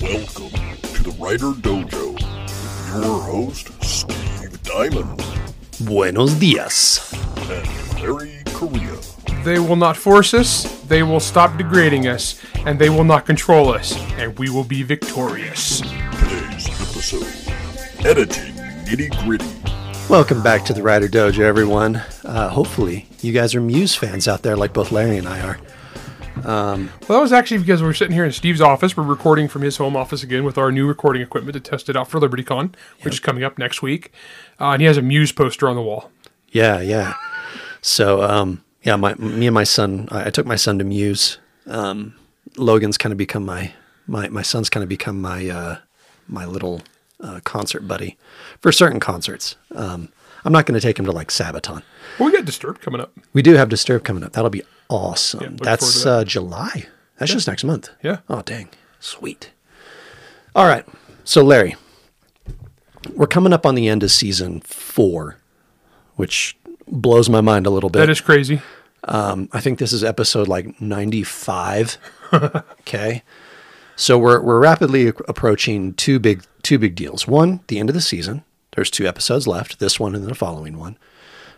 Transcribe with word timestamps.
Welcome 0.00 0.50
to 0.82 1.02
the 1.02 1.16
Writer 1.18 1.52
Dojo 1.52 2.12
with 2.12 3.02
your 3.02 3.20
host, 3.22 3.70
Steve 3.82 4.62
Diamond 4.62 5.22
Buenos 5.80 6.34
dias. 6.34 7.12
and 7.48 8.00
Larry 8.00 8.42
Correia. 8.46 8.98
They 9.42 9.58
will 9.58 9.76
not 9.76 9.96
force 9.96 10.34
us, 10.34 10.64
they 10.82 11.02
will 11.02 11.20
stop 11.20 11.56
degrading 11.56 12.06
us, 12.08 12.38
and 12.66 12.78
they 12.78 12.90
will 12.90 13.04
not 13.04 13.24
control 13.24 13.70
us, 13.70 13.96
and 14.18 14.38
we 14.38 14.50
will 14.50 14.64
be 14.64 14.82
victorious. 14.82 15.80
Today's 15.80 16.68
episode 16.68 18.06
Editing 18.06 18.52
Nitty 18.84 19.24
Gritty. 19.24 19.50
Welcome 20.10 20.42
back 20.42 20.64
to 20.66 20.74
the 20.74 20.82
Writer 20.82 21.08
Dojo, 21.08 21.40
everyone. 21.40 21.96
Uh, 22.22 22.50
hopefully, 22.50 23.08
you 23.22 23.32
guys 23.32 23.54
are 23.54 23.60
Muse 23.62 23.94
fans 23.94 24.28
out 24.28 24.42
there 24.42 24.56
like 24.56 24.72
both 24.74 24.92
Larry 24.92 25.16
and 25.16 25.26
I 25.26 25.40
are. 25.40 25.58
Well, 26.46 27.18
that 27.18 27.20
was 27.20 27.32
actually 27.32 27.58
because 27.58 27.82
we're 27.82 27.92
sitting 27.92 28.14
here 28.14 28.24
in 28.24 28.32
Steve's 28.32 28.60
office. 28.60 28.96
We're 28.96 29.02
recording 29.04 29.48
from 29.48 29.62
his 29.62 29.76
home 29.76 29.96
office 29.96 30.22
again 30.22 30.44
with 30.44 30.56
our 30.56 30.70
new 30.70 30.86
recording 30.86 31.22
equipment 31.22 31.54
to 31.54 31.60
test 31.60 31.88
it 31.88 31.96
out 31.96 32.08
for 32.08 32.20
LibertyCon, 32.20 32.74
which 33.02 33.14
is 33.14 33.20
coming 33.20 33.42
up 33.42 33.58
next 33.58 33.82
week. 33.82 34.12
Uh, 34.60 34.70
and 34.70 34.80
he 34.80 34.86
has 34.86 34.96
a 34.96 35.02
Muse 35.02 35.32
poster 35.32 35.68
on 35.68 35.76
the 35.76 35.82
wall. 35.82 36.10
Yeah, 36.50 36.80
yeah. 36.80 37.14
So, 37.80 38.22
um, 38.22 38.62
yeah, 38.82 38.96
my 38.96 39.14
me 39.14 39.46
and 39.46 39.54
my 39.54 39.64
son, 39.64 40.08
I, 40.10 40.26
I 40.26 40.30
took 40.30 40.46
my 40.46 40.56
son 40.56 40.78
to 40.78 40.84
Muse. 40.84 41.38
Um, 41.66 42.14
Logan's 42.56 42.96
kind 42.96 43.12
of 43.12 43.18
become 43.18 43.44
my 43.44 43.72
my 44.06 44.28
my 44.28 44.42
son's 44.42 44.70
kind 44.70 44.82
of 44.82 44.88
become 44.88 45.20
my 45.20 45.48
uh, 45.48 45.78
my 46.28 46.44
little 46.44 46.82
uh, 47.20 47.40
concert 47.44 47.88
buddy 47.88 48.16
for 48.60 48.72
certain 48.72 49.00
concerts. 49.00 49.56
Um, 49.74 50.10
I'm 50.46 50.52
not 50.52 50.64
going 50.64 50.78
to 50.78 50.80
take 50.80 50.96
him 50.96 51.04
to 51.06 51.12
like 51.12 51.28
Sabaton. 51.28 51.82
Well, 52.20 52.30
we 52.30 52.32
got 52.32 52.44
Disturbed 52.44 52.80
coming 52.80 53.00
up. 53.00 53.12
We 53.32 53.42
do 53.42 53.54
have 53.54 53.68
Disturb 53.68 54.04
coming 54.04 54.22
up. 54.22 54.32
That'll 54.32 54.48
be 54.48 54.62
awesome. 54.88 55.40
looking 55.40 55.56
That's 55.56 56.04
that. 56.04 56.10
uh, 56.10 56.24
July. 56.24 56.86
That's 57.18 57.32
just 57.32 57.48
next 57.48 57.64
month. 57.64 57.90
Yeah. 58.00 58.18
Oh, 58.28 58.42
dang. 58.42 58.68
Sweet. 59.00 59.50
All 60.54 60.66
right. 60.68 60.86
So, 61.24 61.42
Larry, 61.42 61.74
we're 63.12 63.26
coming 63.26 63.52
up 63.52 63.66
on 63.66 63.74
the 63.74 63.88
end 63.88 64.04
of 64.04 64.12
season 64.12 64.60
four, 64.60 65.36
which 66.14 66.56
blows 66.86 67.28
my 67.28 67.40
mind 67.40 67.66
a 67.66 67.70
little 67.70 67.90
bit. 67.90 67.98
That 67.98 68.10
is 68.10 68.20
crazy. 68.20 68.62
Um, 69.02 69.48
I 69.52 69.60
think 69.60 69.80
this 69.80 69.92
is 69.92 70.04
episode 70.04 70.46
like 70.46 70.80
95. 70.80 71.98
okay. 72.32 73.24
So 73.96 74.16
we're 74.16 74.40
we're 74.40 74.60
rapidly 74.60 75.08
approaching 75.08 75.94
two 75.94 76.20
big 76.20 76.44
two 76.62 76.78
big 76.78 76.94
deals. 76.94 77.26
One, 77.26 77.60
the 77.66 77.80
end 77.80 77.88
of 77.88 77.94
the 77.94 78.00
season. 78.00 78.44
There's 78.76 78.90
two 78.90 79.06
episodes 79.08 79.46
left, 79.48 79.80
this 79.80 79.98
one 79.98 80.14
and 80.14 80.22
then 80.22 80.28
the 80.28 80.34
following 80.36 80.78
one. 80.78 80.96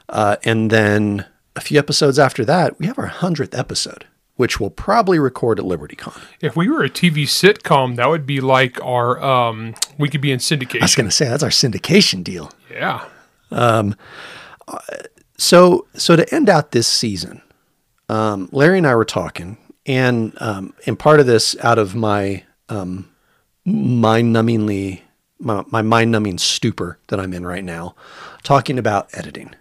Uh, 0.08 0.36
and 0.44 0.70
then 0.70 1.26
a 1.54 1.60
few 1.60 1.78
episodes 1.78 2.18
after 2.18 2.44
that, 2.46 2.78
we 2.78 2.86
have 2.86 2.98
our 2.98 3.08
100th 3.10 3.58
episode, 3.58 4.06
which 4.36 4.58
we'll 4.58 4.70
probably 4.70 5.18
record 5.18 5.58
at 5.58 5.66
LibertyCon. 5.66 6.18
If 6.40 6.56
we 6.56 6.68
were 6.70 6.82
a 6.82 6.88
TV 6.88 7.24
sitcom, 7.24 7.96
that 7.96 8.08
would 8.08 8.24
be 8.24 8.40
like 8.40 8.82
our, 8.82 9.22
um, 9.22 9.74
we 9.98 10.08
could 10.08 10.20
be 10.22 10.32
in 10.32 10.38
syndication. 10.38 10.80
I 10.80 10.84
was 10.84 10.94
going 10.94 11.08
to 11.08 11.14
say 11.14 11.28
that's 11.28 11.42
our 11.42 11.50
syndication 11.50 12.24
deal. 12.24 12.50
Yeah. 12.70 13.04
Um, 13.50 13.96
So, 15.36 15.86
so 15.94 16.16
to 16.16 16.34
end 16.34 16.48
out 16.48 16.72
this 16.72 16.88
season, 16.88 17.42
um, 18.08 18.48
Larry 18.50 18.78
and 18.78 18.86
I 18.86 18.94
were 18.96 19.04
talking, 19.04 19.56
and 19.86 20.32
um, 20.40 20.74
and 20.84 20.98
part 20.98 21.20
of 21.20 21.26
this 21.26 21.56
out 21.62 21.78
of 21.78 21.94
my 21.94 22.42
um, 22.68 23.08
mind-numbingly 23.64 25.02
my, 25.38 25.64
my 25.68 25.82
mind-numbing 25.82 26.38
stupor 26.38 26.98
that 27.08 27.20
I'm 27.20 27.32
in 27.32 27.46
right 27.46 27.64
now, 27.64 27.94
talking 28.42 28.78
about 28.78 29.08
editing. 29.12 29.54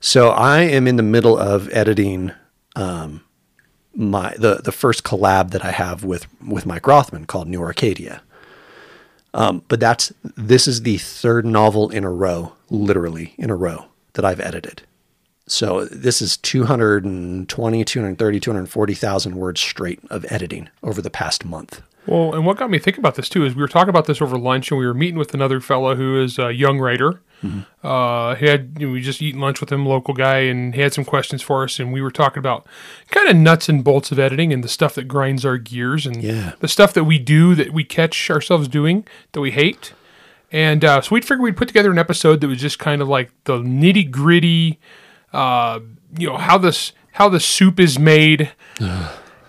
So 0.00 0.30
I 0.30 0.60
am 0.60 0.86
in 0.86 0.96
the 0.96 1.02
middle 1.02 1.36
of 1.36 1.68
editing 1.72 2.32
um, 2.76 3.22
my 3.94 4.34
the 4.38 4.56
the 4.56 4.72
first 4.72 5.02
collab 5.02 5.50
that 5.50 5.64
I 5.64 5.72
have 5.72 6.04
with 6.04 6.26
with 6.42 6.64
Mike 6.64 6.86
Rothman 6.86 7.26
called 7.26 7.48
New 7.48 7.60
Arcadia. 7.60 8.22
Um, 9.34 9.62
but 9.68 9.78
that's 9.78 10.12
this 10.22 10.66
is 10.66 10.82
the 10.82 10.98
third 10.98 11.44
novel 11.44 11.90
in 11.90 12.04
a 12.04 12.10
row, 12.10 12.52
literally 12.68 13.34
in 13.36 13.50
a 13.50 13.56
row 13.56 13.86
that 14.14 14.24
I've 14.24 14.40
edited. 14.40 14.82
So 15.46 15.84
this 15.86 16.22
is 16.22 16.36
220, 16.36 17.84
230, 17.84 18.40
240,000 18.40 19.34
words 19.34 19.60
straight 19.60 20.00
of 20.08 20.24
editing 20.30 20.68
over 20.82 21.02
the 21.02 21.10
past 21.10 21.44
month. 21.44 21.82
Well, 22.10 22.34
and 22.34 22.44
what 22.44 22.56
got 22.56 22.70
me 22.70 22.78
thinking 22.78 23.00
about 23.00 23.14
this 23.14 23.28
too 23.28 23.44
is 23.44 23.54
we 23.54 23.62
were 23.62 23.68
talking 23.68 23.88
about 23.90 24.06
this 24.06 24.20
over 24.20 24.36
lunch, 24.36 24.70
and 24.70 24.78
we 24.80 24.86
were 24.86 24.92
meeting 24.94 25.16
with 25.18 25.32
another 25.32 25.60
fellow 25.60 25.94
who 25.94 26.20
is 26.20 26.38
a 26.38 26.52
young 26.52 26.78
writer. 26.78 27.20
Uh, 27.82 28.34
he 28.34 28.44
had 28.46 28.76
you 28.78 28.86
know, 28.88 28.92
we 28.92 29.00
just 29.00 29.22
eating 29.22 29.40
lunch 29.40 29.60
with 29.60 29.72
him, 29.72 29.86
local 29.86 30.12
guy, 30.12 30.40
and 30.40 30.74
he 30.74 30.82
had 30.82 30.92
some 30.92 31.06
questions 31.06 31.40
for 31.40 31.64
us, 31.64 31.78
and 31.80 31.90
we 31.90 32.02
were 32.02 32.10
talking 32.10 32.38
about 32.38 32.66
kind 33.10 33.30
of 33.30 33.36
nuts 33.36 33.66
and 33.70 33.82
bolts 33.82 34.12
of 34.12 34.18
editing 34.18 34.52
and 34.52 34.62
the 34.62 34.68
stuff 34.68 34.94
that 34.96 35.08
grinds 35.08 35.46
our 35.46 35.56
gears, 35.56 36.04
and 36.04 36.22
Yeah. 36.22 36.52
the 36.60 36.68
stuff 36.68 36.92
that 36.92 37.04
we 37.04 37.18
do 37.18 37.54
that 37.54 37.72
we 37.72 37.82
catch 37.84 38.28
ourselves 38.30 38.68
doing 38.68 39.06
that 39.32 39.40
we 39.40 39.52
hate. 39.52 39.94
And 40.52 40.84
uh, 40.84 41.00
so 41.00 41.14
we 41.14 41.20
figured 41.22 41.40
we'd 41.40 41.56
put 41.56 41.68
together 41.68 41.90
an 41.90 41.98
episode 41.98 42.40
that 42.42 42.48
was 42.48 42.60
just 42.60 42.78
kind 42.78 43.00
of 43.00 43.08
like 43.08 43.30
the 43.44 43.56
nitty 43.58 44.10
gritty, 44.10 44.78
uh, 45.32 45.80
you 46.18 46.26
know, 46.28 46.36
how 46.36 46.58
this 46.58 46.92
how 47.12 47.28
the 47.30 47.40
soup 47.40 47.80
is 47.80 47.98
made 47.98 48.50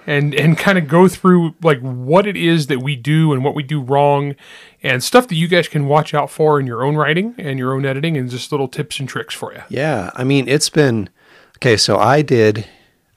and 0.08 0.34
and 0.34 0.58
kind 0.58 0.78
of 0.78 0.88
go 0.88 1.08
through 1.08 1.56
like 1.62 1.80
what 1.80 2.26
it 2.26 2.36
is 2.36 2.68
that 2.68 2.80
we 2.80 2.96
do 2.96 3.34
and 3.34 3.44
what 3.44 3.56
we 3.56 3.64
do 3.64 3.82
wrong 3.82 4.36
and 4.82 5.04
stuff 5.04 5.28
that 5.28 5.36
you 5.36 5.48
guys 5.48 5.68
can 5.68 5.88
watch 5.88 6.14
out 6.14 6.30
for 6.30 6.60
in 6.60 6.66
your 6.66 6.84
own 6.84 6.96
writing 6.96 7.36
and 7.38 7.60
your 7.60 7.74
own 7.74 7.86
editing 7.86 8.18
and 8.18 8.30
just 8.30 8.52
little 8.52 8.68
tips 8.68 9.00
and 9.00 9.08
tricks 9.08 9.34
for 9.34 9.54
you. 9.54 9.62
Yeah, 9.70 10.12
I 10.16 10.24
mean, 10.24 10.48
it's 10.48 10.70
been 10.70 11.10
okay. 11.58 11.78
So 11.78 11.98
I 11.98 12.22
did 12.22 12.68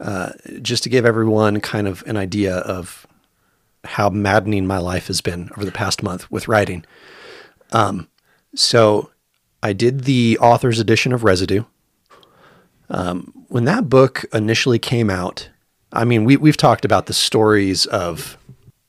uh, 0.00 0.30
just 0.60 0.82
to 0.82 0.88
give 0.88 1.06
everyone 1.06 1.60
kind 1.60 1.88
of 1.88 2.02
an 2.06 2.16
idea 2.16 2.56
of 2.56 3.06
how 3.84 4.08
maddening 4.10 4.66
my 4.66 4.78
life 4.78 5.06
has 5.08 5.20
been 5.20 5.50
over 5.56 5.64
the 5.64 5.72
past 5.72 6.02
month 6.02 6.30
with 6.30 6.48
writing. 6.48 6.84
Um, 7.72 8.08
so 8.54 9.10
I 9.62 9.72
did 9.72 10.04
the 10.04 10.38
author's 10.40 10.80
edition 10.80 11.12
of 11.12 11.24
Residue. 11.24 11.64
Um, 12.90 13.32
when 13.48 13.64
that 13.64 13.88
book 13.88 14.24
initially 14.32 14.78
came 14.78 15.10
out, 15.10 15.48
I 15.94 16.04
mean, 16.04 16.24
we 16.24 16.36
we've 16.36 16.56
talked 16.56 16.84
about 16.84 17.06
the 17.06 17.12
stories 17.12 17.86
of 17.86 18.36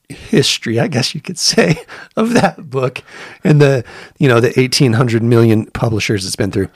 history, 0.08 0.78
I 0.78 0.88
guess 0.88 1.14
you 1.14 1.20
could 1.20 1.38
say, 1.38 1.76
of 2.16 2.32
that 2.34 2.70
book 2.70 3.02
and 3.44 3.60
the 3.60 3.84
you 4.18 4.28
know 4.28 4.40
the 4.40 4.58
eighteen 4.58 4.94
hundred 4.94 5.22
million 5.22 5.66
publishers 5.66 6.26
it's 6.26 6.36
been 6.36 6.50
through. 6.50 6.68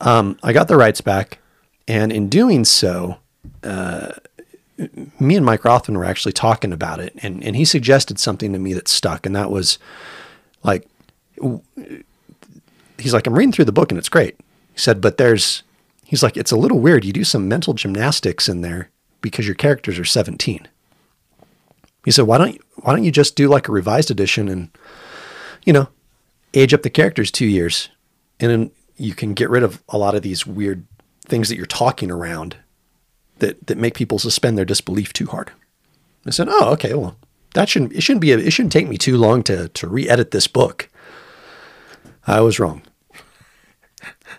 Um, 0.00 0.38
I 0.42 0.52
got 0.52 0.68
the 0.68 0.76
rights 0.76 1.00
back, 1.00 1.38
and 1.88 2.12
in 2.12 2.28
doing 2.28 2.64
so, 2.64 3.18
uh, 3.62 4.12
me 5.20 5.36
and 5.36 5.46
Mike 5.46 5.64
Rothman 5.64 5.96
were 5.96 6.04
actually 6.04 6.32
talking 6.32 6.72
about 6.72 7.00
it, 7.00 7.12
and 7.22 7.42
and 7.42 7.56
he 7.56 7.64
suggested 7.64 8.18
something 8.18 8.52
to 8.52 8.58
me 8.58 8.72
that 8.74 8.88
stuck, 8.88 9.26
and 9.26 9.34
that 9.34 9.50
was 9.50 9.78
like, 10.64 10.86
he's 12.98 13.12
like, 13.12 13.26
I'm 13.26 13.34
reading 13.34 13.52
through 13.52 13.64
the 13.66 13.72
book 13.72 13.90
and 13.90 13.98
it's 13.98 14.08
great. 14.08 14.36
He 14.72 14.78
said, 14.78 15.00
but 15.00 15.18
there's, 15.18 15.62
he's 16.04 16.22
like, 16.22 16.36
it's 16.36 16.52
a 16.52 16.56
little 16.56 16.78
weird. 16.78 17.04
You 17.04 17.12
do 17.12 17.24
some 17.24 17.48
mental 17.48 17.74
gymnastics 17.74 18.48
in 18.48 18.60
there 18.62 18.88
because 19.22 19.46
your 19.46 19.54
characters 19.54 19.98
are 19.98 20.04
17. 20.04 20.68
He 22.04 22.10
said, 22.10 22.26
why 22.26 22.38
don't 22.38 22.54
you, 22.54 22.60
why 22.76 22.92
don't 22.94 23.04
you 23.04 23.12
just 23.12 23.36
do 23.36 23.48
like 23.48 23.68
a 23.68 23.72
revised 23.72 24.10
edition 24.10 24.48
and, 24.48 24.68
you 25.64 25.72
know, 25.72 25.88
age 26.54 26.74
up 26.74 26.82
the 26.82 26.90
characters 26.90 27.30
two 27.30 27.46
years, 27.46 27.88
and 28.40 28.50
then 28.50 28.70
you 28.96 29.14
can 29.14 29.34
get 29.34 29.50
rid 29.50 29.62
of 29.62 29.82
a 29.88 29.98
lot 29.98 30.14
of 30.14 30.22
these 30.22 30.46
weird 30.46 30.86
things 31.24 31.48
that 31.48 31.56
you're 31.56 31.66
talking 31.66 32.10
around 32.10 32.56
that 33.38 33.66
that 33.66 33.78
make 33.78 33.94
people 33.94 34.18
suspend 34.18 34.58
their 34.58 34.64
disbelief 34.64 35.12
too 35.12 35.26
hard. 35.26 35.50
I 36.26 36.30
said, 36.30 36.48
"Oh, 36.50 36.70
okay. 36.72 36.94
Well, 36.94 37.16
that 37.54 37.68
shouldn't 37.68 37.92
it 37.92 38.02
shouldn't 38.02 38.20
be 38.20 38.32
a, 38.32 38.38
it 38.38 38.52
shouldn't 38.52 38.72
take 38.72 38.88
me 38.88 38.98
too 38.98 39.16
long 39.16 39.42
to 39.44 39.68
to 39.68 39.88
re-edit 39.88 40.30
this 40.30 40.46
book." 40.46 40.88
I 42.26 42.40
was 42.40 42.60
wrong. 42.60 42.82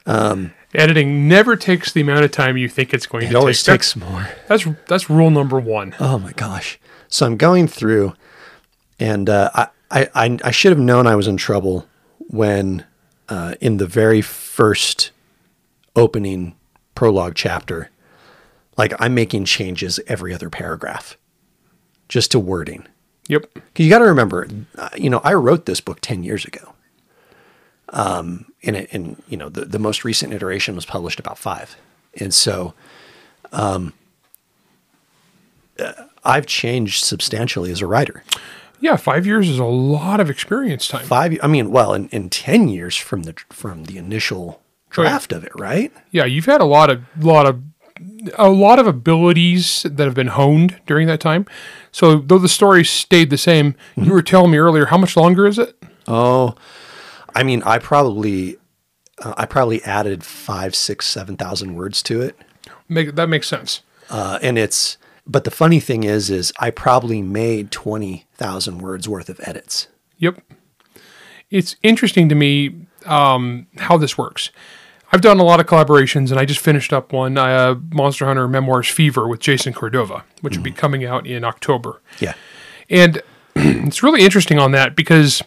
Um, 0.06 0.54
Editing 0.76 1.28
never 1.28 1.56
takes 1.56 1.92
the 1.92 2.02
amount 2.02 2.26
of 2.26 2.32
time 2.32 2.58
you 2.58 2.68
think 2.68 2.94
it's 2.94 3.06
going 3.06 3.24
It 3.26 3.28
to 3.30 3.34
It 3.34 3.38
always 3.38 3.62
take. 3.64 3.74
takes 3.76 3.96
more. 3.96 4.28
That's 4.48 4.66
that's 4.88 5.10
rule 5.10 5.30
number 5.30 5.60
one. 5.60 5.96
Oh 6.00 6.18
my 6.18 6.32
gosh! 6.34 6.80
So 7.08 7.26
I'm 7.26 7.38
going 7.38 7.68
through, 7.68 8.14
and 9.00 9.30
uh, 9.30 9.52
I, 9.54 9.68
I 9.92 10.10
I 10.16 10.40
I 10.46 10.52
should 10.52 10.72
have 10.72 10.80
known 10.80 11.06
I 11.08 11.16
was 11.16 11.28
in 11.28 11.38
trouble 11.38 11.88
when 12.20 12.86
uh, 13.30 13.54
in 13.62 13.78
the 13.78 13.86
very 13.88 14.22
first 14.22 15.12
opening 15.96 16.56
prologue 16.96 17.34
chapter, 17.36 17.92
like 18.78 18.94
I'm 19.00 19.14
making 19.14 19.46
changes 19.46 20.00
every 20.08 20.34
other 20.34 20.50
paragraph, 20.50 21.18
just 22.10 22.32
to 22.32 22.40
wording. 22.40 22.88
Yep. 23.30 23.54
Because 23.54 23.86
you 23.86 23.90
got 23.90 24.00
to 24.00 24.06
remember, 24.06 24.48
uh, 24.78 24.90
you 24.98 25.10
know, 25.10 25.22
I 25.24 25.34
wrote 25.36 25.66
this 25.68 25.80
book 25.82 26.00
ten 26.02 26.24
years 26.24 26.46
ago. 26.46 26.74
Um, 27.90 28.48
and 28.64 28.76
it, 28.76 28.90
and 28.94 29.22
you 29.28 29.38
know, 29.38 29.50
the 29.50 29.66
the 29.66 29.80
most 29.80 30.04
recent 30.04 30.34
iteration 30.34 30.76
was 30.76 30.86
published 30.86 31.20
about 31.20 31.38
five, 31.38 31.76
and 32.20 32.34
so, 32.34 32.74
um, 33.52 33.94
uh, 35.80 35.94
I've 36.24 36.46
changed 36.46 37.04
substantially 37.04 37.72
as 37.72 37.82
a 37.82 37.88
writer. 37.88 38.24
Yeah, 38.80 38.98
five 38.98 39.26
years 39.26 39.50
is 39.50 39.60
a 39.60 39.66
lot 39.66 40.20
of 40.20 40.30
experience 40.30 40.88
time. 40.90 41.06
Five, 41.06 41.38
I 41.42 41.48
mean, 41.48 41.72
well, 41.72 41.94
in, 41.94 42.10
in 42.10 42.30
ten 42.30 42.68
years 42.68 42.96
from 42.98 43.24
the 43.24 43.34
from 43.50 43.86
the 43.86 43.98
initial 43.98 44.60
Oh, 44.96 45.02
draft 45.02 45.34
of 45.34 45.44
it, 45.44 45.52
right? 45.56 45.92
Yeah, 46.12 46.26
you've 46.26 46.46
had 46.46 46.62
a 46.62 46.66
lot 46.66 46.92
of 46.92 47.02
lot 47.18 47.48
of 47.48 47.64
a 48.38 48.50
lot 48.50 48.78
of 48.78 48.86
abilities 48.86 49.84
that 49.90 50.04
have 50.06 50.14
been 50.14 50.28
honed 50.28 50.80
during 50.86 51.08
that 51.08 51.20
time. 51.20 51.48
So 51.92 52.18
though 52.18 52.38
the 52.38 52.50
story 52.50 52.84
stayed 52.84 53.32
the 53.32 53.38
same, 53.38 53.76
you 53.96 54.12
were 54.12 54.22
telling 54.22 54.52
me 54.52 54.58
earlier 54.60 54.86
how 54.86 54.98
much 54.98 55.18
longer 55.18 55.48
is 55.48 55.58
it? 55.58 55.76
Oh, 56.08 56.56
I 57.36 57.44
mean, 57.44 57.64
I 57.64 57.78
probably, 57.80 58.58
uh, 59.24 59.34
I 59.38 59.46
probably 59.46 59.84
added 59.84 60.24
five, 60.24 60.76
six, 60.76 61.08
seven 61.08 61.36
thousand 61.38 61.76
words 61.76 62.02
to 62.04 62.22
it, 62.22 62.38
Make 62.90 63.16
that 63.16 63.28
makes 63.28 63.48
sense. 63.48 63.82
uh, 64.10 64.40
and 64.42 64.58
it's. 64.58 64.98
But 65.26 65.46
the 65.46 65.52
funny 65.52 65.80
thing 65.80 66.04
is, 66.04 66.30
is 66.30 66.52
I 66.60 66.70
probably 66.70 67.22
made 67.22 67.72
twenty 67.72 68.26
thousand 68.36 68.80
words 68.80 69.08
worth 69.08 69.30
of 69.30 69.40
edits. 69.44 69.88
Yep. 70.18 70.42
It's 71.50 71.76
interesting 71.84 72.28
to 72.30 72.36
me 72.36 72.88
um, 73.06 73.68
how 73.78 73.98
this 73.98 74.18
works. 74.18 74.52
I've 75.12 75.22
done 75.22 75.40
a 75.40 75.44
lot 75.44 75.60
of 75.60 75.68
collaborations, 75.68 76.32
and 76.32 76.40
I 76.40 76.46
just 76.46 76.60
finished 76.60 76.92
up 76.92 77.14
one, 77.14 77.38
uh, 77.38 77.76
Monster 77.94 78.26
Hunter 78.26 78.48
Memoirs 78.48 78.88
Fever 78.90 79.28
with 79.28 79.40
Jason 79.40 79.72
Cordova, 79.72 80.24
which 80.42 80.58
will 80.58 80.64
be 80.64 80.72
coming 80.72 81.06
out 81.06 81.28
in 81.28 81.44
October. 81.44 82.02
Yeah, 82.20 82.34
And 82.90 83.22
it's 83.56 84.02
really 84.02 84.24
interesting 84.24 84.58
on 84.58 84.72
that 84.72 84.96
because 84.96 85.44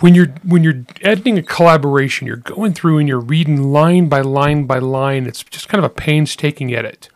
when 0.00 0.14
you're 0.14 0.28
when 0.44 0.62
you're 0.62 0.84
editing 1.02 1.38
a 1.38 1.42
collaboration, 1.42 2.26
you're 2.26 2.36
going 2.36 2.74
through 2.74 2.98
and 2.98 3.08
you're 3.08 3.20
reading 3.20 3.72
line 3.72 4.08
by 4.08 4.20
line 4.20 4.64
by 4.64 4.78
line. 4.78 5.26
It's 5.26 5.42
just 5.42 5.68
kind 5.68 5.84
of 5.84 5.90
a 5.90 5.94
painstaking 5.94 6.74
edit. 6.74 7.08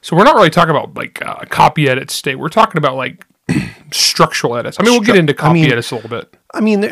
So 0.00 0.16
we're 0.16 0.24
not 0.24 0.34
really 0.34 0.50
talking 0.50 0.70
about 0.70 0.94
like 0.94 1.24
uh, 1.24 1.44
copy 1.48 1.88
edits 1.88 2.20
today. 2.20 2.34
We're 2.34 2.48
talking 2.48 2.78
about 2.78 2.96
like 2.96 3.26
structural 3.90 4.56
edits. 4.56 4.78
I 4.78 4.82
mean, 4.82 4.92
we'll 4.92 5.00
get 5.00 5.16
into 5.16 5.32
I 5.32 5.36
copy 5.36 5.62
mean- 5.62 5.72
edits 5.72 5.90
a 5.90 5.94
little 5.96 6.10
bit. 6.10 6.34
I 6.52 6.60
mean, 6.60 6.90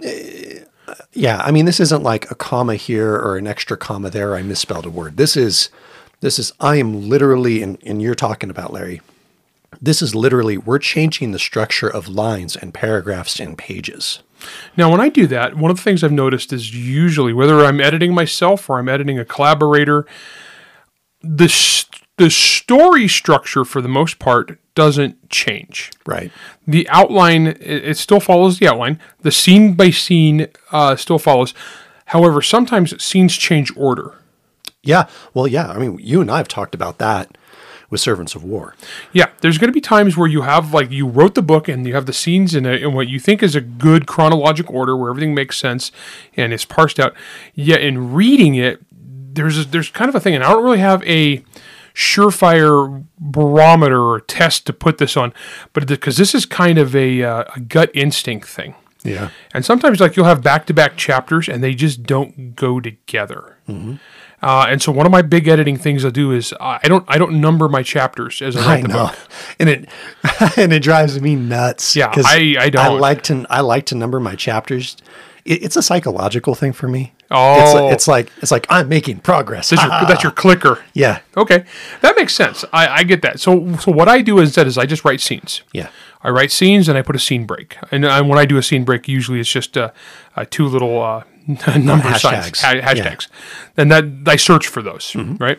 yeah, 1.12 1.40
I 1.44 1.50
mean, 1.50 1.64
this 1.64 1.80
isn't 1.80 2.02
like 2.02 2.30
a 2.30 2.34
comma 2.34 2.76
here 2.76 3.14
or 3.14 3.36
an 3.36 3.46
extra 3.46 3.76
comma 3.76 4.10
there. 4.10 4.36
I 4.36 4.42
misspelled 4.42 4.86
a 4.86 4.90
word. 4.90 5.16
This 5.16 5.36
is, 5.36 5.70
this 6.20 6.38
is. 6.38 6.52
I 6.60 6.76
am 6.76 7.08
literally, 7.08 7.62
and, 7.62 7.78
and 7.84 8.00
you're 8.00 8.14
talking 8.14 8.50
about 8.50 8.72
Larry. 8.72 9.00
This 9.80 10.00
is 10.00 10.14
literally 10.14 10.56
we're 10.56 10.78
changing 10.78 11.32
the 11.32 11.38
structure 11.38 11.88
of 11.88 12.08
lines 12.08 12.56
and 12.56 12.72
paragraphs 12.72 13.38
and 13.40 13.58
pages. 13.58 14.20
Now, 14.76 14.90
when 14.90 15.00
I 15.00 15.08
do 15.08 15.26
that, 15.28 15.56
one 15.56 15.70
of 15.70 15.76
the 15.76 15.82
things 15.82 16.02
I've 16.02 16.12
noticed 16.12 16.52
is 16.52 16.74
usually 16.74 17.32
whether 17.32 17.64
I'm 17.64 17.80
editing 17.80 18.14
myself 18.14 18.68
or 18.68 18.78
I'm 18.78 18.88
editing 18.88 19.18
a 19.18 19.24
collaborator, 19.24 20.06
the 21.22 21.48
the 22.18 22.30
story 22.30 23.08
structure 23.08 23.64
for 23.64 23.82
the 23.82 23.88
most 23.88 24.18
part 24.18 24.58
doesn't 24.74 25.28
change. 25.28 25.90
Right. 26.06 26.32
The 26.66 26.88
outline 26.88 27.48
it, 27.48 27.60
it 27.60 27.96
still 27.98 28.20
follows 28.20 28.58
the 28.58 28.68
outline. 28.68 29.00
The 29.20 29.32
scene 29.32 29.74
by 29.74 29.90
scene 29.90 30.48
uh, 30.72 30.96
still 30.96 31.18
follows. 31.18 31.52
However, 32.06 32.40
sometimes 32.40 33.02
scenes 33.02 33.36
change 33.36 33.76
order. 33.76 34.14
Yeah. 34.82 35.08
Well, 35.34 35.46
yeah. 35.46 35.68
I 35.68 35.78
mean, 35.78 35.98
you 36.00 36.20
and 36.20 36.30
I 36.30 36.38
have 36.38 36.48
talked 36.48 36.74
about 36.74 36.98
that 36.98 37.36
with 37.90 38.00
Servants 38.00 38.34
of 38.34 38.42
War. 38.42 38.74
Yeah, 39.12 39.26
there's 39.40 39.58
going 39.58 39.68
to 39.68 39.72
be 39.72 39.80
times 39.80 40.16
where 40.16 40.28
you 40.28 40.42
have 40.42 40.74
like 40.74 40.90
you 40.90 41.06
wrote 41.06 41.34
the 41.34 41.42
book 41.42 41.68
and 41.68 41.86
you 41.86 41.94
have 41.94 42.06
the 42.06 42.12
scenes 42.12 42.54
in, 42.54 42.66
a, 42.66 42.72
in 42.72 42.94
what 42.94 43.08
you 43.08 43.20
think 43.20 43.42
is 43.42 43.54
a 43.54 43.60
good 43.60 44.06
chronological 44.06 44.76
order 44.76 44.96
where 44.96 45.10
everything 45.10 45.34
makes 45.34 45.58
sense 45.58 45.92
and 46.36 46.52
it's 46.52 46.64
parsed 46.64 46.98
out. 46.98 47.14
Yet 47.54 47.80
in 47.80 48.12
reading 48.12 48.54
it, 48.54 48.82
there's 48.90 49.58
a, 49.58 49.64
there's 49.64 49.90
kind 49.90 50.08
of 50.08 50.14
a 50.14 50.20
thing, 50.20 50.34
and 50.34 50.42
I 50.42 50.50
don't 50.50 50.64
really 50.64 50.78
have 50.78 51.02
a 51.04 51.44
surefire 51.94 53.04
barometer 53.18 54.00
or 54.00 54.20
test 54.20 54.66
to 54.66 54.72
put 54.72 54.98
this 54.98 55.16
on, 55.16 55.32
but 55.72 55.86
because 55.86 56.16
this 56.16 56.34
is 56.34 56.44
kind 56.44 56.78
of 56.78 56.94
a, 56.96 57.22
uh, 57.22 57.44
a 57.54 57.60
gut 57.60 57.90
instinct 57.94 58.48
thing. 58.48 58.74
Yeah. 59.02 59.30
And 59.54 59.64
sometimes, 59.64 60.00
like 60.00 60.16
you'll 60.16 60.26
have 60.26 60.42
back-to-back 60.42 60.96
chapters, 60.96 61.48
and 61.48 61.62
they 61.62 61.74
just 61.74 62.02
don't 62.02 62.56
go 62.56 62.80
together. 62.80 63.56
Uh, 64.42 64.66
and 64.68 64.82
so, 64.82 64.92
one 64.92 65.06
of 65.06 65.12
my 65.12 65.22
big 65.22 65.48
editing 65.48 65.76
things 65.76 66.04
I 66.04 66.10
do 66.10 66.30
is 66.32 66.52
I 66.60 66.78
I 66.84 66.88
don't 66.88 67.04
I 67.08 67.18
don't 67.18 67.40
number 67.40 67.68
my 67.68 67.82
chapters 67.82 68.42
as 68.42 68.56
I 68.56 68.60
write 68.60 68.78
I 68.78 68.82
the 68.82 68.88
know, 68.88 69.06
book. 69.06 69.18
and 69.58 69.68
it 69.68 69.88
and 70.58 70.72
it 70.72 70.82
drives 70.82 71.20
me 71.20 71.34
nuts. 71.36 71.96
Yeah, 71.96 72.12
I- 72.14 72.56
I 72.58 72.70
don't. 72.70 72.84
I 72.84 72.88
like 72.88 73.22
to 73.24 73.46
I 73.50 73.60
like 73.60 73.86
to 73.86 73.94
number 73.94 74.20
my 74.20 74.34
chapters. 74.34 74.96
It, 75.44 75.62
it's 75.64 75.76
a 75.76 75.82
psychological 75.82 76.54
thing 76.54 76.72
for 76.72 76.86
me. 76.88 77.12
Oh. 77.28 77.60
it's 77.60 77.74
like, 77.74 77.92
it's 77.92 78.08
like 78.08 78.32
it's 78.42 78.50
like 78.52 78.66
I'm 78.70 78.88
making 78.88 79.18
progress. 79.20 79.70
That's 79.70 79.82
your, 79.82 79.90
that's 79.90 80.22
your 80.22 80.30
clicker. 80.32 80.84
yeah, 80.92 81.20
Okay, 81.36 81.64
that 82.02 82.14
makes 82.16 82.34
sense. 82.34 82.64
I, 82.72 82.88
I 82.88 83.02
get 83.02 83.22
that. 83.22 83.40
So, 83.40 83.74
so 83.78 83.90
what 83.90 84.08
I 84.08 84.22
do 84.22 84.38
instead 84.38 84.68
is 84.68 84.78
I 84.78 84.86
just 84.86 85.04
write 85.04 85.20
scenes. 85.20 85.62
yeah, 85.72 85.88
I 86.22 86.30
write 86.30 86.52
scenes 86.52 86.88
and 86.88 86.96
I 86.96 87.02
put 87.02 87.16
a 87.16 87.18
scene 87.18 87.44
break. 87.44 87.78
And, 87.90 88.04
and 88.04 88.28
when 88.28 88.38
I 88.38 88.44
do 88.44 88.58
a 88.58 88.62
scene 88.62 88.84
break, 88.84 89.08
usually 89.08 89.40
it's 89.40 89.50
just 89.50 89.76
uh, 89.76 89.90
uh, 90.36 90.44
two 90.48 90.66
little 90.68 91.00
number 91.76 92.12
signs, 92.18 92.50
hashtags. 92.50 92.60
ha- 92.62 92.70
Yeah. 92.72 92.92
hashtags. 92.94 93.28
And 93.76 93.92
that 93.92 94.04
I 94.26 94.36
search 94.36 94.66
for 94.68 94.82
those, 94.82 95.14
right? 95.38 95.58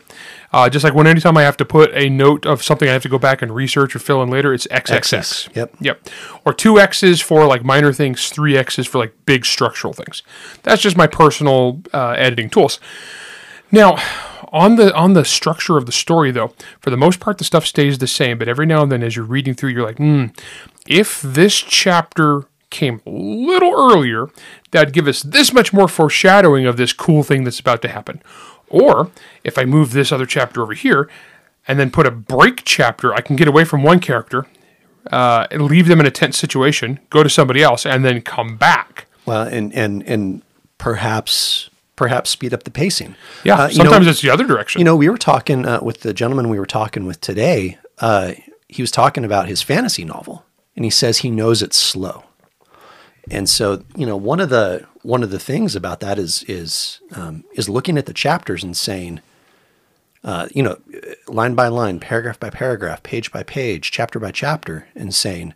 Uh, 0.51 0.69
just 0.69 0.84
like 0.84 0.94
when 0.94 1.07
anytime 1.07 1.38
I 1.38 1.44
have 1.44 1.57
to 1.57 1.66
put 1.66 1.92
a 1.94 2.10
note 2.10 2.45
of 2.45 2.63
something 2.63 2.88
I 2.89 2.94
have 2.94 3.04
to 3.04 3.10
go 3.10 3.19
back 3.19 3.42
and 3.42 3.54
research 3.54 3.95
or 3.95 4.00
fill 4.00 4.22
in 4.24 4.30
later, 4.30 4.54
it's 4.54 4.66
XXX. 4.68 4.92
X's. 5.13 5.50
Yep. 5.54 5.75
Yep. 5.80 6.10
Or 6.45 6.54
two 6.54 6.80
X's 6.80 7.22
for 7.22 7.45
like 7.45 7.63
minor 7.63 7.94
things, 7.94 8.30
three 8.30 8.57
X's 8.57 8.88
for 8.88 8.98
like 8.98 9.13
big 9.25 9.45
structural 9.45 9.94
things. 9.94 10.24
That's 10.63 10.81
just 10.81 10.98
my 10.98 11.07
personal 11.07 11.81
uh, 11.94 12.12
editing 12.18 12.50
tools. 12.50 12.80
Now, 13.72 13.98
on 14.54 14.78
the 14.78 14.95
on 14.95 15.12
the 15.13 15.25
structure 15.25 15.75
of 15.78 15.86
the 15.86 15.92
story, 15.92 16.31
though, 16.31 16.54
for 16.80 16.90
the 16.90 16.95
most 16.98 17.19
part, 17.19 17.38
the 17.38 17.44
stuff 17.44 17.66
stays 17.66 17.98
the 17.98 18.07
same. 18.07 18.38
But 18.38 18.48
every 18.48 18.66
now 18.66 18.81
and 18.81 18.92
then, 18.92 19.04
as 19.04 19.16
you're 19.18 19.25
reading 19.25 19.54
through, 19.54 19.72
you're 19.72 19.86
like, 19.86 19.98
hmm, 19.98 20.28
if 20.88 21.22
this 21.22 21.56
chapter 21.57 22.44
came 22.69 23.02
a 23.06 23.10
little 23.10 23.72
earlier, 23.74 24.28
that'd 24.72 24.94
give 24.94 25.08
us 25.08 25.22
this 25.24 25.54
much 25.54 25.72
more 25.74 25.88
foreshadowing 25.88 26.66
of 26.66 26.78
this 26.78 26.94
cool 26.94 27.24
thing 27.24 27.44
that's 27.44 27.60
about 27.60 27.81
to 27.84 27.88
happen. 27.88 28.22
Or 28.69 29.12
if 29.44 29.58
I 29.58 29.66
move 29.66 29.92
this 29.94 30.12
other 30.12 30.25
chapter 30.25 30.62
over 30.62 30.74
here 30.74 31.10
and 31.68 31.80
then 31.80 31.90
put 31.92 32.06
a 32.06 32.12
break 32.12 32.64
chapter, 32.66 33.14
I 33.14 33.22
can 33.22 33.36
get 33.36 33.48
away 33.48 33.64
from 33.66 33.84
one 33.84 34.00
character, 34.00 34.46
uh, 35.12 35.48
and 35.52 35.64
leave 35.64 35.88
them 35.88 36.00
in 36.02 36.06
a 36.06 36.12
tense 36.12 36.38
situation, 36.38 37.00
go 37.10 37.24
to 37.24 37.30
somebody 37.30 37.64
else, 37.64 37.86
and 37.86 38.04
then 38.04 38.22
come 38.22 38.58
back. 38.58 39.06
well, 39.25 39.44
and 39.48 39.74
and 39.74 40.04
and 40.04 40.42
perhaps 40.78 41.69
perhaps 41.96 42.30
speed 42.30 42.54
up 42.54 42.64
the 42.64 42.72
pacing. 42.72 43.16
Yeah, 43.44 43.56
Uh, 43.56 43.68
you 43.69 43.78
know- 43.80 43.86
sometimes 43.86 44.08
it's 44.08 44.22
the 44.22 44.30
other 44.30 44.46
direction. 44.46 44.80
You 44.80 44.86
know, 44.86 44.96
we 44.96 45.10
were 45.10 45.18
talking 45.18 45.66
uh, 45.66 45.80
with 45.81 46.02
the 46.02 46.14
gentleman 46.14 46.50
we 46.50 46.60
were 46.60 46.66
talking 46.68 47.06
with 47.06 47.19
today. 47.22 47.78
Uh, 48.00 48.34
he 48.69 48.81
was 48.84 48.92
talking 48.92 49.24
about 49.25 49.48
his 49.48 49.62
fantasy 49.62 50.04
novel, 50.06 50.46
and 50.75 50.86
he 50.86 50.92
says 50.92 51.19
he 51.19 51.31
knows 51.31 51.62
it's 51.64 51.78
slow. 51.78 52.24
And 53.29 53.50
so, 53.50 53.83
you 53.95 54.06
know, 54.06 54.18
one 54.18 54.39
of 54.39 54.50
the 54.50 54.85
one 55.03 55.24
of 55.24 55.31
the 55.31 55.39
things 55.39 55.75
about 55.75 56.00
that 56.01 56.19
is 56.19 56.44
is 56.47 57.00
um, 57.13 57.44
is 57.53 57.69
looking 57.69 57.97
at 57.97 58.06
the 58.06 58.13
chapters 58.13 58.63
and 58.63 58.75
saying, 58.75 59.21
uh, 60.24 60.47
you 60.53 60.63
know, 60.63 60.77
line 61.27 61.56
by 61.56 61.68
line, 61.68 62.00
paragraph 62.00 62.39
by 62.39 62.50
paragraph, 62.50 63.03
page 63.03 63.31
by 63.31 63.44
page, 63.44 63.91
chapter 63.91 64.19
by 64.19 64.31
chapter, 64.31 64.88
and 64.95 65.13
saying, 65.13 65.53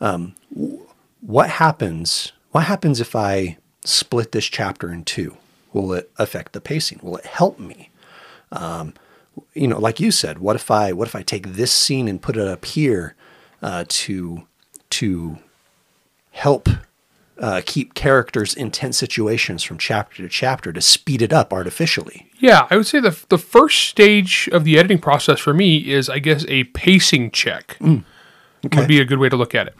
um, 0.00 0.34
what 1.20 1.50
happens? 1.50 2.32
What 2.52 2.64
happens 2.64 3.00
if 3.00 3.16
I 3.16 3.58
split 3.84 4.32
this 4.32 4.46
chapter 4.46 4.92
in 4.92 5.04
two? 5.04 5.36
Will 5.72 5.92
it 5.92 6.10
affect 6.18 6.52
the 6.52 6.60
pacing? 6.60 7.00
Will 7.02 7.16
it 7.16 7.26
help 7.26 7.58
me? 7.58 7.90
you 9.54 9.68
know, 9.68 9.78
like 9.78 10.00
you 10.00 10.10
said, 10.10 10.38
what 10.38 10.56
if 10.56 10.70
I 10.70 10.92
what 10.92 11.08
if 11.08 11.14
I 11.14 11.22
take 11.22 11.48
this 11.48 11.72
scene 11.72 12.08
and 12.08 12.22
put 12.22 12.36
it 12.36 12.46
up 12.46 12.64
here 12.64 13.14
uh, 13.62 13.84
to 13.88 14.46
to 14.90 15.38
help 16.34 16.68
uh, 17.38 17.62
keep 17.64 17.94
characters 17.94 18.54
in 18.54 18.70
tense 18.70 18.98
situations 18.98 19.62
from 19.62 19.78
chapter 19.78 20.22
to 20.22 20.28
chapter 20.28 20.72
to 20.72 20.80
speed 20.80 21.22
it 21.22 21.32
up 21.32 21.52
artificially? 21.52 22.30
Yeah, 22.38 22.66
I 22.70 22.76
would 22.76 22.86
say 22.86 23.00
the 23.00 23.18
the 23.28 23.38
first 23.38 23.88
stage 23.88 24.48
of 24.52 24.64
the 24.64 24.78
editing 24.78 24.98
process 24.98 25.40
for 25.40 25.54
me 25.54 25.90
is, 25.90 26.08
I 26.08 26.18
guess, 26.18 26.44
a 26.48 26.64
pacing 26.64 27.30
check. 27.30 27.76
Would 28.80 28.88
be 28.88 29.00
a 29.00 29.04
good 29.04 29.18
way 29.18 29.28
to 29.28 29.36
look 29.36 29.54
at 29.54 29.66
it. 29.66 29.74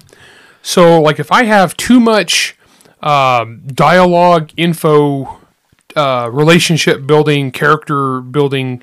So, 0.63 1.01
like, 1.01 1.19
if 1.19 1.31
I 1.33 1.45
have 1.45 1.77
too 1.77 2.01
much 2.01 2.57
um, 3.03 3.63
dialogue, 3.67 4.51
info, 4.57 5.41
uh, 5.97 6.29
relationship 6.33 7.07
building, 7.07 7.51
character 7.51 8.21
building 8.21 8.83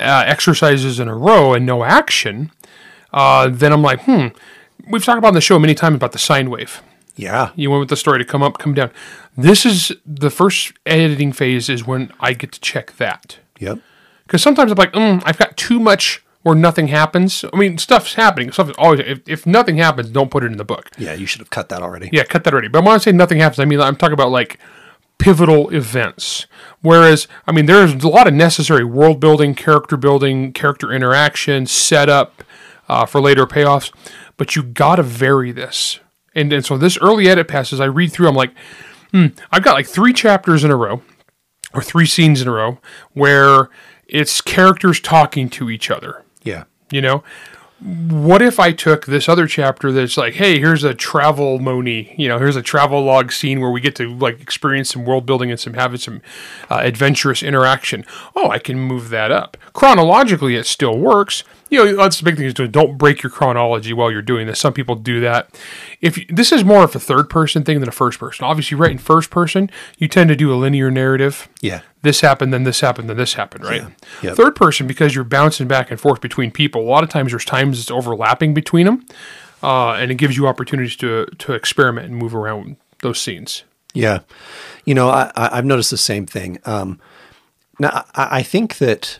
uh, 0.00 0.24
exercises 0.26 1.00
in 1.00 1.08
a 1.08 1.16
row, 1.16 1.54
and 1.54 1.66
no 1.66 1.84
action, 1.84 2.50
uh, 3.12 3.48
then 3.48 3.72
I'm 3.72 3.82
like, 3.82 4.02
hmm. 4.02 4.28
We've 4.86 5.02
talked 5.02 5.18
about 5.18 5.28
on 5.28 5.34
the 5.34 5.40
show 5.40 5.58
many 5.58 5.74
times 5.74 5.96
about 5.96 6.12
the 6.12 6.18
sine 6.18 6.50
wave. 6.50 6.82
Yeah, 7.16 7.50
You 7.54 7.70
went 7.70 7.80
with 7.80 7.88
the 7.90 7.96
story 7.96 8.18
to 8.18 8.24
come 8.24 8.42
up, 8.42 8.58
come 8.58 8.74
down. 8.74 8.90
This 9.36 9.64
is 9.64 9.92
the 10.04 10.30
first 10.30 10.72
editing 10.84 11.32
phase 11.32 11.68
is 11.68 11.86
when 11.86 12.12
I 12.20 12.32
get 12.32 12.50
to 12.52 12.60
check 12.60 12.96
that. 12.96 13.38
yep, 13.58 13.78
Because 14.26 14.42
sometimes 14.42 14.72
I'm 14.72 14.76
like, 14.78 14.92
mm, 14.92 15.22
I've 15.24 15.38
got 15.38 15.56
too 15.56 15.78
much 15.78 16.24
where 16.42 16.54
nothing 16.56 16.88
happens. 16.88 17.44
I 17.52 17.56
mean, 17.56 17.78
stuff's 17.78 18.14
happening. 18.14 18.50
Stuff 18.52 18.70
is 18.70 18.76
always. 18.78 19.00
If, 19.00 19.20
if 19.28 19.46
nothing 19.46 19.76
happens, 19.78 20.10
don't 20.10 20.30
put 20.30 20.42
it 20.44 20.50
in 20.52 20.58
the 20.58 20.64
book. 20.64 20.90
yeah. 20.98 21.14
You 21.14 21.24
should 21.26 21.40
have 21.40 21.50
cut 21.50 21.68
that 21.70 21.82
already. 21.82 22.10
Yeah, 22.12 22.24
cut 22.24 22.44
that 22.44 22.52
already. 22.52 22.68
But 22.68 22.84
when 22.84 22.94
I 22.94 22.98
say 22.98 23.12
nothing 23.12 23.38
happens, 23.38 23.60
I 23.60 23.64
mean 23.64 23.80
I'm 23.80 23.96
talking 23.96 24.12
about 24.14 24.30
like 24.30 24.58
pivotal 25.18 25.70
events. 25.70 26.46
Whereas, 26.82 27.28
I 27.46 27.52
mean, 27.52 27.66
there's 27.66 27.94
a 28.04 28.08
lot 28.08 28.26
of 28.26 28.34
necessary 28.34 28.84
world 28.84 29.20
building, 29.20 29.54
character 29.54 29.96
building, 29.96 30.52
character 30.52 30.92
interaction, 30.92 31.66
setup 31.66 32.42
uh, 32.88 33.06
for 33.06 33.20
later 33.20 33.46
payoffs. 33.46 33.90
But 34.36 34.54
you 34.56 34.62
got 34.64 34.96
to 34.96 35.02
vary 35.02 35.52
this. 35.52 36.00
And, 36.34 36.52
and 36.52 36.64
so 36.64 36.76
this 36.76 36.98
early 37.00 37.28
edit 37.28 37.48
passes, 37.48 37.80
I 37.80 37.86
read 37.86 38.12
through, 38.12 38.28
I'm 38.28 38.34
like, 38.34 38.52
hmm, 39.12 39.26
I've 39.52 39.62
got 39.62 39.74
like 39.74 39.86
three 39.86 40.12
chapters 40.12 40.64
in 40.64 40.70
a 40.70 40.76
row 40.76 41.02
or 41.72 41.82
three 41.82 42.06
scenes 42.06 42.42
in 42.42 42.48
a 42.48 42.52
row 42.52 42.78
where 43.12 43.68
It's 44.06 44.40
characters 44.40 45.00
talking 45.00 45.48
to 45.50 45.70
each 45.70 45.90
other. 45.90 46.24
Yeah. 46.42 46.64
You 46.90 47.00
know, 47.00 47.24
what 47.80 48.40
if 48.42 48.60
I 48.60 48.72
took 48.72 49.06
this 49.06 49.28
other 49.28 49.46
chapter 49.46 49.90
that's 49.92 50.16
like, 50.16 50.34
hey, 50.34 50.58
here's 50.58 50.84
a 50.84 50.94
travel 50.94 51.58
moni, 51.58 52.14
you 52.16 52.28
know, 52.28 52.38
here's 52.38 52.56
a 52.56 52.62
travel 52.62 53.02
log 53.02 53.32
scene 53.32 53.60
where 53.60 53.70
we 53.70 53.80
get 53.80 53.96
to 53.96 54.14
like 54.14 54.40
experience 54.40 54.90
some 54.90 55.04
world 55.04 55.26
building 55.26 55.50
and 55.50 55.58
some 55.58 55.74
having 55.74 55.98
some 55.98 56.22
uh, 56.70 56.80
adventurous 56.82 57.42
interaction. 57.42 58.04
Oh, 58.36 58.50
I 58.50 58.58
can 58.58 58.78
move 58.78 59.08
that 59.08 59.32
up. 59.32 59.56
Chronologically, 59.72 60.54
it 60.54 60.66
still 60.66 60.98
works. 60.98 61.42
You 61.74 61.84
know, 61.84 61.96
that's 61.96 62.18
the 62.18 62.24
big 62.24 62.36
thing 62.36 62.46
is 62.46 62.54
to 62.54 62.68
don't 62.68 62.96
break 62.96 63.22
your 63.22 63.30
chronology 63.30 63.92
while 63.92 64.10
you're 64.10 64.22
doing 64.22 64.46
this. 64.46 64.58
Some 64.60 64.72
people 64.72 64.94
do 64.94 65.20
that. 65.20 65.48
If 66.00 66.16
you, 66.18 66.24
this 66.28 66.52
is 66.52 66.64
more 66.64 66.84
of 66.84 66.94
a 66.94 67.00
third 67.00 67.28
person 67.28 67.64
thing 67.64 67.80
than 67.80 67.88
a 67.88 67.92
first 67.92 68.18
person, 68.18 68.44
obviously, 68.44 68.76
right 68.76 68.90
in 68.92 68.98
first 68.98 69.30
person, 69.30 69.70
you 69.98 70.08
tend 70.08 70.28
to 70.28 70.36
do 70.36 70.52
a 70.52 70.56
linear 70.56 70.90
narrative 70.90 71.48
Yeah. 71.60 71.80
this 72.02 72.20
happened, 72.20 72.52
then 72.52 72.62
this 72.64 72.80
happened, 72.80 73.08
then 73.10 73.16
this 73.16 73.34
happened, 73.34 73.64
right? 73.64 73.82
Yep. 74.22 74.36
Third 74.36 74.56
person, 74.56 74.86
because 74.86 75.14
you're 75.14 75.24
bouncing 75.24 75.66
back 75.68 75.90
and 75.90 75.98
forth 76.00 76.20
between 76.20 76.50
people, 76.50 76.80
a 76.82 76.88
lot 76.88 77.02
of 77.04 77.10
times 77.10 77.32
there's 77.32 77.44
times 77.44 77.80
it's 77.80 77.90
overlapping 77.90 78.54
between 78.54 78.86
them, 78.86 79.06
uh, 79.62 79.92
and 79.92 80.10
it 80.10 80.16
gives 80.16 80.36
you 80.36 80.46
opportunities 80.46 80.96
to 80.96 81.26
to 81.38 81.52
experiment 81.54 82.06
and 82.06 82.16
move 82.16 82.34
around 82.34 82.76
those 83.02 83.20
scenes. 83.20 83.64
Yeah, 83.94 84.20
you 84.84 84.94
know, 84.94 85.08
I, 85.08 85.30
I- 85.36 85.58
I've 85.58 85.64
noticed 85.64 85.90
the 85.90 85.96
same 85.96 86.26
thing. 86.26 86.58
Um, 86.64 87.00
now, 87.78 88.04
I, 88.14 88.38
I 88.38 88.42
think 88.42 88.78
that 88.78 89.18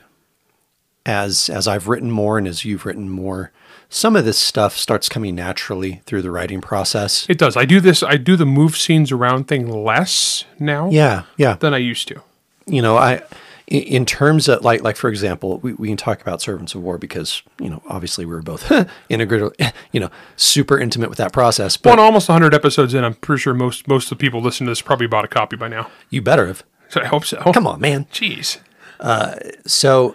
as 1.06 1.48
as 1.48 1.68
I've 1.68 1.88
written 1.88 2.10
more 2.10 2.38
and 2.38 2.46
as 2.48 2.64
you've 2.64 2.86
written 2.86 3.08
more, 3.10 3.50
some 3.88 4.16
of 4.16 4.24
this 4.24 4.38
stuff 4.38 4.76
starts 4.76 5.08
coming 5.08 5.34
naturally 5.34 6.02
through 6.06 6.22
the 6.22 6.30
writing 6.30 6.60
process. 6.60 7.26
It 7.28 7.38
does. 7.38 7.56
I 7.56 7.64
do 7.64 7.80
this. 7.80 8.02
I 8.02 8.16
do 8.16 8.36
the 8.36 8.46
move 8.46 8.76
scenes 8.76 9.12
around 9.12 9.46
thing 9.48 9.68
less 9.68 10.44
now 10.58 10.90
Yeah, 10.90 11.24
yeah. 11.36 11.54
than 11.54 11.74
I 11.74 11.78
used 11.78 12.08
to. 12.08 12.20
You 12.66 12.80
know, 12.82 12.96
I 12.96 13.22
in, 13.66 14.04
terms 14.04 14.48
of 14.48 14.62
like 14.62 14.82
like 14.82 14.96
for 14.96 15.08
example, 15.08 15.58
we, 15.58 15.72
we 15.74 15.88
can 15.88 15.96
talk 15.96 16.20
about 16.20 16.40
Servants 16.42 16.74
of 16.74 16.82
War 16.82 16.98
because 16.98 17.42
you 17.58 17.68
know 17.70 17.82
obviously 17.88 18.24
we 18.24 18.34
were 18.34 18.42
both 18.42 18.70
integrated, 19.08 19.52
you 19.92 20.00
know, 20.00 20.10
super 20.36 20.78
intimate 20.78 21.08
with 21.08 21.18
that 21.18 21.32
process. 21.32 21.76
But 21.76 21.96
Well, 21.96 22.06
almost 22.06 22.28
100 22.28 22.54
episodes 22.54 22.94
in, 22.94 23.04
I'm 23.04 23.14
pretty 23.14 23.40
sure 23.40 23.54
most 23.54 23.86
most 23.88 24.10
of 24.10 24.18
the 24.18 24.22
people 24.22 24.40
listening 24.40 24.66
to 24.66 24.70
this 24.72 24.82
probably 24.82 25.06
bought 25.06 25.24
a 25.24 25.28
copy 25.28 25.56
by 25.56 25.68
now. 25.68 25.90
you 26.10 26.20
better 26.22 26.46
have. 26.46 26.62
So 26.88 27.00
I 27.00 27.06
hope 27.06 27.24
so. 27.24 27.38
Come 27.52 27.66
on, 27.66 27.80
man. 27.80 28.04
Jeez. 28.06 28.58
Uh, 29.00 29.34
So, 29.66 30.14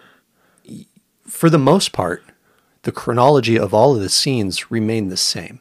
for 1.30 1.50
the 1.50 1.58
most 1.60 1.92
part, 1.92 2.24
the 2.84 2.92
chronology 2.92 3.58
of 3.58 3.74
all 3.74 3.96
of 3.96 4.02
the 4.02 4.10
scenes 4.10 4.72
remain 4.72 5.10
the 5.10 5.18
same 5.18 5.60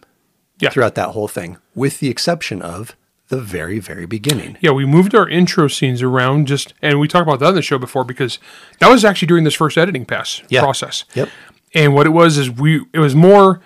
Yeah. 0.60 0.70
throughout 0.70 0.94
that 0.96 1.10
whole 1.10 1.28
thing, 1.28 1.58
with 1.74 2.00
the 2.00 2.08
exception 2.08 2.62
of 2.62 2.94
the 3.28 3.40
very, 3.40 3.78
very 3.78 4.06
beginning. 4.06 4.56
Yeah, 4.60 4.70
we 4.70 4.86
moved 4.86 5.14
our 5.14 5.28
intro 5.28 5.68
scenes 5.68 6.00
around 6.02 6.46
just, 6.46 6.72
and 6.80 6.98
we 6.98 7.06
talked 7.08 7.28
about 7.28 7.40
that 7.40 7.48
on 7.48 7.54
the 7.54 7.62
show 7.62 7.76
before 7.78 8.04
because 8.04 8.38
that 8.78 8.88
was 8.88 9.04
actually 9.04 9.26
during 9.28 9.44
this 9.44 9.54
first 9.54 9.76
editing 9.76 10.06
pass 10.06 10.42
Yeah. 10.48 10.62
process. 10.62 11.04
Yep. 11.14 11.28
And 11.74 11.92
what 11.94 12.06
it 12.06 12.10
was 12.10 12.38
is 12.38 12.50
we, 12.50 12.82
it 12.94 12.98
was 13.00 13.14
more, 13.14 13.60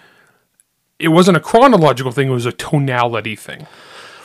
it 0.98 1.08
wasn't 1.08 1.36
a 1.36 1.40
chronological 1.40 2.10
thing; 2.12 2.28
it 2.28 2.32
was 2.32 2.46
a 2.46 2.52
tonality 2.52 3.36
thing, 3.36 3.66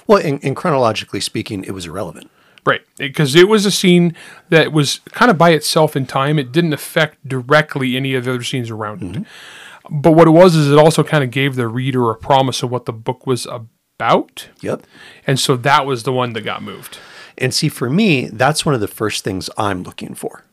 Well, 0.07 0.19
and, 0.25 0.39
and 0.43 0.55
chronologically 0.55 1.19
speaking, 1.21 1.63
it 1.63 1.71
was 1.71 1.85
irrelevant. 1.85 2.31
Right? 2.67 2.81
Because 2.97 3.33
it 3.35 3.47
was 3.47 3.65
a 3.65 3.71
scene 3.71 4.13
that 4.49 4.71
was 4.71 4.99
kind 5.11 5.31
of 5.31 5.37
by 5.37 5.51
itself 5.51 5.95
in 5.95 6.05
time. 6.05 6.37
It 6.37 6.51
didn't 6.51 6.73
affect 6.73 7.27
directly 7.27 7.97
any 7.97 8.13
of 8.13 8.25
the 8.25 8.33
other 8.33 8.43
scenes 8.43 8.69
around 8.69 9.01
it. 9.01 9.11
Mm-hmm. 9.13 9.99
But 10.01 10.11
what 10.11 10.27
it 10.27 10.31
was 10.31 10.55
is 10.55 10.69
it 10.71 10.77
also 10.77 11.03
kind 11.03 11.23
of 11.23 11.31
gave 11.31 11.55
the 11.55 11.67
reader 11.67 12.11
a 12.11 12.15
promise 12.15 12.61
of 12.61 12.69
what 12.69 12.85
the 12.85 12.93
book 12.93 13.25
was 13.25 13.45
about, 13.45 14.49
Yep. 14.61 14.85
and 15.25 15.39
so 15.39 15.55
that 15.55 15.85
was 15.85 16.03
the 16.03 16.11
one 16.11 16.33
that 16.33 16.41
got 16.41 16.61
moved. 16.61 16.99
And 17.37 17.53
see, 17.53 17.69
for 17.69 17.89
me, 17.89 18.27
that's 18.27 18.65
one 18.65 18.75
of 18.75 18.81
the 18.81 18.87
first 18.87 19.23
things 19.23 19.49
I'm 19.57 19.83
looking 19.83 20.13
for 20.13 20.43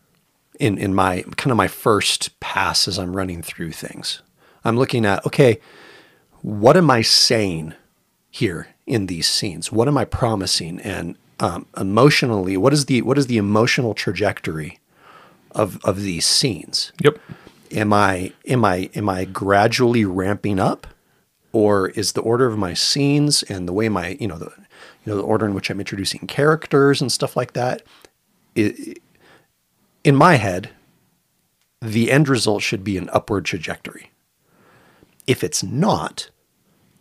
in, 0.61 0.79
in 0.79 0.95
my 0.95 1.23
kind 1.37 1.51
of 1.51 1.57
my 1.57 1.69
first 1.69 2.39
pass 2.41 2.87
as 2.87 2.99
I'm 2.99 3.17
running 3.17 3.43
through 3.43 3.73
things. 3.73 4.23
I'm 4.65 4.77
looking 4.77 5.05
at, 5.05 5.27
okay, 5.27 5.61
what 6.43 6.77
am 6.77 6.91
I 6.91 7.03
saying 7.03 7.75
here 8.31 8.69
in 8.87 9.07
these 9.07 9.27
scenes? 9.29 9.73
What 9.73 9.89
am 9.89 9.97
I 9.99 10.05
promising? 10.05 10.81
And 10.81 11.17
um, 11.45 11.67
emotionally, 11.77 12.57
what 12.57 12.73
is 12.73 12.87
the 12.87 13.03
what 13.03 13.19
is 13.19 13.27
the 13.27 13.37
emotional 13.37 13.93
trajectory 13.95 14.79
of 15.51 15.79
of 15.85 16.01
these 16.01 16.25
scenes? 16.25 16.93
Yep. 17.03 17.19
Am 17.73 17.93
I 17.93 18.33
am 18.47 18.65
I 18.65 18.89
am 18.95 19.09
I 19.09 19.25
gradually 19.27 20.05
ramping 20.07 20.59
up, 20.59 20.87
or 21.53 21.89
is 21.91 22.13
the 22.13 22.23
order 22.23 22.47
of 22.47 22.57
my 22.57 22.73
scenes 22.73 23.43
and 23.43 23.69
the 23.69 23.73
way 23.75 23.89
my 23.91 24.17
you 24.21 24.27
know 24.29 24.39
the 24.39 24.53
you 25.05 25.07
know 25.13 25.17
the 25.17 25.23
order 25.23 25.45
in 25.47 25.53
which 25.55 25.69
I'm 25.71 25.81
introducing 25.81 26.27
characters 26.27 27.01
and 27.03 27.13
stuff 27.13 27.37
like 27.37 27.53
that? 27.53 27.83
i 28.57 28.95
in 30.05 30.15
my 30.17 30.35
head, 30.37 30.71
the 31.81 32.11
end 32.11 32.29
result 32.29 32.63
should 32.63 32.85
be 32.85 32.97
an 32.99 33.09
upward 33.13 33.45
trajectory. 33.47 34.11
If 35.27 35.43
it's 35.43 35.63
not, 35.63 36.29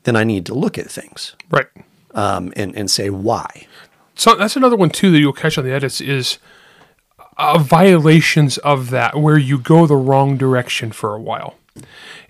then 0.03 0.15
I 0.15 0.23
need 0.23 0.45
to 0.47 0.53
look 0.53 0.77
at 0.77 0.89
things 0.89 1.35
Right. 1.49 1.67
um, 2.13 2.51
and 2.55 2.75
and 2.75 2.89
say 2.91 3.09
why. 3.09 3.67
So 4.15 4.35
that's 4.35 4.55
another 4.55 4.75
one 4.75 4.89
too 4.89 5.11
that 5.11 5.19
you'll 5.19 5.33
catch 5.33 5.57
on 5.57 5.65
the 5.65 5.71
edits 5.73 5.99
is 6.01 6.37
uh, 7.37 7.57
violations 7.57 8.57
of 8.59 8.89
that 8.91 9.17
where 9.17 9.37
you 9.37 9.57
go 9.57 9.87
the 9.87 9.95
wrong 9.95 10.37
direction 10.37 10.91
for 10.91 11.15
a 11.15 11.21
while. 11.21 11.55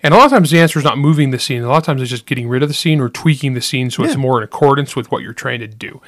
And 0.02 0.14
a 0.14 0.16
lot 0.16 0.26
of 0.26 0.30
times 0.32 0.50
the 0.50 0.60
answer 0.60 0.78
is 0.78 0.84
not 0.84 0.98
moving 0.98 1.30
the 1.30 1.38
scene. 1.38 1.62
A 1.62 1.68
lot 1.68 1.78
of 1.78 1.84
times 1.84 2.00
it's 2.00 2.10
just 2.10 2.26
getting 2.26 2.48
rid 2.48 2.62
of 2.62 2.68
the 2.68 2.74
scene 2.74 3.00
or 3.00 3.08
tweaking 3.08 3.54
the 3.54 3.60
scene 3.60 3.90
so 3.90 4.04
it's 4.04 4.16
more 4.16 4.38
in 4.38 4.44
accordance 4.44 4.96
with 4.96 5.10
what 5.10 5.22
you're 5.22 5.32
trying 5.34 5.60
to 5.60 5.66
do. 5.66 6.00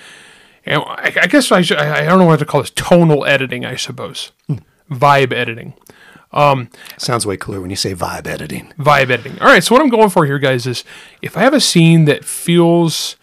And 0.64 0.83
I, 0.83 1.12
I 1.23 1.26
guess 1.26 1.52
I, 1.52 1.61
should, 1.62 1.78
I 1.78 2.00
I 2.00 2.04
don't 2.04 2.18
know 2.18 2.25
what 2.25 2.38
to 2.40 2.45
call 2.45 2.61
this 2.62 2.71
tonal 2.71 3.25
editing, 3.25 3.64
I 3.64 3.76
suppose, 3.76 4.33
vibe 4.90 5.33
editing. 5.33 5.75
Um, 6.33 6.71
Sounds 6.99 7.25
way 7.25 7.37
cooler 7.37 7.61
when 7.61 7.71
you 7.71 7.76
say 7.76 7.95
vibe 7.95 8.26
editing. 8.26 8.73
vibe 8.78 9.11
editing. 9.11 9.38
All 9.40 9.47
right, 9.47 9.62
so 9.62 9.75
what 9.75 9.83
I'm 9.83 9.88
going 9.88 10.11
for 10.11 10.26
here, 10.26 10.38
guys, 10.38 10.66
is 10.66 10.83
if 11.23 11.37
I 11.37 11.40
have 11.40 11.54
a 11.54 11.61
scene 11.61 12.04
that 12.06 12.25
feels 12.25 13.16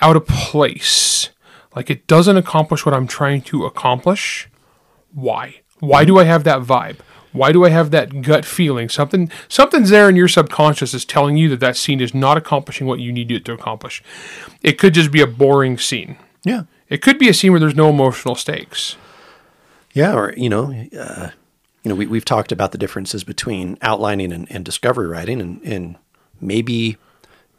out 0.00 0.14
of 0.14 0.26
place, 0.26 1.30
like 1.74 1.90
it 1.90 2.06
doesn't 2.06 2.36
accomplish 2.36 2.84
what 2.84 2.94
I'm 2.94 3.06
trying 3.06 3.42
to 3.42 3.64
accomplish, 3.64 4.48
why? 5.12 5.60
Why 5.80 6.04
do 6.04 6.18
I 6.18 6.24
have 6.24 6.44
that 6.44 6.62
vibe? 6.62 6.98
Why 7.32 7.50
do 7.50 7.64
I 7.64 7.68
have 7.70 7.90
that 7.90 8.22
gut 8.22 8.44
feeling? 8.44 8.88
Something, 8.88 9.28
something's 9.48 9.90
there 9.90 10.08
in 10.08 10.14
your 10.14 10.28
subconscious 10.28 10.94
is 10.94 11.04
telling 11.04 11.36
you 11.36 11.48
that 11.48 11.60
that 11.60 11.76
scene 11.76 12.00
is 12.00 12.14
not 12.14 12.36
accomplishing 12.36 12.86
what 12.86 13.00
you 13.00 13.12
need 13.12 13.30
it 13.32 13.44
to 13.46 13.52
accomplish. 13.52 14.02
It 14.62 14.78
could 14.78 14.94
just 14.94 15.10
be 15.10 15.20
a 15.20 15.26
boring 15.26 15.76
scene. 15.76 16.16
Yeah. 16.44 16.64
It 16.88 17.02
could 17.02 17.18
be 17.18 17.28
a 17.28 17.34
scene 17.34 17.50
where 17.50 17.58
there's 17.58 17.74
no 17.74 17.90
emotional 17.90 18.36
stakes. 18.36 18.96
Yeah, 19.94 20.14
or 20.14 20.32
you 20.36 20.48
know, 20.48 20.72
uh, 20.98 21.30
you 21.82 21.88
know, 21.88 21.94
we 21.94 22.06
we've 22.06 22.24
talked 22.24 22.52
about 22.52 22.72
the 22.72 22.78
differences 22.78 23.24
between 23.24 23.78
outlining 23.80 24.32
and, 24.32 24.50
and 24.50 24.64
discovery 24.64 25.06
writing, 25.06 25.40
and 25.40 25.62
and 25.62 25.96
maybe 26.40 26.96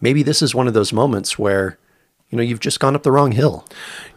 maybe 0.01 0.21
this 0.21 0.41
is 0.41 0.53
one 0.53 0.67
of 0.67 0.73
those 0.73 0.91
moments 0.91 1.39
where 1.39 1.77
you 2.35 2.37
know 2.37 2.43
you've 2.43 2.59
just 2.59 2.81
gone 2.81 2.95
up 2.95 3.03
the 3.03 3.13
wrong 3.13 3.31
hill. 3.31 3.65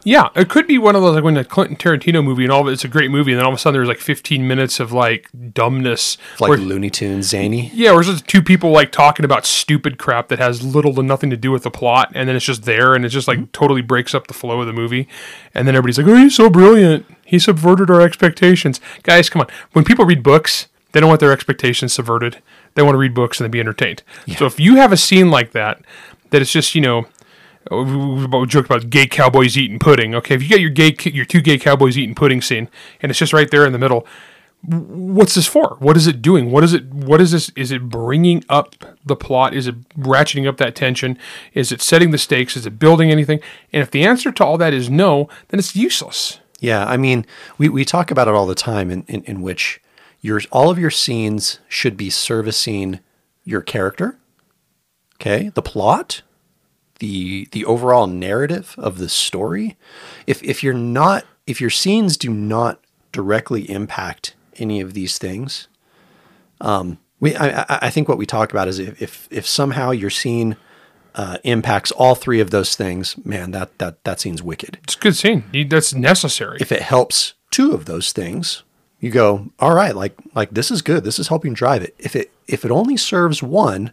Yeah, 0.02 0.30
it 0.34 0.48
could 0.48 0.66
be 0.66 0.76
one 0.76 0.96
of 0.96 1.02
those 1.02 1.14
like 1.14 1.22
when 1.22 1.34
the 1.34 1.44
Quentin 1.44 1.76
Tarantino 1.76 2.24
movie 2.24 2.42
and 2.42 2.52
all 2.52 2.62
of 2.62 2.68
it, 2.68 2.72
it's 2.72 2.84
a 2.84 2.88
great 2.88 3.12
movie, 3.12 3.30
and 3.30 3.38
then 3.38 3.44
all 3.46 3.52
of 3.52 3.56
a 3.56 3.60
sudden 3.60 3.78
there's 3.78 3.88
like 3.88 4.00
15 4.00 4.46
minutes 4.46 4.80
of 4.80 4.92
like 4.92 5.28
dumbness. 5.52 6.18
Like 6.40 6.48
where- 6.48 6.58
Looney 6.58 6.90
Tunes, 6.90 7.28
zany. 7.28 7.70
yeah, 7.72 7.92
or 7.92 8.00
it's 8.00 8.08
just 8.08 8.26
two 8.26 8.42
people 8.42 8.72
like 8.72 8.90
talking 8.90 9.24
about 9.24 9.46
stupid 9.46 9.98
crap 9.98 10.28
that 10.28 10.40
has 10.40 10.64
little 10.64 10.92
to 10.94 11.02
nothing 11.02 11.30
to 11.30 11.36
do 11.36 11.52
with 11.52 11.62
the 11.62 11.70
plot, 11.70 12.10
and 12.14 12.28
then 12.28 12.34
it's 12.34 12.44
just 12.44 12.64
there, 12.64 12.94
and 12.94 13.04
it 13.04 13.10
just 13.10 13.28
like 13.28 13.38
mm-hmm. 13.38 13.50
totally 13.52 13.82
breaks 13.82 14.14
up 14.14 14.26
the 14.26 14.34
flow 14.34 14.60
of 14.60 14.66
the 14.66 14.72
movie. 14.72 15.06
And 15.54 15.68
then 15.68 15.76
everybody's 15.76 15.98
like, 15.98 16.08
"Oh, 16.08 16.16
he's 16.16 16.34
so 16.34 16.50
brilliant! 16.50 17.06
He 17.24 17.38
subverted 17.38 17.88
our 17.88 18.00
expectations." 18.00 18.80
Guys, 19.04 19.30
come 19.30 19.42
on! 19.42 19.48
When 19.72 19.84
people 19.84 20.04
read 20.04 20.24
books, 20.24 20.66
they 20.92 20.98
don't 20.98 21.08
want 21.08 21.20
their 21.20 21.32
expectations 21.32 21.92
subverted. 21.92 22.42
They 22.74 22.82
want 22.82 22.94
to 22.94 22.98
read 22.98 23.14
books 23.14 23.38
and 23.38 23.44
then 23.44 23.50
be 23.50 23.60
entertained. 23.60 24.02
So 24.36 24.46
if 24.46 24.58
you 24.58 24.76
have 24.76 24.90
a 24.90 24.96
scene 24.96 25.30
like 25.30 25.52
that, 25.52 25.80
that 26.30 26.42
it's 26.42 26.52
just 26.52 26.74
you 26.74 26.80
know 26.80 27.06
Oh, 27.70 27.82
we 27.82 28.26
we 28.26 28.46
joked 28.46 28.66
about 28.66 28.90
gay 28.90 29.06
cowboys 29.06 29.56
eating 29.56 29.78
pudding. 29.78 30.14
Okay, 30.14 30.34
if 30.34 30.42
you 30.42 30.48
get 30.48 30.60
your 30.60 30.70
gay 30.70 30.94
your 31.10 31.24
two 31.24 31.40
gay 31.40 31.58
cowboys 31.58 31.98
eating 31.98 32.14
pudding 32.14 32.42
scene, 32.42 32.68
and 33.00 33.10
it's 33.10 33.18
just 33.18 33.32
right 33.32 33.50
there 33.50 33.66
in 33.66 33.72
the 33.72 33.78
middle, 33.78 34.06
what's 34.62 35.34
this 35.34 35.46
for? 35.46 35.76
What 35.78 35.96
is 35.96 36.06
it 36.06 36.22
doing? 36.22 36.50
What 36.50 36.64
is 36.64 36.72
it? 36.72 36.86
What 36.86 37.20
is 37.20 37.32
this? 37.32 37.50
Is 37.56 37.70
it 37.70 37.88
bringing 37.88 38.44
up 38.48 38.74
the 39.04 39.16
plot? 39.16 39.54
Is 39.54 39.66
it 39.66 39.88
ratcheting 39.90 40.48
up 40.48 40.56
that 40.58 40.74
tension? 40.74 41.18
Is 41.54 41.72
it 41.72 41.82
setting 41.82 42.10
the 42.10 42.18
stakes? 42.18 42.56
Is 42.56 42.66
it 42.66 42.78
building 42.78 43.10
anything? 43.10 43.40
And 43.72 43.82
if 43.82 43.90
the 43.90 44.04
answer 44.04 44.32
to 44.32 44.44
all 44.44 44.58
that 44.58 44.72
is 44.72 44.88
no, 44.88 45.28
then 45.48 45.58
it's 45.58 45.76
useless. 45.76 46.40
Yeah, 46.60 46.84
I 46.84 46.96
mean, 46.96 47.24
we, 47.56 47.68
we 47.68 47.84
talk 47.84 48.10
about 48.10 48.26
it 48.26 48.34
all 48.34 48.46
the 48.46 48.54
time 48.54 48.90
in, 48.90 49.04
in, 49.06 49.22
in 49.24 49.42
which 49.42 49.80
your 50.20 50.40
all 50.50 50.70
of 50.70 50.78
your 50.78 50.90
scenes 50.90 51.60
should 51.68 51.96
be 51.96 52.10
servicing 52.10 53.00
your 53.44 53.62
character, 53.62 54.18
okay, 55.16 55.50
the 55.54 55.62
plot, 55.62 56.22
the 56.98 57.46
the 57.52 57.64
overall 57.64 58.06
narrative 58.06 58.74
of 58.78 58.98
the 58.98 59.08
story. 59.08 59.76
If 60.26 60.42
if 60.42 60.62
you're 60.62 60.74
not 60.74 61.24
if 61.46 61.60
your 61.60 61.70
scenes 61.70 62.16
do 62.16 62.30
not 62.30 62.80
directly 63.12 63.70
impact 63.70 64.34
any 64.58 64.80
of 64.80 64.94
these 64.94 65.18
things, 65.18 65.68
um, 66.60 66.98
we 67.20 67.34
I, 67.36 67.64
I- 67.86 67.90
think 67.90 68.08
what 68.08 68.18
we 68.18 68.26
talk 68.26 68.50
about 68.50 68.68
is 68.68 68.78
if 68.78 69.00
if, 69.02 69.28
if 69.30 69.46
somehow 69.46 69.90
your 69.90 70.10
scene 70.10 70.56
uh, 71.14 71.38
impacts 71.44 71.90
all 71.92 72.14
three 72.14 72.40
of 72.40 72.50
those 72.50 72.74
things, 72.76 73.16
man, 73.24 73.50
that 73.52 73.76
that 73.78 74.02
that 74.04 74.20
scene's 74.20 74.42
wicked 74.42 74.78
It's 74.84 74.94
a 74.94 74.98
good 74.98 75.16
scene. 75.16 75.44
That's 75.68 75.94
necessary. 75.94 76.58
if 76.60 76.70
it 76.72 76.82
helps 76.82 77.34
two 77.50 77.72
of 77.72 77.86
those 77.86 78.12
things, 78.12 78.62
you 79.00 79.10
go, 79.10 79.50
all 79.58 79.74
right, 79.74 79.94
like 79.96 80.14
like 80.34 80.50
this 80.50 80.70
is 80.70 80.82
good. 80.82 81.04
This 81.04 81.18
is 81.18 81.28
helping 81.28 81.54
drive 81.54 81.82
it. 81.82 81.94
If 81.98 82.14
it 82.14 82.30
if 82.46 82.64
it 82.64 82.70
only 82.70 82.96
serves 82.96 83.42
one, 83.42 83.92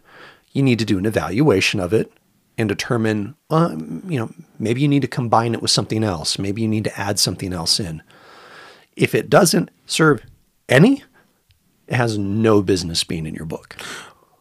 you 0.52 0.62
need 0.62 0.78
to 0.78 0.84
do 0.84 0.98
an 0.98 1.06
evaluation 1.06 1.80
of 1.80 1.92
it 1.92 2.12
and 2.58 2.68
determine, 2.68 3.34
um, 3.50 4.02
you 4.08 4.18
know, 4.18 4.30
maybe 4.58 4.80
you 4.80 4.88
need 4.88 5.02
to 5.02 5.08
combine 5.08 5.54
it 5.54 5.62
with 5.62 5.70
something 5.70 6.02
else. 6.02 6.38
Maybe 6.38 6.62
you 6.62 6.68
need 6.68 6.84
to 6.84 6.98
add 6.98 7.18
something 7.18 7.52
else 7.52 7.78
in. 7.78 8.02
If 8.96 9.14
it 9.14 9.28
doesn't 9.28 9.70
serve 9.86 10.22
any, 10.68 11.04
it 11.86 11.94
has 11.94 12.16
no 12.16 12.62
business 12.62 13.04
being 13.04 13.26
in 13.26 13.34
your 13.34 13.44
book. 13.46 13.76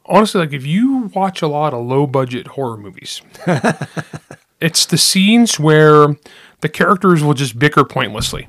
honestly, 0.05 0.39
like 0.39 0.53
if 0.53 0.65
you 0.65 1.11
watch 1.13 1.41
a 1.41 1.47
lot 1.47 1.73
of 1.73 1.85
low 1.85 2.07
budget 2.07 2.47
horror 2.47 2.77
movies, 2.77 3.21
it's 4.61 4.85
the 4.85 4.97
scenes 4.97 5.59
where 5.59 6.15
the 6.61 6.69
characters 6.69 7.23
will 7.23 7.33
just 7.33 7.59
bicker 7.59 7.83
pointlessly. 7.83 8.47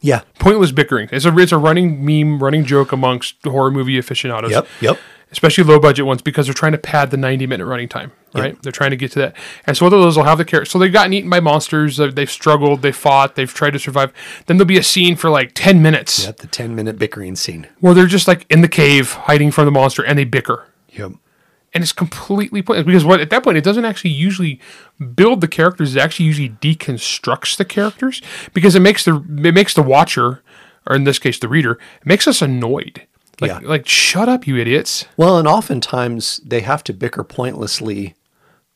Yeah. 0.00 0.22
Pointless 0.38 0.72
bickering. 0.72 1.08
It's 1.10 1.24
a 1.24 1.36
it's 1.38 1.52
a 1.52 1.58
running 1.58 2.04
meme, 2.04 2.42
running 2.42 2.64
joke 2.64 2.92
amongst 2.92 3.36
horror 3.44 3.70
movie 3.70 3.98
aficionados. 3.98 4.50
Yep. 4.50 4.66
Yep. 4.80 4.98
Especially 5.30 5.62
low 5.64 5.78
budget 5.78 6.06
ones 6.06 6.22
because 6.22 6.46
they're 6.46 6.54
trying 6.54 6.72
to 6.72 6.78
pad 6.78 7.10
the 7.10 7.16
90 7.18 7.46
minute 7.46 7.66
running 7.66 7.88
time, 7.88 8.12
right? 8.34 8.60
They're 8.62 8.72
trying 8.72 8.90
to 8.92 8.96
get 8.96 9.12
to 9.12 9.18
that. 9.18 9.36
And 9.66 9.76
so, 9.76 9.84
of 9.84 9.90
those 9.92 10.16
will 10.16 10.24
have 10.24 10.38
the 10.38 10.44
character. 10.44 10.70
So, 10.70 10.78
they've 10.78 10.92
gotten 10.92 11.12
eaten 11.12 11.28
by 11.28 11.40
monsters. 11.40 11.98
They've 11.98 12.30
struggled. 12.30 12.80
They've 12.80 12.96
fought. 12.96 13.34
They've 13.34 13.52
tried 13.52 13.72
to 13.72 13.78
survive. 13.78 14.12
Then 14.46 14.56
there'll 14.56 14.66
be 14.66 14.78
a 14.78 14.82
scene 14.82 15.16
for 15.16 15.28
like 15.28 15.52
10 15.54 15.82
minutes 15.82 16.24
Yep. 16.24 16.36
The 16.38 16.46
10 16.46 16.74
minute 16.74 16.98
bickering 16.98 17.36
scene. 17.36 17.66
where 17.80 17.92
they're 17.92 18.06
just 18.06 18.26
like 18.26 18.46
in 18.48 18.62
the 18.62 18.68
cave 18.68 19.12
hiding 19.12 19.50
from 19.50 19.66
the 19.66 19.70
monster 19.70 20.02
and 20.02 20.18
they 20.18 20.24
bicker 20.24 20.66
Yep. 20.92 21.12
and 21.74 21.82
it's 21.84 21.92
completely 21.92 22.62
pointless 22.62 22.86
because 22.86 23.04
what 23.04 23.20
at 23.20 23.28
that 23.28 23.44
point 23.44 23.58
it 23.58 23.64
doesn't 23.64 23.84
actually 23.84 24.10
usually 24.12 24.58
build 25.14 25.42
the 25.42 25.48
characters 25.48 25.94
it 25.94 26.00
actually 26.00 26.24
usually 26.24 26.48
deconstructs 26.48 27.56
the 27.58 27.64
characters 27.66 28.22
because 28.54 28.74
it 28.74 28.80
makes 28.80 29.04
the 29.04 29.16
it 29.44 29.52
makes 29.54 29.74
the 29.74 29.82
watcher 29.82 30.42
or 30.86 30.96
in 30.96 31.04
this 31.04 31.18
case 31.18 31.38
the 31.38 31.48
reader 31.48 31.72
it 31.72 32.06
makes 32.06 32.26
us 32.26 32.40
annoyed 32.40 33.06
like 33.40 33.50
Yeah. 33.50 33.60
like 33.62 33.86
shut 33.88 34.28
up 34.28 34.46
you 34.46 34.56
idiots 34.56 35.06
Well, 35.16 35.38
and 35.38 35.46
oftentimes 35.48 36.40
they 36.44 36.60
have 36.60 36.82
to 36.84 36.92
bicker 36.92 37.24
pointlessly 37.24 38.14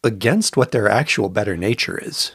against 0.05 0.57
what 0.57 0.73
their 0.73 0.89
actual 0.89 1.29
better 1.29 1.57
nature 1.57 1.99
is. 2.03 2.33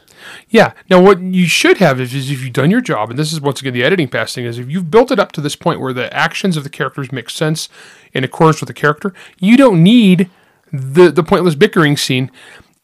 yeah 0.48 0.72
now 0.90 1.00
what 1.00 1.20
you 1.20 1.46
should 1.46 1.78
have 1.78 2.00
is, 2.00 2.14
is 2.14 2.30
if 2.30 2.42
you've 2.42 2.52
done 2.52 2.70
your 2.70 2.80
job 2.80 3.10
and 3.10 3.18
this 3.18 3.32
is 3.32 3.40
once 3.40 3.60
again 3.60 3.74
the 3.74 3.84
editing 3.84 4.08
pass 4.08 4.34
thing 4.34 4.44
is 4.46 4.58
if 4.58 4.70
you've 4.70 4.90
built 4.90 5.10
it 5.10 5.18
up 5.18 5.32
to 5.32 5.40
this 5.40 5.54
point 5.56 5.80
where 5.80 5.92
the 5.92 6.12
actions 6.14 6.56
of 6.56 6.64
the 6.64 6.70
characters 6.70 7.12
make 7.12 7.28
sense 7.30 7.68
in 8.14 8.24
accordance 8.24 8.60
with 8.60 8.68
the 8.68 8.74
character 8.74 9.12
you 9.38 9.56
don't 9.56 9.82
need 9.82 10.28
the 10.72 11.10
the 11.10 11.22
pointless 11.22 11.54
bickering 11.54 11.96
scene 11.96 12.30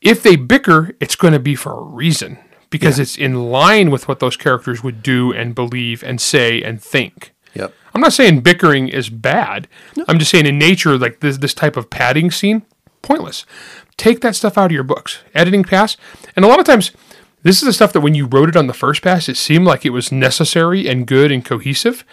if 0.01 0.23
they 0.23 0.37
bicker 0.37 0.91
it's 1.01 1.17
going 1.17 1.33
to 1.33 1.39
be 1.41 1.55
for 1.55 1.73
a 1.79 1.83
reason 1.83 2.39
because 2.71 2.99
it's 2.99 3.17
in 3.17 3.51
line 3.51 3.91
with 3.91 4.07
what 4.09 4.21
those 4.21 4.37
characters 4.37 4.83
would 4.83 5.03
do 5.03 5.33
and 5.33 5.55
believe 5.55 6.03
and 6.05 6.21
say 6.21 6.61
and 6.63 6.83
think 6.83 7.33
Yep. 7.55 7.73
I'm 7.95 8.01
not 8.01 8.13
saying 8.13 8.41
bickering 8.41 8.89
is 8.89 9.09
bad. 9.09 9.69
I'm 10.09 10.19
just 10.19 10.31
saying 10.31 10.47
in 10.47 10.59
nature 10.59 10.99
like 10.99 11.21
this 11.21 11.39
this 11.39 11.55
type 11.55 11.77
of 11.77 11.91
padding 11.91 12.31
scene 12.31 12.63
pointless. 13.03 13.45
Take 13.97 14.21
that 14.23 14.35
stuff 14.35 14.57
out 14.59 14.67
of 14.67 14.73
your 14.73 14.83
books. 14.83 15.19
Editing 15.35 15.63
pass. 15.63 15.97
And 16.35 16.45
a 16.45 16.49
lot 16.49 16.59
of 16.59 16.65
times 16.67 16.91
this 17.43 17.59
is 17.61 17.67
the 17.67 17.73
stuff 17.73 17.93
that 17.93 18.01
when 18.01 18.15
you 18.15 18.27
wrote 18.27 18.49
it 18.49 18.57
on 18.57 18.67
the 18.67 18.73
first 18.73 19.03
pass 19.03 19.29
it 19.29 19.37
seemed 19.37 19.67
like 19.67 19.85
it 19.85 19.91
was 19.91 20.11
necessary 20.11 20.89
and 20.89 21.07
good 21.07 21.31
and 21.31 21.45
cohesive 21.45 22.05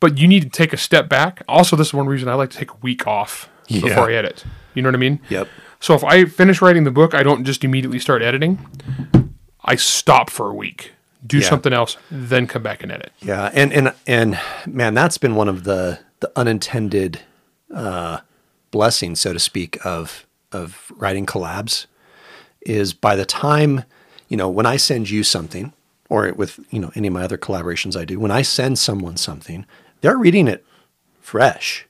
but 0.00 0.16
you 0.16 0.28
need 0.28 0.44
to 0.44 0.48
take 0.48 0.72
a 0.72 0.76
step 0.76 1.08
back. 1.08 1.42
Also 1.48 1.74
this 1.76 1.88
is 1.88 1.94
one 1.94 2.06
reason 2.06 2.28
i 2.28 2.34
like 2.34 2.50
to 2.50 2.58
take 2.58 2.70
a 2.70 2.76
week 2.82 3.06
off 3.06 3.48
Yeah. 3.66 3.80
before 3.82 4.08
i 4.10 4.14
edit. 4.14 4.44
You 4.74 4.82
know 4.82 4.88
what 4.88 4.94
i 4.94 4.98
mean? 4.98 5.20
Yep. 5.28 5.48
so 5.80 5.94
if 5.94 6.04
I 6.04 6.24
finish 6.24 6.62
writing 6.62 6.84
the 6.84 6.90
book, 6.92 7.14
I 7.14 7.22
don't 7.22 7.44
just 7.44 7.64
immediately 7.64 7.98
start 7.98 8.22
editing. 8.22 8.58
I 9.64 9.74
stop 9.74 10.30
for 10.30 10.48
a 10.50 10.54
week, 10.54 10.92
do 11.26 11.38
Yeah. 11.38 11.48
something 11.48 11.72
else, 11.72 11.96
then 12.10 12.46
come 12.46 12.62
back 12.62 12.82
and 12.82 12.92
edit. 12.92 13.12
Yeah, 13.20 13.50
and 13.54 13.72
and 13.72 13.92
and 14.06 14.38
man, 14.66 14.94
that's 14.94 15.18
been 15.18 15.34
one 15.34 15.48
of 15.48 15.64
the 15.64 15.98
the 16.20 16.30
unintended 16.36 17.20
uh, 17.74 18.20
blessings, 18.70 19.20
so 19.20 19.32
to 19.32 19.38
speak, 19.38 19.78
of 19.84 20.26
of 20.52 20.90
writing 20.96 21.26
collabs. 21.26 21.86
Is 22.62 22.92
by 22.92 23.16
the 23.16 23.24
time 23.24 23.84
you 24.28 24.36
know 24.36 24.48
when 24.48 24.66
I 24.66 24.76
send 24.76 25.10
you 25.10 25.22
something, 25.22 25.72
or 26.08 26.32
with 26.32 26.60
you 26.70 26.80
know 26.80 26.90
any 26.94 27.08
of 27.08 27.14
my 27.14 27.22
other 27.22 27.38
collaborations 27.38 27.96
I 27.96 28.04
do, 28.04 28.18
when 28.20 28.30
I 28.30 28.42
send 28.42 28.78
someone 28.78 29.16
something, 29.16 29.64
they're 30.00 30.16
reading 30.18 30.48
it 30.48 30.64
fresh. 31.20 31.86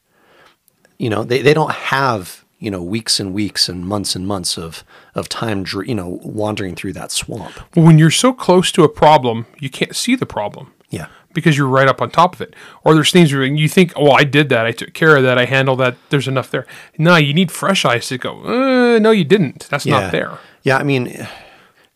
You 0.99 1.11
know, 1.11 1.23
they 1.25 1.43
they 1.43 1.55
don't 1.55 1.73
have 1.73 2.45
you 2.59 2.71
know 2.71 2.83
weeks 2.83 3.21
and 3.21 3.33
weeks 3.35 3.69
and 3.69 3.87
months 3.87 4.17
and 4.17 4.27
months 4.27 4.59
of 4.59 4.85
of 5.15 5.29
time, 5.29 5.65
you 5.87 5.95
know, 5.95 6.21
wandering 6.23 6.75
through 6.75 6.93
that 6.95 7.13
swamp. 7.13 7.53
well 7.77 7.87
when 7.87 7.99
you're 7.99 8.11
so 8.11 8.33
close 8.33 8.73
to 8.73 8.83
a 8.85 8.89
problem, 8.89 9.47
you 9.61 9.71
can't 9.71 9.95
see 9.95 10.15
the 10.17 10.27
problem 10.27 10.73
Yeah. 10.91 11.07
because 11.35 11.57
you're 11.57 11.69
right 11.69 11.87
up 11.89 12.03
on 12.03 12.11
top 12.11 12.35
of 12.35 12.41
it. 12.41 12.55
Or 12.85 12.95
there's 12.95 13.13
things 13.13 13.33
where 13.33 13.45
you 13.45 13.69
think, 13.69 13.93
oh, 13.97 14.11
I 14.11 14.25
did 14.25 14.49
that. 14.49 14.67
I 14.67 14.73
took 14.73 14.93
care 14.93 15.17
of 15.17 15.23
that. 15.23 15.39
I 15.39 15.45
handled 15.45 15.79
that. 15.81 15.97
There's 16.11 16.27
enough 16.29 16.51
there. 16.51 16.67
No, 16.99 17.15
you 17.17 17.33
need 17.35 17.51
fresh 17.53 17.85
eyes 17.85 18.09
to 18.09 18.19
go, 18.19 18.43
uh, 18.45 18.99
no, 18.99 19.11
you 19.13 19.25
didn't. 19.25 19.69
That's 19.71 19.87
not 19.87 20.11
there. 20.13 20.39
Yeah, 20.63 20.79
I 20.79 20.83
mean, 20.83 21.27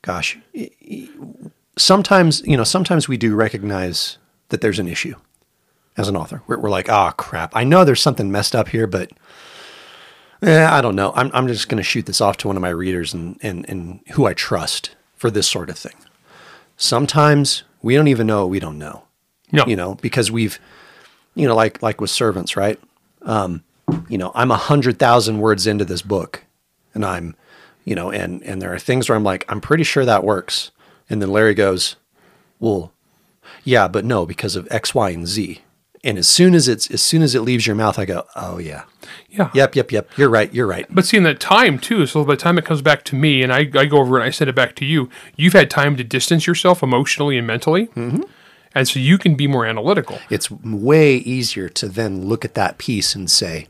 gosh, 0.03 0.39
sometimes 1.77 2.43
you 2.47 2.57
know, 2.57 2.65
sometimes 2.65 3.09
we 3.09 3.17
do 3.17 3.35
recognize 3.35 4.19
that 4.51 4.61
there's 4.61 4.79
an 4.79 4.89
issue 4.89 5.15
as 5.97 6.09
an 6.09 6.17
author. 6.17 6.43
We're, 6.47 6.59
we're 6.59 6.71
like, 6.71 6.89
oh 6.89 7.13
crap, 7.17 7.55
I 7.57 7.65
know 7.65 7.85
there's 7.85 8.03
something 8.03 8.31
messed 8.31 8.55
up 8.55 8.69
here, 8.69 8.87
but 8.87 9.11
eh, 10.43 10.67
I 10.67 10.81
don't 10.81 10.97
know. 10.97 11.13
I'm 11.15 11.31
I'm 11.35 11.49
just 11.49 11.69
going 11.69 11.79
to 11.79 11.83
shoot 11.83 12.07
this 12.07 12.21
off 12.21 12.37
to 12.39 12.49
one 12.49 12.57
of 12.57 12.63
my 12.63 12.69
readers 12.71 13.15
and 13.15 13.39
and 13.43 13.69
and 13.69 14.01
who 14.13 14.27
I 14.27 14.35
trust 14.35 14.91
for 15.17 15.31
this 15.31 15.49
sort 15.51 15.71
of 15.71 15.79
thing. 15.79 15.95
Sometimes 16.77 17.63
we 17.83 17.95
don't 17.95 18.09
even 18.09 18.27
know 18.27 18.47
we 18.47 18.61
don't 18.61 18.79
know 18.79 19.05
No. 19.53 19.65
you 19.67 19.77
know, 19.77 19.95
because 19.97 20.31
we've, 20.31 20.59
you 21.35 21.47
know, 21.47 21.55
like 21.55 21.83
like 21.83 22.01
with 22.01 22.11
servants, 22.11 22.57
right? 22.57 22.79
Um, 23.23 23.63
you 24.09 24.19
know, 24.19 24.33
I'm 24.35 24.51
a 24.51 24.57
hundred 24.57 24.99
thousand 24.99 25.39
words 25.39 25.67
into 25.67 25.85
this 25.85 26.03
book, 26.03 26.45
and 26.95 27.05
I'm, 27.05 27.37
you 27.85 27.95
know, 27.95 28.11
and 28.11 28.43
and 28.43 28.61
there 28.61 28.73
are 28.75 28.79
things 28.79 29.09
where 29.09 29.17
I'm 29.17 29.25
like, 29.25 29.45
I'm 29.49 29.61
pretty 29.61 29.85
sure 29.85 30.05
that 30.05 30.25
works, 30.25 30.71
and 31.11 31.21
then 31.23 31.31
Larry 31.31 31.55
goes, 31.55 31.97
well, 32.59 32.93
yeah, 33.65 33.87
but 33.89 34.05
no, 34.05 34.25
because 34.27 34.57
of 34.57 34.67
X, 34.71 34.95
Y, 34.95 35.11
and 35.11 35.27
Z. 35.27 35.61
And 36.05 36.19
as 36.19 36.29
soon 36.29 36.55
as 36.55 36.67
it's 36.67 36.91
as 36.91 37.01
soon 37.01 37.23
as 37.23 37.35
it 37.35 37.43
leaves 37.43 37.67
your 37.67 37.77
mouth, 37.77 37.99
I 37.99 38.05
go, 38.07 38.27
oh 38.35 38.59
yeah, 38.59 38.83
Yeah. 39.31 39.51
yep, 39.55 39.77
yep, 39.77 39.93
yep. 39.93 40.11
You're 40.17 40.29
right. 40.29 40.53
You're 40.53 40.67
right. 40.67 40.85
But 40.91 41.05
see, 41.07 41.17
in 41.17 41.23
that 41.23 41.39
time 41.39 41.79
too, 41.79 42.07
so 42.07 42.25
by 42.25 42.35
the 42.35 42.41
time 42.41 42.59
it 42.59 42.65
comes 42.65 42.83
back 42.83 43.05
to 43.05 43.15
me 43.17 43.43
and 43.43 43.53
I, 43.53 43.71
I 43.75 43.85
go 43.87 43.99
over 43.99 44.17
and 44.17 44.25
I 44.25 44.31
send 44.31 44.51
it 44.51 44.57
back 44.57 44.75
to 44.77 44.85
you, 44.85 45.09
you've 45.37 45.53
had 45.53 45.71
time 45.71 45.97
to 45.97 46.05
distance 46.05 46.47
yourself 46.47 46.83
emotionally 46.83 47.39
and 47.39 47.47
mentally. 47.47 47.87
Mm-hmm. 47.89 48.23
And 48.75 48.89
so 48.89 48.99
you 48.99 49.17
can 49.19 49.37
be 49.37 49.47
more 49.47 49.65
analytical. 49.67 50.19
It's 50.31 50.51
way 50.51 51.17
easier 51.17 51.69
to 51.69 51.89
then 51.89 52.27
look 52.27 52.45
at 52.45 52.55
that 52.55 52.79
piece 52.79 53.15
and 53.15 53.31
say, 53.31 53.69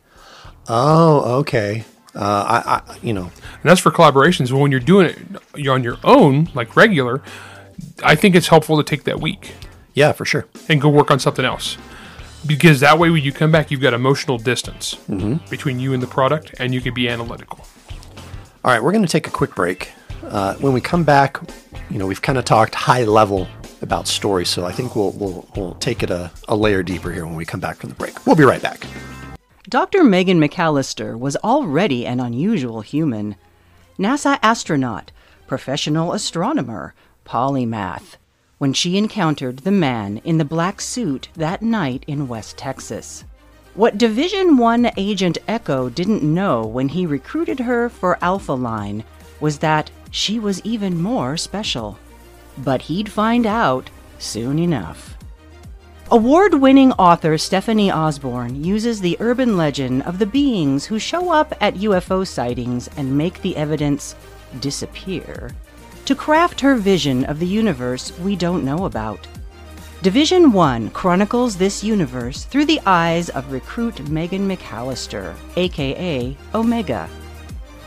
oh, 0.69 1.39
okay. 1.41 1.85
Uh, 2.15 2.21
I, 2.65 2.93
I, 2.93 2.99
you 3.03 3.13
know, 3.13 3.25
And 3.25 3.65
that's 3.65 3.81
for 3.81 3.91
collaborations. 3.91 4.51
But 4.51 4.59
when 4.59 4.71
you're 4.71 4.81
doing 4.81 5.07
it 5.09 5.19
you're 5.57 5.75
on 5.75 5.83
your 5.83 5.99
own, 6.05 6.49
like 6.55 6.77
regular, 6.77 7.21
I 8.03 8.15
think 8.15 8.35
it's 8.35 8.49
helpful 8.49 8.77
to 8.77 8.85
take 8.85 9.05
that 9.05 9.21
week 9.21 9.53
yeah, 9.95 10.13
for 10.13 10.25
sure. 10.25 10.47
and 10.69 10.81
go 10.81 10.89
work 10.89 11.11
on 11.11 11.19
something 11.19 11.45
else. 11.45 11.77
Because 12.47 12.81
that 12.81 12.99
way, 12.99 13.11
when 13.11 13.23
you 13.23 13.33
come 13.33 13.53
back, 13.53 13.71
you've 13.71 13.81
got 13.81 13.95
emotional 13.95 14.37
distance 14.39 14.95
between 15.49 15.79
you 15.79 15.93
and 15.95 16.03
the 16.03 16.07
product, 16.07 16.55
and 16.59 16.75
you 16.75 16.81
can 16.81 16.93
be 16.95 17.09
analytical. 17.09 17.65
All 18.65 18.71
right, 18.73 18.83
we're 18.83 18.93
going 18.93 19.05
to 19.05 19.11
take 19.11 19.27
a 19.27 19.31
quick 19.31 19.55
break. 19.55 19.93
Uh, 20.25 20.55
when 20.57 20.73
we 20.73 20.81
come 20.81 21.05
back, 21.05 21.39
you 21.91 21.99
know, 21.99 22.07
we've 22.07 22.23
kind 22.23 22.39
of 22.39 22.45
talked 22.45 22.75
high 22.75 23.05
level 23.05 23.47
about 23.81 24.07
story, 24.07 24.45
so 24.45 24.65
I 24.65 24.73
think 24.73 24.95
we'll 24.95 25.13
we'll, 25.13 25.49
we'll 25.57 25.75
take 25.75 26.03
it 26.03 26.11
a, 26.11 26.31
a 26.49 26.57
layer 26.57 26.83
deeper 26.83 27.11
here 27.11 27.27
when 27.27 27.35
we 27.35 27.45
come 27.45 27.61
back 27.61 27.79
from 27.79 27.91
the 27.91 27.97
break. 27.97 28.25
We'll 28.27 28.37
be 28.37 28.45
right 28.45 28.63
back. 28.63 28.87
Dr. 29.69 30.05
Megan 30.05 30.41
McAllister 30.41 31.19
was 31.19 31.37
already 31.37 32.07
an 32.07 32.21
unusual 32.21 32.81
human. 32.81 33.37
NASA 33.99 34.39
astronaut, 34.43 35.13
professional 35.47 36.13
astronomer, 36.13 36.95
polymath, 37.25 38.17
when 38.63 38.73
she 38.73 38.97
encountered 38.97 39.57
the 39.59 39.73
man 39.73 40.19
in 40.19 40.39
the 40.39 40.45
black 40.45 40.81
suit 40.81 41.29
that 41.35 41.63
night 41.63 42.05
in 42.07 42.29
West 42.29 42.57
Texas. 42.57 43.25
What 43.75 43.99
Division 43.99 44.57
1 44.57 44.93
Agent 44.97 45.39
Echo 45.49 45.89
didn't 45.89 46.23
know 46.23 46.63
when 46.63 46.89
he 46.89 47.05
recruited 47.05 47.59
her 47.59 47.89
for 47.89 48.23
Alpha 48.23 48.53
Line 48.53 49.03
was 49.41 49.59
that 49.59 49.91
she 50.13 50.39
was 50.39 50.61
even 50.63 51.03
more 51.03 51.37
special. 51.37 51.99
But 52.57 52.83
he'd 52.83 53.11
find 53.11 53.47
out 53.47 53.91
soon 54.21 54.61
enough. 54.61 55.17
Award 56.13 56.55
winning 56.55 56.93
author 56.93 57.37
Stephanie 57.39 57.91
Osborne 57.91 58.63
uses 58.65 59.01
the 59.01 59.17
urban 59.19 59.57
legend 59.57 60.05
of 60.05 60.21
the 60.21 60.27
beings 60.41 60.85
who 60.85 61.01
show 61.01 61.33
up 61.33 61.53
at 61.61 61.75
UFO 61.75 62.25
sightings 62.25 62.89
and 62.97 63.19
make 63.19 63.43
the 63.43 63.57
evidence 63.57 64.15
disappear 64.61 65.51
to 66.05 66.15
craft 66.15 66.61
her 66.61 66.77
vision 66.77 67.25
of 67.25 67.39
the 67.39 67.47
universe 67.47 68.17
we 68.19 68.37
don't 68.37 68.65
know 68.65 68.85
about. 68.85 69.27
Division 70.03 70.53
1 70.53 70.91
chronicles 70.91 71.57
this 71.57 71.85
universe 71.85 72.45
through 72.45 72.65
the 72.65 72.81
eyes 72.87 73.29
of 73.31 73.53
recruit 73.53 74.09
Megan 74.09 74.49
McAllister, 74.49 75.37
aka 75.57 76.37
Omega, 76.55 77.09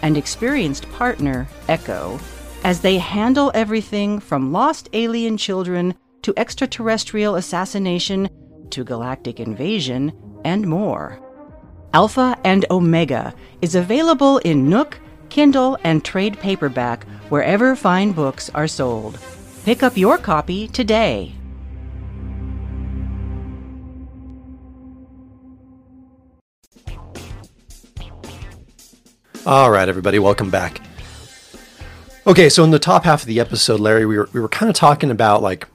and 0.02 0.16
experienced 0.16 0.90
partner 0.92 1.48
Echo 1.68 2.20
as 2.64 2.80
they 2.80 2.98
handle 2.98 3.52
everything 3.54 4.20
from 4.20 4.52
lost 4.52 4.90
alien 4.94 5.38
children 5.38 5.94
to 6.22 6.34
extraterrestrial 6.38 7.36
assassination 7.36 8.30
to 8.72 8.84
galactic 8.84 9.40
invasion, 9.40 10.12
and 10.44 10.68
more. 10.68 11.20
Alpha 11.94 12.38
and 12.44 12.66
Omega 12.70 13.34
is 13.62 13.76
available 13.76 14.40
in 14.40 14.70
Nook, 14.70 15.00
Kindle, 15.36 15.78
and 15.84 16.02
trade 16.02 16.40
paperback 16.40 17.04
wherever 17.28 17.76
fine 17.76 18.14
books 18.14 18.50
are 18.52 18.70
sold. 18.70 19.20
Pick 19.66 19.84
up 19.84 19.98
your 19.98 20.18
copy 20.18 20.70
today. 20.70 21.34
All 29.46 29.70
right, 29.70 29.90
everybody, 29.90 30.20
welcome 30.20 30.50
back. 30.50 30.80
Okay, 32.26 32.48
so 32.48 32.64
in 32.64 32.72
the 32.72 32.80
top 32.80 33.04
half 33.04 33.24
of 33.24 33.28
the 33.28 33.42
episode, 33.42 33.82
Larry, 33.82 34.06
we 34.06 34.18
were 34.18 34.30
we 34.32 34.40
were 34.40 34.48
kind 34.48 34.70
of 34.70 34.76
talking 34.78 35.12
about 35.12 35.44
like 35.44 35.68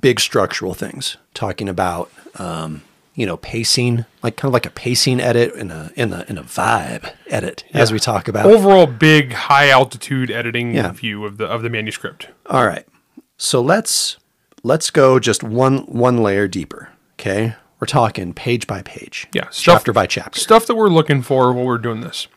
big 0.00 0.20
structural 0.20 0.74
things, 0.74 1.16
talking 1.32 1.70
about 1.70 2.12
um, 2.34 2.82
you 3.14 3.26
know 3.26 3.36
pacing, 3.36 4.04
like 4.22 4.36
kind 4.36 4.48
of 4.48 4.52
like 4.52 4.66
a 4.66 4.70
pacing 4.70 5.20
edit 5.20 5.54
and 5.54 5.70
a 5.72 5.90
in 5.96 6.12
a 6.12 6.24
in 6.28 6.38
a 6.38 6.42
vibe 6.42 7.12
edit, 7.28 7.64
as 7.74 7.92
we 7.92 7.98
talk 7.98 8.28
about. 8.28 8.46
Overall, 8.46 8.86
big 8.86 9.32
high 9.32 9.68
altitude 9.70 10.30
editing 10.30 10.74
Yeah. 10.74 10.92
view 10.92 11.24
of 11.24 11.36
the 11.38 11.46
of 11.46 11.62
the 11.62 11.70
manuscript. 11.70 12.28
All 12.46 12.66
right, 12.66 12.86
so 13.36 13.60
let's 13.60 14.16
let's 14.62 14.90
go 14.90 15.18
just 15.18 15.42
one 15.42 15.78
one 15.80 16.18
layer 16.22 16.48
deeper. 16.48 16.90
Okay, 17.20 17.54
we're 17.80 17.86
talking 17.86 18.32
page 18.32 18.66
by 18.66 18.82
page, 18.82 19.28
Yeah, 19.32 19.44
stuff- 19.50 19.76
chapter 19.78 19.92
by 19.92 20.06
chapter. 20.06 20.40
Stuff 20.40 20.66
that 20.66 20.74
we're 20.74 20.88
looking 20.88 21.22
for 21.22 21.52
while 21.52 21.64
we're 21.66 21.78
doing 21.78 22.00
this. 22.00 22.28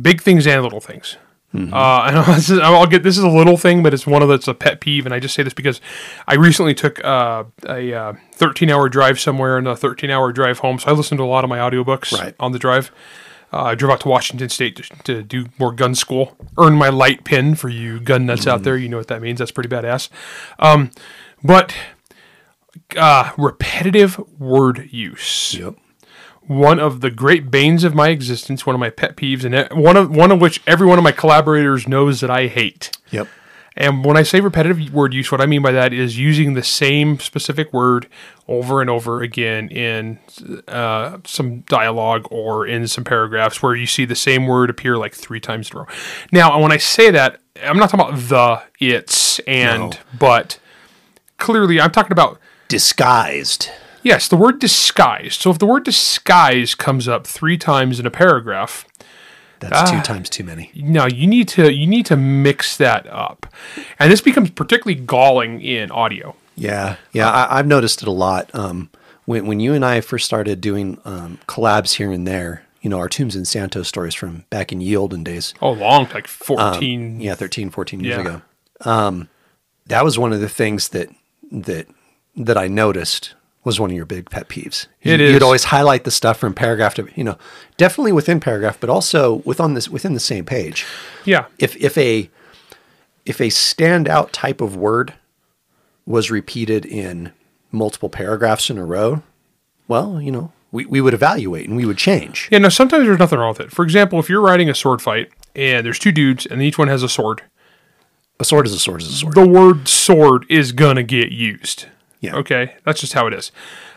Big 0.00 0.20
things 0.22 0.46
and 0.46 0.62
little 0.62 0.80
things. 0.80 1.16
Mm-hmm. 1.54 1.74
Uh, 1.74 2.04
and 2.06 2.26
this 2.36 2.50
is, 2.50 2.58
I'll 2.58 2.86
get 2.86 3.02
this 3.02 3.18
is 3.18 3.24
a 3.24 3.28
little 3.28 3.56
thing, 3.56 3.82
but 3.82 3.92
it's 3.92 4.06
one 4.06 4.22
of 4.22 4.28
that's 4.28 4.48
a 4.48 4.54
pet 4.54 4.80
peeve, 4.80 5.04
and 5.04 5.14
I 5.14 5.20
just 5.20 5.34
say 5.34 5.42
this 5.42 5.52
because 5.54 5.80
I 6.26 6.34
recently 6.34 6.74
took 6.74 7.02
uh, 7.04 7.44
a 7.68 7.92
uh, 7.92 8.12
13 8.32 8.70
hour 8.70 8.88
drive 8.88 9.20
somewhere 9.20 9.58
and 9.58 9.68
a 9.68 9.76
13 9.76 10.10
hour 10.10 10.32
drive 10.32 10.60
home. 10.60 10.78
So 10.78 10.90
I 10.90 10.94
listened 10.94 11.18
to 11.18 11.24
a 11.24 11.26
lot 11.26 11.44
of 11.44 11.50
my 11.50 11.58
audiobooks 11.58 12.12
Right. 12.18 12.34
on 12.40 12.52
the 12.52 12.58
drive. 12.58 12.90
Uh, 13.52 13.64
I 13.64 13.74
drove 13.74 13.92
out 13.92 14.00
to 14.00 14.08
Washington 14.08 14.48
State 14.48 14.76
to, 14.76 14.82
to 15.04 15.22
do 15.22 15.44
more 15.58 15.72
gun 15.72 15.94
school. 15.94 16.34
Earn 16.58 16.72
my 16.74 16.88
light 16.88 17.24
pin 17.24 17.54
for 17.54 17.68
you 17.68 18.00
gun 18.00 18.24
nuts 18.24 18.42
Mm-hmm. 18.42 18.50
out 18.50 18.62
there. 18.62 18.78
You 18.78 18.88
know 18.88 18.96
what 18.96 19.08
that 19.08 19.20
means. 19.20 19.40
That's 19.40 19.50
pretty 19.50 19.68
badass. 19.68 20.08
Um, 20.58 20.90
but 21.44 21.74
uh, 22.96 23.30
repetitive 23.36 24.18
word 24.40 24.88
use 24.90 25.54
Yep. 25.58 25.74
One 26.46 26.78
of 26.80 27.00
the 27.00 27.10
great 27.10 27.50
banes 27.50 27.84
of 27.84 27.94
my 27.94 28.08
existence, 28.08 28.66
one 28.66 28.74
of 28.74 28.80
my 28.80 28.90
pet 28.90 29.16
peeves, 29.16 29.44
and 29.44 29.80
one 29.80 29.96
of 29.96 30.10
one 30.14 30.30
of 30.32 30.40
which 30.40 30.60
every 30.66 30.86
one 30.86 30.98
of 30.98 31.04
my 31.04 31.12
collaborators 31.12 31.86
knows 31.88 32.20
that 32.20 32.30
I 32.30 32.46
hate. 32.48 32.90
Yep. 33.10 33.28
And 33.74 34.04
when 34.04 34.18
I 34.18 34.22
say 34.22 34.40
repetitive 34.40 34.92
word 34.92 35.14
use, 35.14 35.32
what 35.32 35.40
I 35.40 35.46
mean 35.46 35.62
by 35.62 35.72
that 35.72 35.94
is 35.94 36.18
using 36.18 36.52
the 36.52 36.62
same 36.62 37.18
specific 37.18 37.72
word 37.72 38.06
over 38.46 38.82
and 38.82 38.90
over 38.90 39.22
again 39.22 39.68
in 39.70 40.18
uh, 40.68 41.18
some 41.24 41.60
dialogue 41.60 42.26
or 42.30 42.66
in 42.66 42.86
some 42.86 43.02
paragraphs 43.04 43.62
where 43.62 43.74
you 43.74 43.86
see 43.86 44.04
the 44.04 44.14
same 44.14 44.46
word 44.46 44.68
appear 44.68 44.98
like 44.98 45.14
three 45.14 45.40
times 45.40 45.70
in 45.70 45.76
a 45.78 45.80
row. 45.80 45.86
Now, 46.30 46.60
when 46.60 46.70
I 46.70 46.76
say 46.76 47.10
that, 47.12 47.40
I'm 47.62 47.78
not 47.78 47.88
talking 47.88 48.04
about 48.14 48.28
the, 48.28 48.62
it's, 48.86 49.38
and, 49.40 49.92
No. 49.92 49.98
but 50.18 50.58
clearly 51.38 51.80
I'm 51.80 51.92
talking 51.92 52.12
about 52.12 52.38
Disguised. 52.68 53.68
Yes, 54.02 54.28
the 54.28 54.36
word 54.36 54.58
disguised. 54.58 55.40
So 55.40 55.50
if 55.50 55.58
the 55.58 55.66
word 55.66 55.84
disguise 55.84 56.74
comes 56.74 57.06
up 57.08 57.26
three 57.26 57.56
times 57.56 58.00
in 58.00 58.06
a 58.06 58.10
paragraph, 58.10 58.84
That's 59.60 59.90
two 59.90 59.98
Ah. 59.98 60.02
times 60.02 60.28
too 60.28 60.42
many. 60.44 60.72
now 60.74 61.06
you 61.06 61.26
need 61.28 61.46
to 61.48 61.72
you 61.72 61.86
need 61.86 62.06
to 62.06 62.16
mix 62.16 62.76
that 62.78 63.06
up, 63.06 63.46
and 63.98 64.10
this 64.10 64.20
becomes 64.20 64.50
particularly 64.50 65.00
galling 65.00 65.60
in 65.60 65.90
audio. 65.92 66.34
Yeah, 66.56 66.96
yeah, 67.12 67.30
I, 67.30 67.58
I've 67.58 67.66
noticed 67.66 68.02
it 68.02 68.08
a 68.08 68.12
lot. 68.12 68.50
Um, 68.54 68.90
when 69.24 69.46
when 69.46 69.60
you 69.60 69.72
and 69.72 69.84
I 69.84 70.00
first 70.00 70.24
started 70.26 70.60
doing 70.60 70.98
um, 71.04 71.38
collabs 71.46 71.94
here 71.94 72.10
and 72.10 72.26
there, 72.26 72.64
you 72.80 72.90
know, 72.90 72.98
our 72.98 73.08
Tombs 73.08 73.36
and 73.36 73.46
Santos 73.46 73.86
stories 73.86 74.14
from 74.16 74.44
back 74.50 74.72
in 74.72 74.80
ye 74.80 74.96
olden 74.96 75.22
days. 75.22 75.54
Oh, 75.62 75.70
long 75.70 76.08
like 76.12 76.26
fourteen. 76.26 77.20
Yeah, 77.20 77.34
13, 77.36 77.70
14 77.70 78.00
years 78.00 78.16
Yeah. 78.16 78.20
ago. 78.20 78.42
Um, 78.84 79.28
that 79.86 80.02
was 80.04 80.18
one 80.18 80.32
of 80.32 80.40
the 80.40 80.48
things 80.48 80.88
that 80.88 81.08
that 81.52 81.86
that 82.36 82.58
I 82.58 82.66
noticed 82.66 83.34
was 83.64 83.78
one 83.78 83.90
of 83.90 83.96
your 83.96 84.04
big 84.06 84.28
pet 84.30 84.48
peeves. 84.48 84.86
It 85.02 85.20
you, 85.20 85.26
is. 85.26 85.32
You'd 85.32 85.42
always 85.42 85.64
highlight 85.64 86.04
the 86.04 86.10
stuff 86.10 86.38
from 86.38 86.52
paragraph 86.54 86.94
to 86.94 87.08
you 87.14 87.24
know, 87.24 87.38
definitely 87.76 88.12
within 88.12 88.40
paragraph, 88.40 88.78
but 88.80 88.90
also 88.90 89.34
within 89.44 89.74
this 89.74 89.88
within 89.88 90.14
the 90.14 90.20
same 90.20 90.44
page. 90.44 90.84
yeah, 91.24 91.46
if 91.58 91.76
if 91.76 91.96
a 91.98 92.28
if 93.24 93.40
a 93.40 93.44
standout 93.48 94.30
type 94.32 94.60
of 94.60 94.74
word 94.76 95.14
was 96.06 96.30
repeated 96.30 96.84
in 96.84 97.32
multiple 97.70 98.08
paragraphs 98.08 98.68
in 98.68 98.76
a 98.78 98.84
row, 98.84 99.22
well, 99.86 100.20
you 100.20 100.32
know, 100.32 100.50
we, 100.72 100.84
we 100.86 101.00
would 101.00 101.14
evaluate 101.14 101.68
and 101.68 101.76
we 101.76 101.84
would 101.86 101.96
change. 101.98 102.48
yeah. 102.50 102.58
No, 102.58 102.68
sometimes 102.68 103.06
there's 103.06 103.18
nothing 103.20 103.38
wrong 103.38 103.50
with 103.52 103.60
it. 103.60 103.70
For 103.70 103.84
example, 103.84 104.18
if 104.18 104.28
you're 104.28 104.40
writing 104.40 104.68
a 104.68 104.74
sword 104.74 105.00
fight 105.00 105.30
and 105.54 105.86
there's 105.86 106.00
two 106.00 106.10
dudes 106.10 106.46
and 106.46 106.60
each 106.60 106.76
one 106.78 106.88
has 106.88 107.04
a 107.04 107.08
sword, 107.08 107.42
A 108.40 108.44
sword 108.44 108.66
is 108.66 108.72
a 108.72 108.78
sword 108.80 109.02
is 109.02 109.08
a 109.08 109.12
sword. 109.12 109.34
the 109.34 109.46
word 109.46 109.86
sword 109.86 110.44
is 110.48 110.72
gonna 110.72 111.04
get 111.04 111.30
used. 111.30 111.86
Yeah. 112.22 112.36
Okay, 112.36 112.76
that's 112.84 113.00
just 113.00 113.12
how 113.12 113.26
it 113.26 113.34
is. 113.34 113.52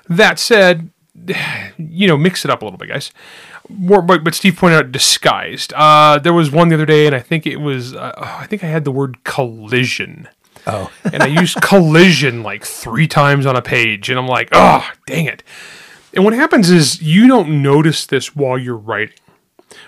That 0.10 0.38
said, 0.38 0.90
you 1.78 2.08
know, 2.08 2.18
mix 2.18 2.44
it 2.44 2.52
up 2.52 2.62
a 2.62 2.66
little 2.66 2.78
bit, 2.78 2.90
guys. 2.90 3.12
More, 3.70 4.02
but, 4.02 4.24
but 4.24 4.36
Steve 4.36 4.58
pointed 4.58 4.78
out 4.78 4.92
disguised. 4.92 5.72
Uh, 5.74 6.20
there 6.20 6.34
was 6.34 6.52
one 6.52 6.68
the 6.68 6.76
other 6.76 6.86
day, 6.86 7.08
and 7.08 7.16
I 7.16 7.20
think 7.20 7.48
it 7.48 7.58
was. 7.58 7.96
Uh, 7.96 8.14
I 8.18 8.46
think 8.48 8.64
I 8.64 8.68
had 8.68 8.84
the 8.84 8.92
word 8.92 9.24
collision, 9.24 10.28
Oh, 10.68 10.92
and 11.14 11.24
I 11.24 11.28
used 11.28 11.62
collision 11.62 12.44
like 12.44 12.64
three 12.64 13.08
times 13.08 13.46
on 13.46 13.56
a 13.56 13.62
page, 13.62 14.10
and 14.10 14.20
I'm 14.20 14.28
like, 14.28 14.50
oh, 14.52 14.90
dang 15.06 15.26
it. 15.26 15.44
And 16.14 16.24
what 16.24 16.34
happens 16.34 16.70
is 16.70 17.02
you 17.02 17.28
don't 17.28 17.62
notice 17.62 18.06
this 18.06 18.36
while 18.36 18.58
you're 18.58 18.78
writing. 18.78 19.16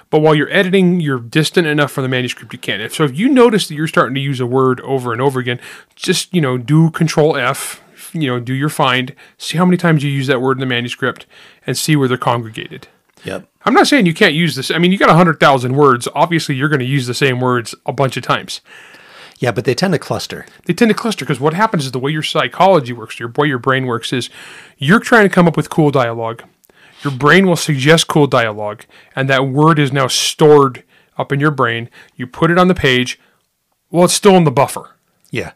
But 0.10 0.20
while 0.20 0.36
you're 0.36 0.52
editing, 0.52 1.00
you're 1.00 1.20
distant 1.20 1.68
enough 1.68 1.92
from 1.92 2.04
the 2.04 2.10
manuscript 2.10 2.52
you 2.52 2.60
can. 2.60 2.82
If 2.82 2.96
so, 2.96 3.04
if 3.06 3.18
you 3.18 3.30
notice 3.30 3.68
that 3.68 3.76
you're 3.76 3.88
starting 3.88 4.16
to 4.16 4.22
use 4.22 4.40
a 4.40 4.46
word 4.46 4.82
over 4.82 5.14
and 5.14 5.22
over 5.22 5.40
again, 5.40 5.60
just 5.96 6.34
you 6.34 6.42
know, 6.42 6.58
do 6.58 6.90
Control 6.92 7.38
F, 7.38 7.82
you 8.14 8.28
know, 8.28 8.40
do 8.40 8.54
your 8.54 8.70
find, 8.70 9.14
see 9.38 9.58
how 9.58 9.66
many 9.66 9.78
times 9.78 10.04
you 10.04 10.10
use 10.10 10.28
that 10.28 10.42
word 10.42 10.58
in 10.58 10.60
the 10.60 10.66
manuscript, 10.66 11.26
and 11.66 11.78
see 11.78 11.96
where 11.96 12.08
they're 12.08 12.18
congregated. 12.18 12.88
yep. 13.24 13.50
I'm 13.66 13.74
not 13.74 13.88
saying 13.88 14.06
you 14.06 14.14
can't 14.14 14.34
use 14.34 14.56
this. 14.56 14.72
I 14.72 14.78
mean, 14.78 14.92
you 14.92 14.98
got 14.98 15.10
hundred 15.10 15.40
thousand 15.40 15.76
words. 15.76 16.08
Obviously, 16.16 16.56
you're 16.56 16.70
going 16.70 16.80
to 16.80 16.86
use 16.86 17.08
the 17.08 17.14
same 17.14 17.40
words 17.40 17.76
a 17.86 17.92
bunch 17.92 18.16
of 18.16 18.24
times. 18.24 18.62
Yeah, 19.40 19.52
but 19.52 19.66
they 19.66 19.76
tend 19.76 19.94
to 19.94 20.00
cluster. 20.00 20.46
They 20.66 20.74
tend 20.74 20.90
to 20.90 20.96
cluster 20.96 21.24
because 21.24 21.40
what 21.40 21.54
happens 21.54 21.86
is 21.86 21.92
the 21.92 22.00
way 22.00 22.12
your 22.12 22.24
psychology 22.24 22.94
works, 22.94 23.20
your 23.20 23.30
way 23.38 23.48
your 23.48 23.60
brain 23.60 23.86
works, 23.86 24.12
is 24.12 24.30
you're 24.78 25.00
trying 25.00 25.28
to 25.28 25.34
come 25.34 25.48
up 25.48 25.56
with 25.58 25.70
cool 25.70 25.92
dialogue. 25.92 26.44
Your 27.04 27.14
brain 27.14 27.46
will 27.46 27.56
suggest 27.56 28.08
cool 28.08 28.26
dialogue, 28.26 28.86
and 29.16 29.30
that 29.30 29.48
word 29.48 29.78
is 29.78 29.92
now 29.94 30.08
stored 30.08 30.84
up 31.18 31.32
in 31.32 31.40
your 31.40 31.52
brain. 31.52 31.90
You 32.16 32.26
put 32.26 32.50
it 32.50 32.58
on 32.58 32.68
the 32.68 32.74
page. 32.74 33.20
Well, 33.92 34.06
it's 34.06 34.14
still 34.14 34.36
in 34.36 34.44
the 34.44 34.52
buffer. 34.52 34.96
Yeah. 35.30 35.52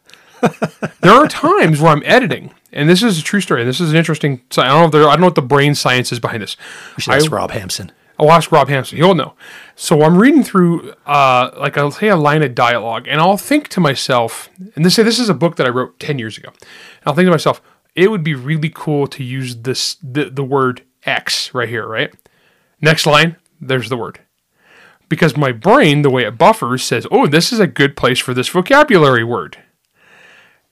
There 1.02 1.12
are 1.12 1.28
times 1.28 1.82
where 1.82 1.92
I'm 1.92 2.04
editing, 2.06 2.54
and 2.72 2.88
this 2.90 3.04
is 3.04 3.20
a 3.20 3.24
true 3.24 3.42
story. 3.42 3.62
And 3.62 3.70
this 3.70 3.80
is 3.80 3.92
an 3.92 3.98
interesting. 3.98 4.42
I 4.58 4.68
don't 4.68 4.80
know. 4.80 4.86
If 4.86 4.92
there, 4.92 5.08
I 5.08 5.12
don't 5.14 5.22
know 5.22 5.28
what 5.28 5.36
the 5.36 5.42
brain 5.42 5.76
science 5.76 6.12
is 6.12 6.20
behind 6.20 6.42
this. 6.42 6.58
We 6.98 7.02
should 7.02 7.14
ask 7.14 7.32
Rob 7.32 7.52
Hampson. 7.52 7.92
I'll 8.20 8.32
ask 8.32 8.52
Rob 8.52 8.70
Hampson. 8.70 8.98
He'll 8.98 9.16
know. 9.16 9.34
So 9.76 10.04
I'm 10.04 10.18
reading 10.18 10.44
through, 10.44 10.94
uh, 11.08 11.50
like 11.58 11.76
I'll 11.76 11.90
say 11.90 12.10
a 12.10 12.16
line 12.16 12.44
of 12.44 12.54
dialogue, 12.54 13.08
and 13.08 13.20
I'll 13.20 13.38
think 13.38 13.68
to 13.70 13.80
myself, 13.80 14.48
and 14.76 14.86
this 14.86 14.94
say 14.96 15.02
this 15.02 15.18
is 15.18 15.30
a 15.30 15.34
book 15.34 15.56
that 15.56 15.66
I 15.66 15.72
wrote 15.72 16.00
ten 16.00 16.20
years 16.20 16.38
ago. 16.38 16.50
And 16.50 17.08
I'll 17.08 17.16
think 17.16 17.26
to 17.26 17.32
myself, 17.32 17.62
it 17.96 18.12
would 18.12 18.24
be 18.24 18.36
really 18.36 18.70
cool 18.74 19.08
to 19.08 19.24
use 19.24 19.58
this 19.58 19.96
the, 20.04 20.30
the 20.30 20.44
word 20.44 20.84
X 21.04 21.54
right 21.54 21.68
here, 21.68 21.88
right? 21.88 22.14
Next 22.80 23.08
line, 23.08 23.38
there's 23.60 23.90
the 23.90 23.98
word. 23.98 24.20
Because 25.10 25.36
my 25.36 25.52
brain, 25.52 26.04
the 26.04 26.10
way 26.10 26.24
it 26.24 26.38
buffers, 26.38 26.84
says, 26.84 27.08
"Oh, 27.12 27.26
this 27.26 27.52
is 27.52 27.60
a 27.60 27.68
good 27.68 27.98
place 27.98 28.20
for 28.20 28.34
this 28.36 28.48
vocabulary 28.50 29.24
word." 29.24 29.58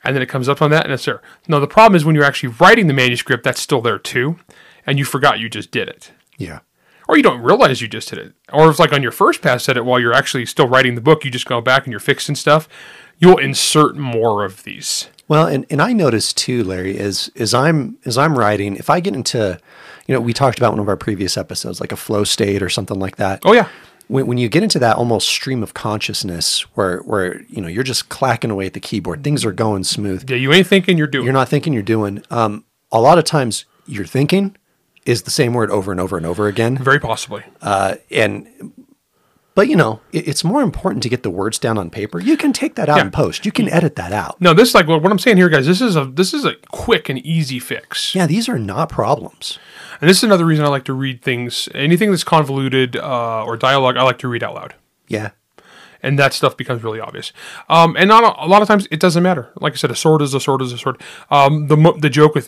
And 0.04 0.16
then 0.16 0.24
it 0.24 0.30
comes 0.30 0.48
up 0.48 0.62
on 0.62 0.72
that, 0.72 0.86
and 0.86 0.94
it's 0.94 1.06
there. 1.06 1.22
Now 1.48 1.60
the 1.60 1.68
problem 1.68 1.96
is 1.96 2.06
when 2.06 2.16
you're 2.16 2.24
actually 2.24 2.54
writing 2.60 2.88
the 2.88 2.94
manuscript, 2.94 3.44
that's 3.44 3.60
still 3.62 3.82
there 3.82 4.00
too, 4.00 4.40
and 4.86 4.98
you 4.98 5.06
forgot 5.06 5.40
you 5.40 5.50
just 5.50 5.72
did 5.72 5.90
it 5.90 6.12
Yeah. 6.38 6.60
or 7.08 7.18
you 7.18 7.24
don't 7.24 7.42
realize 7.42 7.82
you 7.82 7.88
just 7.88 8.10
did 8.10 8.20
it. 8.20 8.34
Or 8.54 8.70
if 8.70 8.80
like 8.80 8.94
on 8.94 9.04
your 9.04 9.12
first 9.12 9.42
pass 9.42 9.68
at 9.68 9.76
it 9.78 9.84
while 9.86 10.00
you're 10.00 10.14
actually 10.14 10.46
still 10.46 10.68
writing 10.68 10.96
the 10.96 11.02
book, 11.02 11.26
you 11.26 11.32
just 11.32 11.46
go 11.48 11.60
back 11.60 11.84
and 11.86 11.92
you're 11.92 12.00
fixing 12.00 12.36
stuff, 12.36 12.70
you'll 13.18 13.38
insert 13.40 13.98
more 13.98 14.46
of 14.46 14.64
these. 14.64 15.10
Well, 15.28 15.46
and, 15.48 15.66
and 15.70 15.82
I 15.82 15.92
noticed 15.94 16.38
too, 16.38 16.64
Larry, 16.64 16.98
is 16.98 17.30
is 17.36 17.54
I'm 17.54 17.98
as 18.06 18.18
I'm 18.18 18.38
writing, 18.40 18.78
if 18.78 18.90
I 18.90 19.00
get 19.02 19.14
into, 19.14 19.60
you 20.08 20.16
know, 20.16 20.22
we 20.22 20.34
talked 20.34 20.58
about 20.58 20.72
one 20.72 20.80
of 20.80 20.88
our 20.88 20.98
previous 20.98 21.36
episodes, 21.38 21.80
like 21.82 21.92
a 21.92 21.96
flow 21.98 22.24
state 22.24 22.64
or 22.64 22.70
something 22.70 22.98
like 23.00 23.18
that. 23.18 23.42
Oh 23.44 23.54
yeah. 23.54 23.68
When, 24.10 24.26
when 24.26 24.38
you 24.38 24.50
get 24.50 24.64
into 24.64 24.80
that 24.80 24.98
almost 24.98 25.30
stream 25.30 25.64
of 25.64 25.74
consciousness 25.74 26.62
where 26.76 27.00
where 27.00 27.42
you 27.44 27.62
know 27.62 27.70
you're 27.70 27.84
just 27.84 28.10
clacking 28.10 28.52
away 28.52 28.66
at 28.66 28.74
the 28.74 28.80
keyboard 28.80 29.24
things 29.24 29.46
are 29.46 29.54
going 29.54 29.86
smooth. 29.86 30.30
Yeah, 30.30 30.36
you 30.36 30.52
ain't 30.52 30.68
thinking 30.68 30.98
you're 30.98 31.08
doing. 31.08 31.24
You're 31.24 31.34
not 31.34 31.48
thinking 31.48 31.72
you're 31.72 31.84
doing. 31.84 32.24
Um, 32.30 32.66
a 32.92 33.00
lot 33.00 33.18
of 33.18 33.24
times 33.24 33.66
your 33.86 34.06
thinking 34.06 34.58
is 35.06 35.24
the 35.24 35.32
same 35.32 35.54
word 35.54 35.72
over 35.72 35.92
and 35.92 36.02
over 36.02 36.18
and 36.18 36.26
over 36.26 36.48
again. 36.48 36.78
Very 36.78 37.00
possibly. 37.00 37.44
uh, 37.62 37.96
and 38.12 38.48
But 39.60 39.68
you 39.68 39.76
know, 39.76 40.00
it, 40.14 40.26
it's 40.26 40.44
more 40.46 40.62
important 40.62 41.04
to 41.04 41.10
get 41.10 41.22
the 41.24 41.30
words 41.30 41.60
down 41.60 41.78
on 41.78 41.90
paper. 41.90 42.18
You 42.22 42.38
can 42.38 42.54
take 42.54 42.76
that 42.76 42.88
out 42.88 42.96
Yeah. 42.96 43.04
in 43.04 43.12
post. 43.12 43.46
You 43.46 43.52
can 43.52 43.68
edit 43.68 43.98
that 43.98 44.14
out. 44.14 44.40
No, 44.40 44.54
this 44.54 44.70
is 44.70 44.76
like 44.76 44.88
what 44.88 45.02
what 45.04 45.12
I'm 45.12 45.20
saying 45.20 45.36
here, 45.36 45.50
guys. 45.50 45.66
This 45.68 45.82
is 45.82 45.98
a 45.98 46.06
this 46.06 46.34
is 46.34 46.46
a 46.46 46.54
quick 46.72 47.10
and 47.10 47.20
easy 47.26 47.60
fix. 47.60 48.16
Yeah, 48.16 48.26
these 48.26 48.48
are 48.48 48.58
not 48.58 48.88
problems. 48.88 49.60
And 50.00 50.10
this 50.10 50.18
is 50.20 50.24
another 50.24 50.46
reason 50.46 50.64
I 50.64 50.70
like 50.70 50.86
to 50.86 50.94
read 50.94 51.22
things. 51.22 51.68
Anything 51.76 52.10
that's 52.12 52.24
convoluted 52.24 52.96
uh, 52.96 53.44
or 53.44 53.58
dialogue, 53.58 53.98
I 53.98 54.04
like 54.04 54.20
to 54.20 54.30
read 54.30 54.44
out 54.44 54.56
loud. 54.56 54.76
Yeah. 55.10 55.32
and 56.02 56.18
that 56.18 56.32
stuff 56.34 56.56
becomes 56.56 56.82
really 56.82 57.02
obvious. 57.02 57.34
Um, 57.68 57.98
and 58.00 58.08
not 58.08 58.24
a, 58.24 58.46
a 58.46 58.48
lot 58.48 58.62
of 58.62 58.70
times 58.70 58.88
it 58.92 59.02
doesn't 59.02 59.24
matter. 59.24 59.52
Like 59.60 59.74
I 59.74 59.76
said, 59.76 59.92
a 59.92 59.96
sword 59.96 60.22
is 60.22 60.34
a 60.34 60.40
sword 60.40 60.62
is 60.62 60.72
a 60.72 60.78
sword. 60.78 61.02
Um, 61.30 61.68
the 61.68 61.76
the 62.00 62.10
joke 62.10 62.34
with 62.36 62.48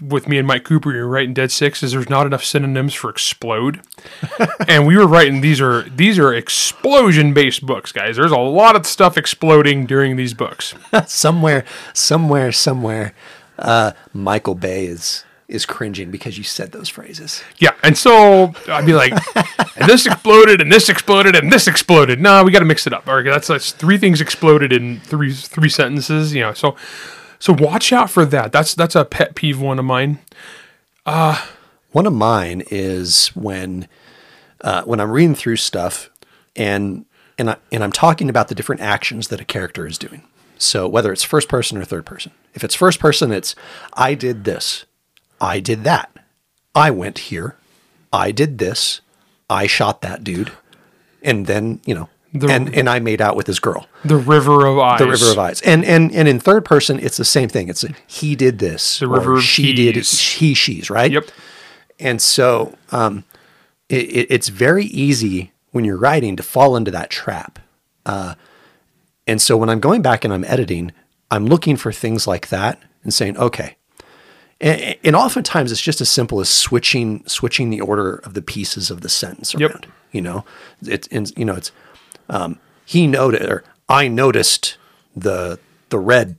with 0.00 0.28
me 0.28 0.38
and 0.38 0.46
Mike 0.46 0.64
Kupari, 0.64 0.94
you're 0.94 1.06
writing 1.06 1.34
Dead 1.34 1.50
Six, 1.50 1.82
is 1.82 1.92
there's 1.92 2.08
not 2.08 2.26
enough 2.26 2.44
synonyms 2.44 2.94
for 2.94 3.08
explode, 3.08 3.80
and 4.68 4.86
we 4.86 4.96
were 4.96 5.06
writing 5.06 5.40
these 5.40 5.60
are 5.60 5.82
these 5.82 6.18
are 6.18 6.34
explosion 6.34 7.32
based 7.32 7.64
books, 7.64 7.92
guys. 7.92 8.16
There's 8.16 8.32
a 8.32 8.38
lot 8.38 8.76
of 8.76 8.86
stuff 8.86 9.16
exploding 9.16 9.86
during 9.86 10.16
these 10.16 10.34
books. 10.34 10.74
somewhere, 11.06 11.64
somewhere, 11.94 12.52
somewhere, 12.52 13.14
uh, 13.58 13.92
Michael 14.12 14.54
Bay 14.54 14.86
is 14.86 15.24
is 15.48 15.64
cringing 15.64 16.10
because 16.10 16.36
you 16.36 16.44
said 16.44 16.72
those 16.72 16.88
phrases. 16.88 17.42
Yeah, 17.58 17.72
and 17.82 17.96
so 17.96 18.52
I'd 18.68 18.84
be 18.84 18.94
like, 18.94 19.12
and 19.76 19.88
this 19.88 20.04
exploded, 20.06 20.60
and 20.60 20.72
this 20.72 20.88
exploded, 20.88 21.36
and 21.36 21.52
this 21.52 21.68
exploded. 21.68 22.20
No, 22.20 22.42
we 22.42 22.50
got 22.50 22.58
to 22.58 22.64
mix 22.64 22.86
it 22.86 22.92
up. 22.92 23.08
All 23.08 23.16
right, 23.16 23.24
that's 23.24 23.48
that's 23.48 23.72
three 23.72 23.96
things 23.96 24.20
exploded 24.20 24.72
in 24.72 25.00
three 25.00 25.32
three 25.32 25.68
sentences. 25.68 26.34
You 26.34 26.42
know, 26.42 26.52
so 26.52 26.76
so 27.38 27.52
watch 27.52 27.92
out 27.92 28.10
for 28.10 28.24
that. 28.26 28.52
That's 28.52 28.74
that's 28.74 28.96
a 28.96 29.04
pet 29.04 29.34
peeve 29.34 29.60
one 29.60 29.78
of 29.78 29.84
mine. 29.84 30.18
One 31.92 32.06
of 32.06 32.12
mine 32.12 32.62
is 32.70 33.28
when 33.28 33.88
uh, 34.62 34.82
when 34.82 35.00
I'm 35.00 35.10
reading 35.10 35.34
through 35.34 35.56
stuff 35.56 36.10
and 36.54 37.06
and 37.38 37.50
I, 37.50 37.56
and 37.72 37.84
I'm 37.84 37.92
talking 37.92 38.28
about 38.30 38.48
the 38.48 38.54
different 38.54 38.82
actions 38.82 39.28
that 39.28 39.40
a 39.40 39.44
character 39.44 39.86
is 39.86 39.98
doing. 39.98 40.22
So 40.58 40.88
whether 40.88 41.12
it's 41.12 41.22
first 41.24 41.48
person 41.48 41.78
or 41.78 41.84
third 41.84 42.06
person. 42.06 42.32
If 42.54 42.64
it's 42.64 42.74
first 42.74 43.00
person, 43.00 43.32
it's 43.32 43.54
I 43.94 44.14
did 44.14 44.44
this, 44.44 44.86
I 45.40 45.60
did 45.60 45.84
that, 45.84 46.10
I 46.74 46.90
went 46.90 47.18
here, 47.18 47.56
I 48.12 48.32
did 48.32 48.58
this, 48.58 49.00
I 49.50 49.66
shot 49.66 50.00
that 50.02 50.24
dude, 50.24 50.52
and 51.22 51.46
then 51.46 51.80
you 51.86 51.94
know, 51.94 52.08
The- 52.40 52.48
and 52.48 52.74
and 52.74 52.88
I 52.88 52.98
made 52.98 53.20
out 53.20 53.36
with 53.36 53.46
this 53.46 53.58
girl. 53.58 53.86
The 54.04 54.16
River 54.16 54.66
of 54.66 54.78
Eyes. 54.78 54.98
The 54.98 55.08
River 55.08 55.30
of 55.30 55.38
Eyes. 55.38 55.60
And 55.62 55.84
and 55.84 56.12
and 56.14 56.28
in 56.28 56.40
third 56.40 56.64
person, 56.64 56.98
it's 56.98 57.16
the 57.16 57.24
same 57.24 57.48
thing. 57.48 57.68
It's 57.68 57.84
he 58.06 58.36
did 58.36 58.58
this. 58.58 58.98
The 58.98 59.06
or 59.06 59.18
River 59.18 59.36
of 59.36 59.42
she 59.42 59.72
did 59.74 59.94
Keys. 59.94 60.20
he 60.20 60.54
she's 60.54 60.90
right. 60.90 61.10
Yep. 61.10 61.30
And 61.98 62.20
so 62.20 62.76
um, 62.90 63.24
it, 63.88 64.04
it, 64.04 64.26
it's 64.30 64.48
very 64.48 64.84
easy 64.86 65.52
when 65.70 65.84
you're 65.84 65.96
writing 65.96 66.36
to 66.36 66.42
fall 66.42 66.76
into 66.76 66.90
that 66.90 67.10
trap. 67.10 67.58
Uh, 68.04 68.34
and 69.26 69.40
so 69.40 69.56
when 69.56 69.68
I'm 69.68 69.80
going 69.80 70.02
back 70.02 70.24
and 70.24 70.32
I'm 70.32 70.44
editing, 70.44 70.92
I'm 71.30 71.46
looking 71.46 71.76
for 71.76 71.92
things 71.92 72.26
like 72.26 72.48
that 72.48 72.80
and 73.02 73.12
saying, 73.12 73.36
okay. 73.38 73.76
And, 74.60 74.96
and 75.04 75.16
oftentimes 75.16 75.72
it's 75.72 75.82
just 75.82 76.00
as 76.00 76.08
simple 76.08 76.40
as 76.40 76.48
switching 76.48 77.26
switching 77.26 77.70
the 77.70 77.80
order 77.80 78.16
of 78.16 78.34
the 78.34 78.42
pieces 78.42 78.90
of 78.90 79.02
the 79.02 79.08
sentence 79.08 79.54
around. 79.54 79.84
Yep. 79.84 79.92
You 80.12 80.22
know, 80.22 80.44
it's 80.82 81.08
and, 81.08 81.30
you 81.36 81.44
know 81.44 81.54
it's 81.54 81.72
um, 82.28 82.58
he 82.84 83.06
noted 83.06 83.48
or 83.50 83.64
I 83.88 84.08
noticed 84.08 84.76
the 85.14 85.58
the 85.90 85.98
red 85.98 86.38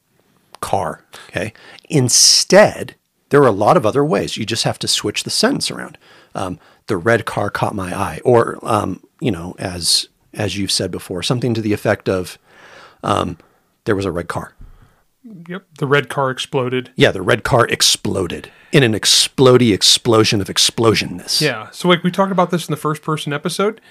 car. 0.60 1.04
Okay. 1.30 1.54
Instead, 1.90 2.96
there 3.30 3.42
are 3.42 3.48
a 3.48 3.52
lot 3.52 3.78
of 3.78 3.86
other 3.86 4.04
ways. 4.04 4.38
You 4.38 4.46
just 4.46 4.64
have 4.64 4.80
to 4.80 4.88
switch 4.88 5.24
the 5.24 5.30
sentence 5.30 5.72
around. 5.72 5.98
Um, 6.36 6.60
the 6.88 6.98
red 6.98 7.26
car 7.26 7.50
caught 7.50 7.76
my 7.76 7.98
eye, 7.98 8.22
or 8.24 8.60
um, 8.64 9.04
you 9.20 9.32
know, 9.32 9.56
as 9.60 10.08
as 10.34 10.58
you've 10.58 10.72
said 10.72 10.92
before, 10.92 11.24
something 11.24 11.54
to 11.54 11.62
the 11.62 11.74
effect 11.74 12.08
of, 12.08 12.38
um, 13.04 13.38
there 13.86 13.96
was 13.96 14.06
a 14.06 14.12
red 14.12 14.28
car. 14.28 14.54
Yep. 15.50 15.66
The 15.80 15.88
red 15.88 16.10
car 16.10 16.30
exploded. 16.30 16.92
Yeah, 16.96 17.12
the 17.12 17.22
red 17.22 17.44
car 17.44 17.68
exploded 17.68 18.52
in 18.72 18.84
an 18.84 18.94
explody 18.94 19.74
explosion 19.74 20.40
of 20.40 20.48
explosionness. 20.48 21.42
Yeah. 21.42 21.70
So 21.72 21.88
like 21.88 22.04
we 22.04 22.12
talked 22.12 22.32
about 22.32 22.52
this 22.52 22.68
in 22.68 22.72
the 22.72 22.78
first 22.78 23.02
person 23.02 23.34
episode. 23.34 23.82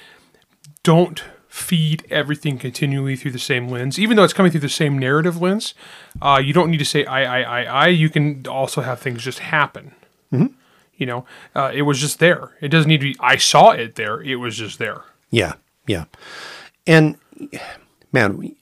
Don't 0.83 1.23
feed 1.57 2.07
everything 2.11 2.59
continually 2.59 3.17
through 3.17 3.31
the 3.31 3.39
same 3.39 3.69
lens, 3.69 3.99
even 3.99 4.17
though 4.17 4.25
it's 4.25 4.35
coming 4.35 4.53
through 4.53 4.61
the 4.61 4.69
same 4.69 4.99
narrative 4.99 5.41
lens. 5.41 5.73
Uh, 6.21 6.41
you 6.45 6.53
don't 6.53 6.71
need 6.71 6.79
to 6.79 6.85
say 6.85 7.05
I, 7.07 7.41
I, 7.41 7.41
I, 7.43 7.63
I. 7.65 7.87
You 7.89 8.11
can 8.11 8.47
also 8.47 8.83
have 8.83 9.01
things 9.01 9.23
just 9.23 9.39
happen. 9.39 9.93
You 10.99 11.05
know, 11.05 11.27
uh, 11.55 11.71
it 11.75 11.83
was 11.83 11.99
just 12.01 12.19
there. 12.21 12.57
It 12.63 12.69
doesn't 12.69 12.89
need 12.89 13.01
to 13.01 13.13
be. 13.13 13.17
I 13.21 13.37
saw 13.37 13.71
it 13.71 13.97
there. 13.97 14.23
It 14.23 14.37
was 14.37 14.57
just 14.57 14.79
there. 14.79 15.03
Yeah, 15.31 15.55
yeah. 15.87 16.05
And 16.87 17.17
man, 18.13 18.55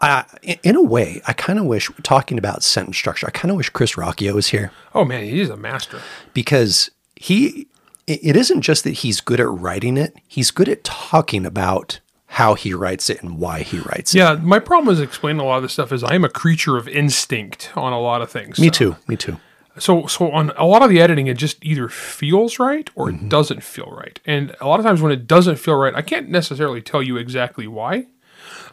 I, 0.00 0.24
in 0.62 0.76
a 0.76 0.82
way, 0.82 1.20
I 1.26 1.34
kind 1.34 1.58
of 1.58 1.66
wish 1.66 1.90
talking 2.02 2.38
about 2.38 2.62
sentence 2.62 2.96
structure. 2.96 3.26
I 3.26 3.30
kind 3.30 3.50
of 3.50 3.58
wish 3.58 3.68
Chris 3.68 3.96
Ruocchio 3.96 4.32
was 4.32 4.48
here 4.48 4.70
Oh 4.94 5.04
man, 5.04 5.24
he's 5.24 5.48
a 5.50 5.56
master. 5.56 6.00
because 6.32 6.90
he. 7.16 7.68
It 8.06 8.36
isn't 8.36 8.60
just 8.60 8.84
that 8.84 8.90
he's 8.90 9.22
good 9.22 9.40
at 9.40 9.48
writing 9.48 9.96
it; 9.96 10.14
he's 10.28 10.50
good 10.50 10.68
at 10.68 10.84
talking 10.84 11.46
about 11.46 12.00
how 12.34 12.54
he 12.54 12.74
writes 12.74 13.08
it 13.10 13.22
and 13.22 13.38
why 13.38 13.60
he 13.60 13.78
writes 13.78 14.12
it. 14.14 14.18
Yeah, 14.18 14.34
my 14.34 14.58
problem 14.58 14.92
is 14.92 15.00
explaining 15.00 15.40
a 15.40 15.44
lot 15.44 15.56
of 15.58 15.62
this 15.62 15.72
stuff 15.72 15.92
is 15.92 16.02
I 16.02 16.14
am 16.14 16.24
a 16.24 16.28
creature 16.28 16.76
of 16.76 16.88
instinct 16.88 17.70
on 17.76 17.92
a 17.92 18.00
lot 18.00 18.22
of 18.22 18.30
things. 18.30 18.58
Me 18.58 18.70
too. 18.70 18.96
Me 19.06 19.16
too. 19.16 19.38
So, 19.78 20.06
so 20.06 20.30
on 20.32 20.50
a 20.56 20.66
lot 20.66 20.82
of 20.82 20.90
the 20.90 21.00
editing, 21.00 21.28
it 21.28 21.36
just 21.36 21.64
either 21.64 21.88
feels 21.88 22.58
right 22.58 22.90
or 22.96 23.06
Mm-hmm. 23.06 23.26
it 23.26 23.28
doesn't 23.28 23.62
feel 23.62 23.86
right. 23.96 24.18
And 24.26 24.54
a 24.60 24.66
lot 24.66 24.80
of 24.80 24.86
times 24.86 25.00
when 25.00 25.12
it 25.12 25.26
doesn't 25.28 25.56
feel 25.56 25.76
right, 25.76 25.94
I 25.94 26.02
can't 26.02 26.28
necessarily 26.28 26.82
tell 26.82 27.02
you 27.04 27.16
exactly 27.16 27.66
why. 27.68 28.06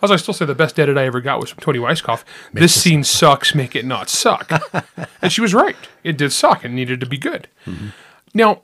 As 0.02 0.10
I 0.10 0.16
still 0.16 0.34
say, 0.34 0.46
the 0.46 0.56
best 0.56 0.80
edit 0.80 0.98
I 0.98 1.06
ever 1.06 1.22
got 1.22 1.40
was 1.40 1.52
from 1.52 1.62
Toni 1.62 1.78
Weisskopf. 1.80 2.24
This 2.54 2.80
scene 2.80 3.04
sucks, 3.04 3.54
make 3.54 3.76
it 3.76 3.86
not 3.86 4.10
suck. 4.10 4.52
and 5.22 5.32
she 5.32 5.40
was 5.42 5.54
right. 5.54 5.76
It 6.04 6.18
did 6.18 6.32
suck 6.32 6.66
and 6.66 6.74
needed 6.76 7.00
to 7.02 7.06
be 7.06 7.18
good. 7.20 7.48
Mm-hmm. 7.68 7.88
Now, 8.34 8.62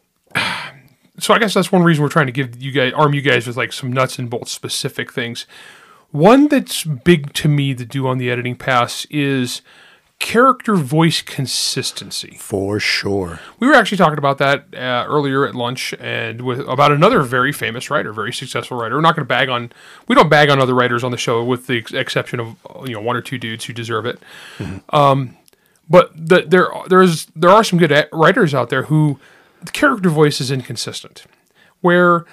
so 1.19 1.33
I 1.33 1.39
guess 1.39 1.53
that's 1.53 1.71
one 1.71 1.83
reason 1.83 2.03
we're 2.03 2.09
trying 2.09 2.27
to 2.27 2.31
give 2.31 2.61
you 2.61 2.71
guys, 2.71 2.93
arm 2.93 3.13
you 3.13 3.21
guys 3.21 3.47
with 3.47 3.57
like 3.57 3.73
some 3.73 3.91
nuts 3.91 4.19
and 4.19 4.29
bolts 4.29 4.51
specific 4.51 5.11
things. 5.11 5.45
One 6.11 6.47
that's 6.47 6.83
big 6.83 7.33
to 7.33 7.47
me 7.47 7.73
to 7.73 7.85
do 7.85 8.07
on 8.07 8.17
the 8.17 8.31
editing 8.31 8.55
pass 8.55 9.05
is 9.09 9.61
character 10.19 10.75
voice 10.75 11.21
consistency. 11.21 12.37
For 12.39 12.79
sure. 12.79 13.39
We 13.59 13.67
were 13.67 13.73
actually 13.73 13.97
talking 13.97 14.17
about 14.17 14.37
that 14.39 14.65
uh, 14.73 15.05
earlier 15.07 15.45
at 15.45 15.53
lunch, 15.53 15.93
and 15.99 16.41
with 16.41 16.59
about 16.61 16.91
another 16.91 17.21
very 17.21 17.51
famous 17.51 17.89
writer, 17.89 18.13
very 18.13 18.33
successful 18.33 18.77
writer. 18.77 18.95
We're 18.95 19.01
not 19.01 19.15
going 19.15 19.25
to 19.25 19.29
bag 19.29 19.49
on, 19.49 19.71
we 20.07 20.15
don't 20.15 20.29
bag 20.29 20.49
on 20.49 20.59
other 20.59 20.73
writers 20.73 21.03
on 21.03 21.11
the 21.11 21.17
show, 21.17 21.43
with 21.43 21.67
the 21.67 21.79
ex- 21.79 21.93
exception 21.93 22.39
of 22.39 22.55
you 22.85 22.93
know 22.93 23.01
one 23.01 23.15
or 23.15 23.21
two 23.21 23.37
dudes 23.37 23.65
who 23.65 23.73
deserve 23.73 24.05
it. 24.05 24.19
Um, 24.89 25.37
but 25.89 26.11
the, 26.15 26.41
there 26.41 26.69
there's 26.87 27.25
there 27.35 27.49
are 27.49 27.63
some 27.63 27.79
good 27.79 28.07
writers 28.11 28.53
out 28.53 28.69
there 28.69 28.83
who 28.83 29.19
the 29.61 29.71
character 29.71 30.09
voice 30.09 30.39
is 30.39 30.51
inconsistent, 30.51 31.25
where 31.81 32.25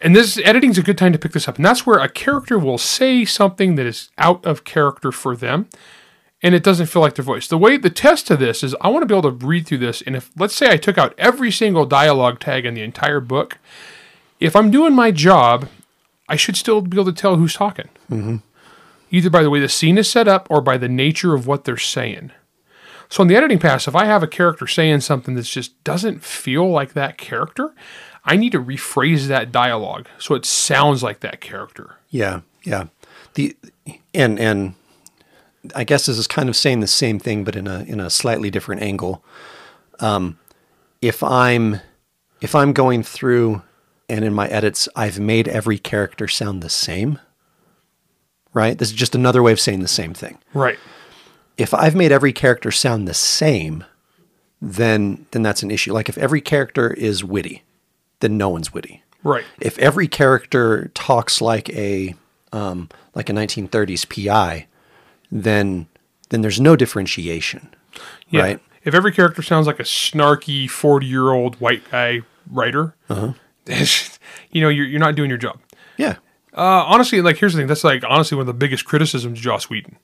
and 0.00 0.14
this 0.14 0.38
editing 0.44 0.70
is 0.70 0.78
a 0.78 0.82
good 0.82 0.98
time 0.98 1.12
to 1.12 1.18
pick 1.18 1.32
this 1.32 1.48
up, 1.48 1.56
and 1.56 1.64
that's 1.64 1.84
where 1.84 1.98
a 1.98 2.08
character 2.08 2.58
will 2.58 2.78
say 2.78 3.24
something 3.24 3.74
that 3.74 3.86
is 3.86 4.10
out 4.18 4.44
of 4.46 4.64
character 4.64 5.10
for 5.10 5.36
them 5.36 5.68
and 6.42 6.54
it 6.54 6.62
doesn't 6.62 6.86
feel 6.86 7.02
like 7.02 7.14
their 7.14 7.24
voice. 7.24 7.48
The 7.48 7.58
way 7.58 7.76
the 7.76 7.90
test 7.90 8.30
of 8.30 8.38
this 8.38 8.62
is 8.62 8.74
I 8.80 8.88
want 8.88 9.02
to 9.02 9.06
be 9.06 9.14
able 9.16 9.30
to 9.30 9.46
read 9.46 9.66
through 9.66 9.78
this 9.78 10.02
and 10.02 10.16
if 10.16 10.30
let's 10.36 10.54
say 10.54 10.70
I 10.70 10.76
took 10.76 10.98
out 10.98 11.14
every 11.18 11.50
single 11.50 11.86
dialogue 11.86 12.40
tag 12.40 12.64
in 12.64 12.74
the 12.74 12.82
entire 12.82 13.20
book, 13.20 13.58
if 14.40 14.54
I'm 14.54 14.70
doing 14.70 14.94
my 14.94 15.10
job, 15.10 15.68
I 16.28 16.36
should 16.36 16.56
still 16.56 16.80
be 16.80 16.96
able 16.96 17.12
to 17.12 17.20
tell 17.20 17.36
who's 17.36 17.54
talking. 17.54 17.88
Mm-hmm. 18.10 18.36
Either 19.10 19.30
by 19.30 19.42
the 19.42 19.50
way 19.50 19.60
the 19.60 19.68
scene 19.68 19.98
is 19.98 20.10
set 20.10 20.28
up 20.28 20.46
or 20.50 20.60
by 20.60 20.76
the 20.76 20.88
nature 20.88 21.34
of 21.34 21.46
what 21.46 21.64
they're 21.64 21.76
saying. 21.76 22.30
So 23.08 23.22
in 23.22 23.28
the 23.28 23.36
editing 23.36 23.58
pass, 23.58 23.88
if 23.88 23.96
I 23.96 24.04
have 24.04 24.22
a 24.22 24.26
character 24.26 24.66
saying 24.66 25.00
something 25.00 25.34
that 25.34 25.42
just 25.42 25.82
doesn't 25.84 26.22
feel 26.22 26.68
like 26.70 26.92
that 26.92 27.16
character, 27.16 27.74
I 28.24 28.36
need 28.36 28.52
to 28.52 28.62
rephrase 28.62 29.26
that 29.28 29.50
dialogue 29.50 30.08
so 30.18 30.34
it 30.34 30.44
sounds 30.44 31.02
like 31.02 31.20
that 31.20 31.40
character. 31.40 31.96
Yeah, 32.10 32.40
yeah. 32.64 32.86
The 33.34 33.56
and 34.14 34.38
and 34.38 34.74
I 35.74 35.84
guess 35.84 36.06
this 36.06 36.18
is 36.18 36.26
kind 36.26 36.48
of 36.48 36.56
saying 36.56 36.80
the 36.80 36.86
same 36.86 37.18
thing, 37.18 37.44
but 37.44 37.56
in 37.56 37.66
a 37.66 37.80
in 37.80 38.00
a 38.00 38.10
slightly 38.10 38.50
different 38.50 38.82
angle. 38.82 39.24
Um, 40.00 40.38
if 41.00 41.22
I'm 41.22 41.80
if 42.40 42.54
I'm 42.54 42.72
going 42.72 43.02
through 43.02 43.62
and 44.08 44.24
in 44.24 44.34
my 44.34 44.48
edits, 44.48 44.88
I've 44.96 45.18
made 45.18 45.48
every 45.48 45.78
character 45.78 46.28
sound 46.28 46.62
the 46.62 46.70
same. 46.70 47.18
Right. 48.54 48.78
This 48.78 48.88
is 48.90 48.94
just 48.94 49.14
another 49.14 49.42
way 49.42 49.52
of 49.52 49.60
saying 49.60 49.80
the 49.80 49.88
same 49.88 50.14
thing. 50.14 50.38
Right. 50.54 50.78
If 51.58 51.74
I've 51.74 51.94
made 51.94 52.12
every 52.12 52.32
character 52.32 52.70
sound 52.70 53.06
the 53.06 53.14
same, 53.14 53.84
then 54.62 55.26
then 55.32 55.42
that's 55.42 55.62
an 55.62 55.70
issue. 55.70 55.92
Like 55.92 56.08
if 56.08 56.16
every 56.18 56.40
character 56.40 56.92
is 56.94 57.22
witty, 57.24 57.62
then 58.20 58.36
no 58.38 58.48
one's 58.48 58.72
witty 58.72 59.02
Right. 59.24 59.44
if 59.60 59.76
every 59.78 60.08
character 60.08 60.90
talks 60.94 61.40
like 61.40 61.68
a 61.70 62.14
um, 62.52 62.88
like 63.14 63.28
a 63.28 63.32
1930s 63.32 64.08
PI, 64.08 64.66
then 65.30 65.86
then 66.30 66.40
there's 66.42 66.60
no 66.60 66.76
differentiation, 66.76 67.68
Yeah. 68.30 68.42
right? 68.42 68.60
If 68.84 68.94
every 68.94 69.12
character 69.12 69.42
sounds 69.42 69.66
like 69.66 69.80
a 69.80 69.84
snarky 69.84 70.68
40 70.70 71.06
year 71.06 71.30
old 71.30 71.60
white 71.60 71.82
guy 71.90 72.20
writer, 72.50 72.94
Uh-huh. 73.10 73.32
you 74.50 74.62
know, 74.62 74.68
you're, 74.68 74.86
you're 74.86 75.00
not 75.00 75.14
doing 75.14 75.28
your 75.28 75.38
job. 75.38 75.58
Yeah, 75.96 76.16
Uh, 76.56 76.84
honestly, 76.86 77.20
like 77.20 77.36
here's 77.38 77.52
the 77.54 77.58
thing. 77.58 77.66
That's 77.66 77.84
like 77.84 78.02
honestly 78.08 78.36
one 78.36 78.42
of 78.42 78.46
the 78.46 78.54
biggest 78.54 78.84
criticisms 78.84 79.38
of 79.38 79.42
Joss 79.44 79.68
Whedon. 79.68 79.96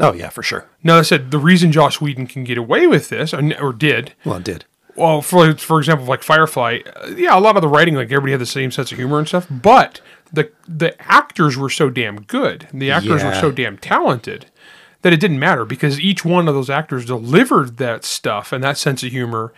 Oh 0.00 0.12
yeah, 0.12 0.28
for 0.30 0.42
sure. 0.42 0.66
Now, 0.82 0.98
I 0.98 1.02
said 1.02 1.30
the 1.30 1.38
reason 1.38 1.70
Joss 1.72 2.00
Whedon 2.00 2.26
can 2.26 2.44
get 2.44 2.58
away 2.58 2.86
with 2.86 3.08
this, 3.08 3.32
or, 3.34 3.52
or 3.60 3.72
did, 3.72 4.14
Well, 4.24 4.36
it 4.36 4.44
did. 4.44 4.64
well, 4.96 5.22
for 5.22 5.54
for 5.54 5.78
example, 5.78 6.06
like 6.06 6.22
Firefly, 6.22 6.80
uh, 6.96 7.08
yeah, 7.16 7.36
a 7.36 7.40
lot 7.40 7.56
of 7.56 7.62
the 7.62 7.68
writing, 7.68 7.94
like 7.94 8.06
everybody 8.10 8.32
had 8.32 8.40
the 8.40 8.46
same 8.46 8.70
sense 8.70 8.90
of 8.92 8.98
humor 8.98 9.18
and 9.18 9.28
stuff, 9.28 9.46
but 9.50 10.00
the 10.32 10.50
the 10.66 11.00
actors 11.10 11.56
were 11.56 11.70
so 11.70 11.90
damn 11.90 12.22
good, 12.22 12.66
and 12.72 12.80
the 12.80 12.90
actors 12.90 13.22
were 13.22 13.34
so 13.34 13.50
damn 13.50 13.76
talented 13.78 14.46
that 15.02 15.12
it 15.12 15.20
didn't 15.20 15.38
matter 15.40 15.64
because 15.64 16.00
each 16.00 16.24
one 16.24 16.46
of 16.48 16.54
those 16.54 16.70
actors 16.70 17.04
delivered 17.04 17.76
that 17.78 18.04
stuff 18.04 18.52
and 18.52 18.62
that 18.64 18.78
sense 18.78 19.02
of 19.02 19.10
humor 19.10 19.52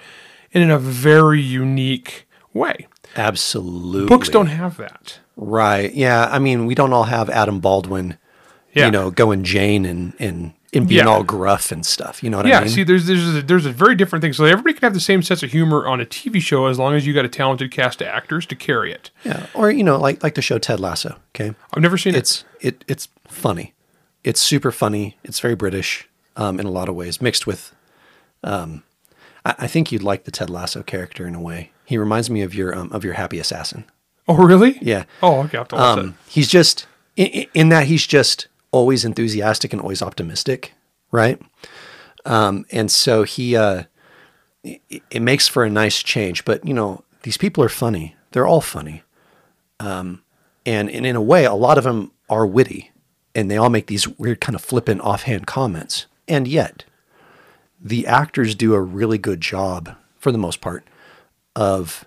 in 0.52 0.70
a 0.70 0.78
very 0.78 1.40
unique 1.40 2.26
way. 2.54 2.86
Absolutely. 3.14 4.08
Books 4.08 4.28
don't 4.28 4.46
have 4.46 4.76
that. 4.78 5.20
Right. 5.36 5.92
Yeah. 5.92 6.28
I 6.30 6.38
mean, 6.38 6.64
we 6.66 6.74
don't 6.74 6.92
all 6.92 7.04
have 7.04 7.28
Adam 7.28 7.60
Baldwin, 7.60 8.16
Yeah. 8.74 8.86
you 8.86 8.90
know, 8.90 9.10
going 9.10 9.44
Jane 9.44 9.84
and 9.86 10.12
and, 10.18 10.52
and 10.72 10.88
being 10.88 11.04
Yeah. 11.04 11.10
all 11.10 11.22
gruff 11.22 11.70
and 11.72 11.86
stuff. 11.86 12.22
You 12.22 12.30
know 12.30 12.38
what 12.38 12.46
Yeah, 12.46 12.58
I 12.58 12.60
mean? 12.62 12.68
Yeah. 12.70 12.74
See, 12.74 12.82
there's 12.84 13.06
there's 13.06 13.36
a, 13.36 13.42
there's 13.42 13.66
a 13.66 13.72
very 13.72 13.94
different 13.94 14.22
thing. 14.22 14.32
So 14.32 14.44
everybody 14.44 14.74
can 14.74 14.82
have 14.82 14.94
the 14.94 15.00
same 15.00 15.22
sense 15.22 15.42
of 15.42 15.50
humor 15.52 15.86
on 15.86 16.00
a 16.00 16.04
TV 16.06 16.40
show 16.40 16.66
as 16.66 16.78
long 16.78 16.94
as 16.94 17.06
you 17.06 17.14
got 17.14 17.24
a 17.24 17.28
talented 17.28 17.70
cast 17.70 18.00
of 18.00 18.08
actors 18.08 18.46
to 18.46 18.56
carry 18.56 18.92
it. 18.92 19.10
yeah. 19.24 19.46
Or 19.54 19.70
you 19.70 19.84
know, 19.84 19.98
like 19.98 20.22
like 20.22 20.34
the 20.34 20.42
show 20.42 20.58
Ted 20.58 20.80
Lasso. 20.80 21.16
Okay. 21.34 21.54
I've 21.72 21.82
never 21.82 21.96
seen 21.98 22.14
it. 22.14 22.18
It's 22.18 22.44
it 22.60 22.84
it's 22.88 23.08
funny. 23.28 23.72
It's 24.24 24.40
super 24.40 24.72
funny. 24.72 25.16
It's 25.22 25.38
very 25.40 25.54
British 25.54 26.08
um, 26.36 26.58
in 26.58 26.66
a 26.66 26.70
lot 26.70 26.88
of 26.88 26.94
ways, 26.94 27.20
mixed 27.20 27.46
with. 27.46 27.74
Um, 28.42 28.82
I, 29.44 29.54
I 29.60 29.66
think 29.66 29.92
you'd 29.92 30.02
like 30.02 30.24
the 30.24 30.30
Ted 30.30 30.50
Lasso 30.50 30.82
character 30.82 31.26
in 31.26 31.34
a 31.34 31.40
way. 31.40 31.70
He 31.84 31.98
reminds 31.98 32.30
me 32.30 32.42
of 32.42 32.54
your 32.54 32.74
um, 32.76 32.90
of 32.92 33.04
your 33.04 33.14
Happy 33.14 33.38
Assassin. 33.38 33.84
Oh, 34.26 34.36
really? 34.36 34.78
Yeah. 34.80 35.04
Oh, 35.22 35.42
okay. 35.42 35.58
I'll 35.58 35.64
have 35.64 35.68
to 35.68 35.74
watch 35.76 35.98
Um, 35.98 36.16
he's 36.26 36.48
just 36.48 36.86
in- 37.16 37.46
in 37.52 37.68
that 37.68 37.86
he's 37.86 38.06
just 38.06 38.48
always 38.74 39.04
enthusiastic 39.04 39.72
and 39.72 39.80
always 39.80 40.02
optimistic, 40.02 40.74
right? 41.12 41.40
Um, 42.24 42.66
and 42.72 42.90
so 42.90 43.22
he 43.22 43.56
uh, 43.56 43.84
it, 44.64 45.02
it 45.10 45.22
makes 45.22 45.46
for 45.46 45.64
a 45.64 45.70
nice 45.70 46.02
change. 46.02 46.44
But 46.44 46.66
you 46.66 46.74
know, 46.74 47.04
these 47.22 47.36
people 47.36 47.62
are 47.62 47.68
funny. 47.68 48.16
They're 48.32 48.46
all 48.46 48.60
funny, 48.60 49.04
um, 49.78 50.22
and, 50.66 50.90
and 50.90 51.06
in 51.06 51.14
a 51.14 51.22
way, 51.22 51.44
a 51.44 51.54
lot 51.54 51.78
of 51.78 51.84
them 51.84 52.10
are 52.28 52.46
witty, 52.46 52.90
and 53.32 53.48
they 53.48 53.56
all 53.56 53.70
make 53.70 53.86
these 53.86 54.08
weird 54.08 54.40
kind 54.40 54.56
of 54.56 54.62
flippant, 54.62 55.00
offhand 55.02 55.46
comments. 55.46 56.06
And 56.26 56.48
yet, 56.48 56.84
the 57.80 58.08
actors 58.08 58.56
do 58.56 58.74
a 58.74 58.80
really 58.80 59.18
good 59.18 59.40
job, 59.40 59.94
for 60.18 60.32
the 60.32 60.38
most 60.38 60.60
part, 60.60 60.84
of 61.54 62.04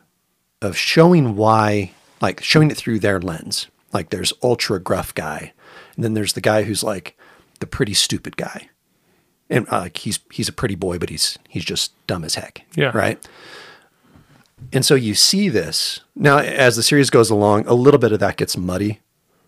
of 0.61 0.75
showing 0.75 1.37
why, 1.37 1.91
like 2.19 2.43
showing 2.43 2.69
it 2.71 2.77
through 2.77 2.99
their 2.99 3.21
lens. 3.21 3.67
Like 3.93 4.09
there's 4.09 4.33
ultra 4.43 4.81
gruff 4.81 5.15
guy, 5.15 5.53
and 5.97 6.05
then 6.05 6.13
there's 6.13 6.33
the 6.33 6.41
guy 6.41 6.63
who's 6.63 6.83
like 6.83 7.17
the 7.59 7.67
pretty 7.67 7.93
stupid 7.93 8.37
guy, 8.37 8.69
and 9.49 9.67
uh, 9.71 9.79
like 9.81 9.97
he's 9.97 10.19
he's 10.31 10.47
a 10.47 10.53
pretty 10.53 10.75
boy, 10.75 10.97
but 10.97 11.09
he's 11.09 11.37
he's 11.49 11.65
just 11.65 11.91
dumb 12.07 12.23
as 12.23 12.35
heck. 12.35 12.61
Yeah. 12.75 12.91
Right. 12.93 13.19
And 14.73 14.85
so 14.85 14.95
you 14.95 15.13
see 15.15 15.49
this 15.49 15.99
now 16.15 16.37
as 16.39 16.75
the 16.77 16.83
series 16.83 17.09
goes 17.09 17.29
along. 17.29 17.67
A 17.67 17.73
little 17.73 17.99
bit 17.99 18.11
of 18.11 18.19
that 18.21 18.37
gets 18.37 18.55
muddy, 18.57 19.01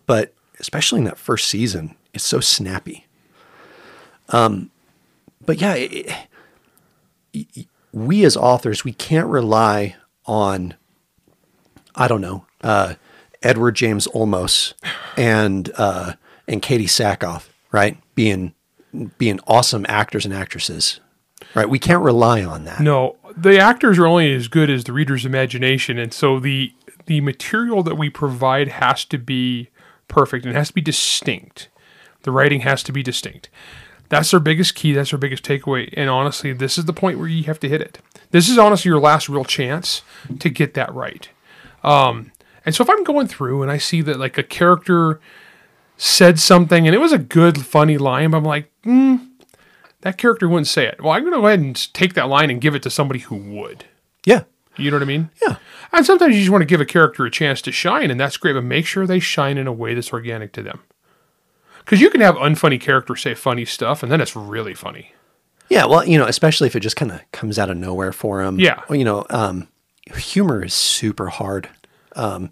but 0.05 0.33
especially 0.59 0.99
in 0.99 1.05
that 1.05 1.17
first 1.17 1.47
season, 1.47 1.95
it's 2.13 2.23
so 2.25 2.39
snappy. 2.41 3.05
Um, 4.29 4.69
but 5.45 5.59
yeah, 5.61 5.73
it, 5.75 6.11
it- 7.33 7.67
we 7.91 8.23
as 8.23 8.37
authors 8.37 8.83
we 8.83 8.93
can't 8.93 9.27
rely 9.27 9.95
on 10.27 10.75
I 11.95 12.07
don't 12.07 12.21
know, 12.21 12.45
uh, 12.61 12.93
Edward 13.41 13.75
James 13.75 14.07
Olmos 14.09 14.73
and 15.17 15.71
uh, 15.75 16.13
and 16.49 16.61
Katee 16.61 16.85
Sackhoff, 16.85 17.47
right? 17.71 17.97
Being 18.15 18.53
being 19.17 19.39
awesome 19.47 19.85
actors 19.87 20.25
and 20.25 20.33
actresses, 20.33 20.99
right? 21.53 21.69
We 21.69 21.79
can't 21.79 22.03
rely 22.03 22.43
on 22.43 22.65
that. 22.65 22.79
No, 22.79 23.17
the 23.37 23.59
actors 23.59 23.99
are 23.99 24.07
only 24.07 24.33
as 24.33 24.47
good 24.47 24.69
as 24.69 24.83
the 24.83 24.93
reader's 24.93 25.25
imagination, 25.25 25.97
and 25.97 26.13
so 26.13 26.39
the 26.39 26.73
the 27.05 27.21
material 27.21 27.83
that 27.83 27.95
we 27.95 28.09
provide 28.09 28.67
has 28.67 29.05
to 29.05 29.17
be 29.17 29.69
perfect 30.07 30.45
and 30.45 30.53
it 30.53 30.57
has 30.57 30.69
to 30.69 30.73
be 30.73 30.81
distinct. 30.81 31.69
The 32.23 32.31
writing 32.31 32.61
has 32.61 32.83
to 32.83 32.91
be 32.91 33.01
distinct. 33.01 33.49
That's 34.09 34.33
our 34.33 34.39
biggest 34.39 34.75
key. 34.75 34.91
That's 34.91 35.13
our 35.13 35.19
biggest 35.19 35.43
takeaway. 35.43 35.93
And 35.95 36.09
honestly, 36.09 36.51
this 36.51 36.77
is 36.77 36.85
the 36.85 36.93
point 36.93 37.19
where 37.19 37.27
you 37.27 37.43
have 37.43 37.59
to 37.61 37.69
hit 37.69 37.81
it. 37.81 37.99
This 38.31 38.49
is 38.49 38.57
honestly 38.57 38.89
your 38.89 38.99
last 38.99 39.29
real 39.29 39.45
chance 39.45 40.01
to 40.39 40.49
get 40.49 40.73
that 40.73 40.93
right. 40.93 41.29
Um, 41.83 42.31
and 42.65 42.75
so 42.75 42.83
if 42.83 42.89
I'm 42.89 43.03
going 43.03 43.27
through 43.27 43.61
and 43.61 43.71
I 43.71 43.77
see 43.77 44.01
that 44.01 44.19
like 44.19 44.37
a 44.37 44.43
character 44.43 45.19
said 46.01 46.39
something 46.39 46.87
and 46.87 46.95
it 46.95 46.99
was 46.99 47.11
a 47.11 47.17
good, 47.17 47.65
funny 47.65 47.97
line, 47.97 48.31
but 48.31 48.37
I'm 48.37 48.43
like, 48.45 48.71
hmm, 48.83 49.17
that 50.01 50.17
character 50.17 50.47
wouldn't 50.47 50.67
say 50.67 50.85
it. 50.87 51.01
Well, 51.03 51.11
I'm 51.11 51.21
going 51.23 51.33
to 51.33 51.39
go 51.41 51.47
ahead 51.47 51.59
and 51.59 51.93
take 51.93 52.13
that 52.13 52.29
line 52.29 52.49
and 52.49 52.61
give 52.61 52.73
it 52.73 52.81
to 52.83 52.89
somebody 52.89 53.19
who 53.19 53.35
would. 53.35 53.83
Yeah, 54.25 54.43
You 54.77 54.91
know 54.91 54.95
what 54.97 55.03
I 55.03 55.07
mean? 55.07 55.29
yeah, 55.45 55.57
And 55.91 56.05
sometimes 56.05 56.35
you 56.35 56.39
just 56.41 56.51
want 56.51 56.61
to 56.61 56.65
give 56.65 56.79
a 56.79 56.85
character 56.85 57.25
a 57.25 57.31
chance 57.31 57.61
to 57.63 57.71
shine, 57.73 58.09
and 58.09 58.17
that's 58.19 58.37
great, 58.37 58.53
but 58.53 58.63
make 58.63 58.85
sure 58.85 59.05
they 59.05 59.19
shine 59.19 59.57
in 59.57 59.67
a 59.67 59.73
way 59.73 59.93
that's 59.93 60.13
organic 60.13 60.53
to 60.53 60.63
them. 60.63 60.79
Because 61.79 61.99
you 61.99 62.09
can 62.09 62.21
have 62.21 62.35
unfunny 62.35 62.79
characters 62.79 63.21
say 63.21 63.33
funny 63.33 63.65
stuff, 63.65 64.01
and 64.01 64.11
then 64.11 64.21
it's 64.21 64.35
really 64.35 64.73
funny. 64.73 65.11
yeah. 65.69 65.85
Well, 65.85 66.05
you 66.07 66.17
know, 66.17 66.25
especially 66.27 66.67
if 66.67 66.75
it 66.75 66.81
just 66.81 66.95
kind 66.95 67.11
of 67.11 67.19
comes 67.33 67.59
out 67.59 67.69
of 67.69 67.77
nowhere 67.77 68.11
for 68.13 68.43
them. 68.43 68.59
Yeah. 68.59 68.81
Well, 68.87 68.97
you 68.97 69.05
know, 69.05 69.25
um, 69.31 69.67
humor 70.15 70.63
is 70.63 70.73
super 70.73 71.27
hard. 71.27 71.67
Um, 72.15 72.51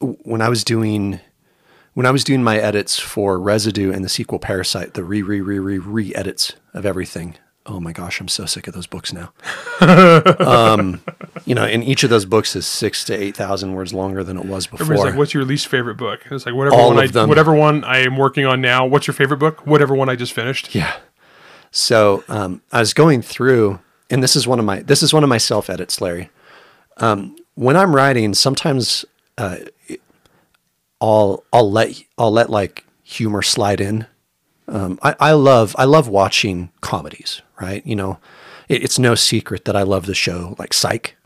when 0.00 0.40
I 0.42 0.48
was 0.48 0.62
doing 0.64 1.18
when 1.98 2.06
I 2.06 2.12
was 2.12 2.22
doing 2.22 2.44
my 2.44 2.58
edits 2.58 2.96
for 2.96 3.40
Residue 3.40 3.92
and 3.92 4.04
the 4.04 4.08
sequel 4.08 4.38
Parasite, 4.38 4.94
the 4.94 5.02
re 5.02 5.20
re 5.20 5.40
re 5.40 5.58
re 5.58 5.78
re 5.78 6.14
edits 6.14 6.52
of 6.72 6.86
everything. 6.86 7.34
Oh 7.66 7.80
my 7.80 7.90
gosh, 7.90 8.20
I'm 8.20 8.28
so 8.28 8.46
sick 8.46 8.68
of 8.68 8.74
those 8.74 8.86
books 8.86 9.12
now. 9.12 9.32
um, 10.38 11.00
you 11.44 11.56
know, 11.56 11.64
and 11.64 11.82
each 11.82 12.04
of 12.04 12.10
those 12.10 12.24
books 12.24 12.54
is 12.54 12.68
six 12.68 13.02
to 13.06 13.14
eight 13.14 13.36
thousand 13.36 13.72
words 13.74 13.92
longer 13.92 14.22
than 14.22 14.36
it 14.36 14.44
was 14.44 14.68
before. 14.68 14.84
Everybody's 14.84 15.10
like, 15.10 15.18
"What's 15.18 15.34
your 15.34 15.44
least 15.44 15.66
favorite 15.66 15.96
book?" 15.96 16.20
It's 16.30 16.46
like 16.46 16.54
whatever 16.54 16.76
All 16.76 16.90
one 16.90 17.00
I 17.00 17.08
them. 17.08 17.28
whatever 17.28 17.52
one 17.52 17.82
I 17.82 17.98
am 17.98 18.16
working 18.16 18.46
on 18.46 18.60
now. 18.60 18.86
What's 18.86 19.08
your 19.08 19.14
favorite 19.14 19.38
book? 19.38 19.66
Whatever 19.66 19.96
one 19.96 20.08
I 20.08 20.14
just 20.14 20.32
finished. 20.32 20.76
Yeah. 20.76 20.94
So 21.72 22.22
um, 22.28 22.62
I 22.70 22.78
was 22.78 22.94
going 22.94 23.22
through, 23.22 23.80
and 24.08 24.22
this 24.22 24.36
is 24.36 24.46
one 24.46 24.60
of 24.60 24.64
my 24.64 24.82
this 24.82 25.02
is 25.02 25.12
one 25.12 25.24
of 25.24 25.28
my 25.28 25.38
self 25.38 25.68
edits, 25.68 26.00
Larry. 26.00 26.30
Um, 26.98 27.34
when 27.56 27.76
I'm 27.76 27.92
writing, 27.92 28.34
sometimes 28.34 29.04
uh, 29.36 29.56
I'll 31.00 31.44
I'll 31.52 31.70
let 31.70 32.02
I'll 32.16 32.30
let 32.32 32.50
like 32.50 32.84
humor 33.02 33.42
slide 33.42 33.80
in. 33.80 34.06
Um, 34.66 34.98
I, 35.02 35.14
I 35.20 35.32
love 35.32 35.74
I 35.78 35.84
love 35.84 36.08
watching 36.08 36.70
comedies, 36.80 37.40
right? 37.60 37.86
You 37.86 37.96
know, 37.96 38.18
it, 38.68 38.82
it's 38.84 38.98
no 38.98 39.14
secret 39.14 39.64
that 39.64 39.76
I 39.76 39.82
love 39.82 40.06
the 40.06 40.14
show 40.14 40.54
like 40.58 40.74
Psych. 40.74 41.16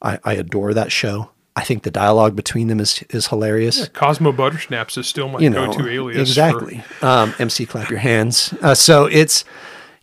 I, 0.00 0.18
I 0.24 0.34
adore 0.34 0.74
that 0.74 0.92
show. 0.92 1.30
I 1.54 1.62
think 1.64 1.82
the 1.82 1.90
dialogue 1.90 2.34
between 2.36 2.68
them 2.68 2.80
is 2.80 3.02
is 3.10 3.26
hilarious 3.28 3.88
Cosmo 3.88 4.32
Buttersnaps 4.32 4.96
is 4.96 5.06
still 5.06 5.28
my 5.28 5.38
you 5.38 5.50
know 5.50 5.66
go-to 5.66 5.88
alias. 5.88 6.18
exactly 6.18 6.82
um, 7.02 7.34
mc 7.38 7.66
clap 7.66 7.90
your 7.90 7.98
hands 7.98 8.54
uh, 8.62 8.74
so 8.74 9.04
it's 9.04 9.44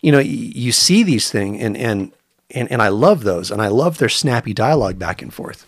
you 0.01 0.11
know 0.11 0.19
y- 0.19 0.23
you 0.25 0.71
see 0.71 1.01
these 1.01 1.31
things 1.31 1.59
and 1.59 1.75
and 1.75 2.11
and 2.51 2.71
and 2.71 2.83
i 2.83 2.87
love 2.89 3.23
those 3.23 3.49
and 3.49 3.63
i 3.63 3.67
love 3.67 3.97
their 3.97 4.09
snappy 4.09 4.53
dialogue 4.53 4.99
back 4.99 5.23
and 5.23 5.33
forth 5.33 5.65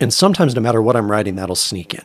and 0.00 0.12
sometimes 0.12 0.52
no 0.56 0.60
matter 0.60 0.82
what 0.82 0.96
i'm 0.96 1.12
writing 1.12 1.36
that'll 1.36 1.54
sneak 1.54 1.94
in 1.94 2.02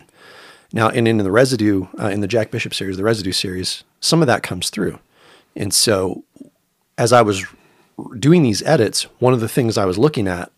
now 0.73 0.89
and 0.89 1.07
in 1.07 1.17
the 1.17 1.31
residue 1.31 1.87
uh, 1.99 2.07
in 2.07 2.21
the 2.21 2.27
jack 2.27 2.51
bishop 2.51 2.73
series 2.73 2.97
the 2.97 3.03
residue 3.03 3.31
series 3.31 3.83
some 3.99 4.21
of 4.21 4.27
that 4.27 4.43
comes 4.43 4.69
through 4.69 4.99
and 5.55 5.73
so 5.73 6.23
as 6.97 7.13
i 7.13 7.21
was 7.21 7.45
doing 8.19 8.43
these 8.43 8.61
edits 8.63 9.03
one 9.19 9.33
of 9.33 9.39
the 9.39 9.49
things 9.49 9.77
i 9.77 9.85
was 9.85 9.97
looking 9.97 10.27
at 10.27 10.51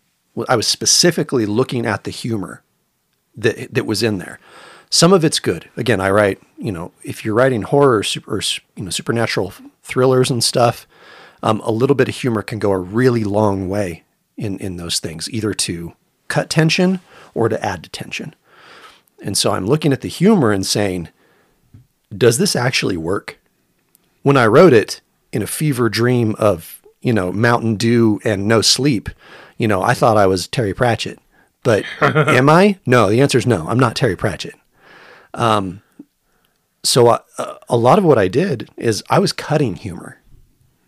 i 0.48 0.56
was 0.56 0.66
specifically 0.66 1.46
looking 1.46 1.86
at 1.86 2.04
the 2.04 2.10
humor 2.10 2.62
that 3.36 3.72
that 3.74 3.86
was 3.86 4.02
in 4.02 4.18
there. 4.18 4.38
Some 4.90 5.12
of 5.12 5.24
it's 5.24 5.38
good. 5.38 5.68
Again, 5.76 6.00
I 6.00 6.10
write, 6.10 6.40
you 6.58 6.72
know, 6.72 6.92
if 7.04 7.24
you're 7.24 7.34
writing 7.34 7.62
horror 7.62 7.98
or, 7.98 8.02
super, 8.02 8.36
or 8.36 8.40
you 8.76 8.84
know 8.84 8.90
supernatural 8.90 9.52
thrillers 9.82 10.30
and 10.30 10.42
stuff, 10.42 10.86
um, 11.42 11.60
a 11.64 11.70
little 11.70 11.96
bit 11.96 12.08
of 12.08 12.16
humor 12.16 12.42
can 12.42 12.58
go 12.58 12.72
a 12.72 12.78
really 12.78 13.24
long 13.24 13.68
way 13.68 14.04
in 14.36 14.58
in 14.58 14.76
those 14.76 15.00
things, 15.00 15.28
either 15.30 15.54
to 15.54 15.94
cut 16.28 16.50
tension 16.50 17.00
or 17.34 17.48
to 17.48 17.64
add 17.64 17.82
to 17.84 17.90
tension. 17.90 18.34
And 19.22 19.36
so 19.36 19.52
I'm 19.52 19.66
looking 19.66 19.92
at 19.92 20.00
the 20.00 20.08
humor 20.08 20.52
and 20.52 20.64
saying, 20.64 21.08
does 22.16 22.38
this 22.38 22.56
actually 22.56 22.96
work? 22.96 23.38
When 24.22 24.36
I 24.36 24.46
wrote 24.46 24.72
it 24.72 25.00
in 25.32 25.42
a 25.42 25.46
fever 25.46 25.88
dream 25.88 26.34
of, 26.38 26.82
you 27.00 27.12
know, 27.12 27.32
Mountain 27.32 27.76
Dew 27.76 28.20
and 28.24 28.46
no 28.46 28.60
sleep, 28.60 29.08
you 29.56 29.68
know, 29.68 29.82
I 29.82 29.94
thought 29.94 30.16
I 30.16 30.26
was 30.26 30.48
Terry 30.48 30.74
Pratchett. 30.74 31.18
But 31.62 31.84
am 32.00 32.48
I? 32.48 32.78
No, 32.86 33.10
the 33.10 33.20
answer 33.20 33.38
is 33.38 33.46
no. 33.46 33.66
I'm 33.68 33.78
not 33.78 33.96
Terry 33.96 34.16
Pratchett. 34.16 34.54
Um, 35.34 35.82
so 36.82 37.08
uh, 37.08 37.18
a 37.68 37.76
lot 37.76 37.98
of 37.98 38.04
what 38.04 38.18
I 38.18 38.28
did 38.28 38.70
is 38.76 39.02
I 39.10 39.18
was 39.18 39.32
cutting 39.32 39.76
humor. 39.76 40.18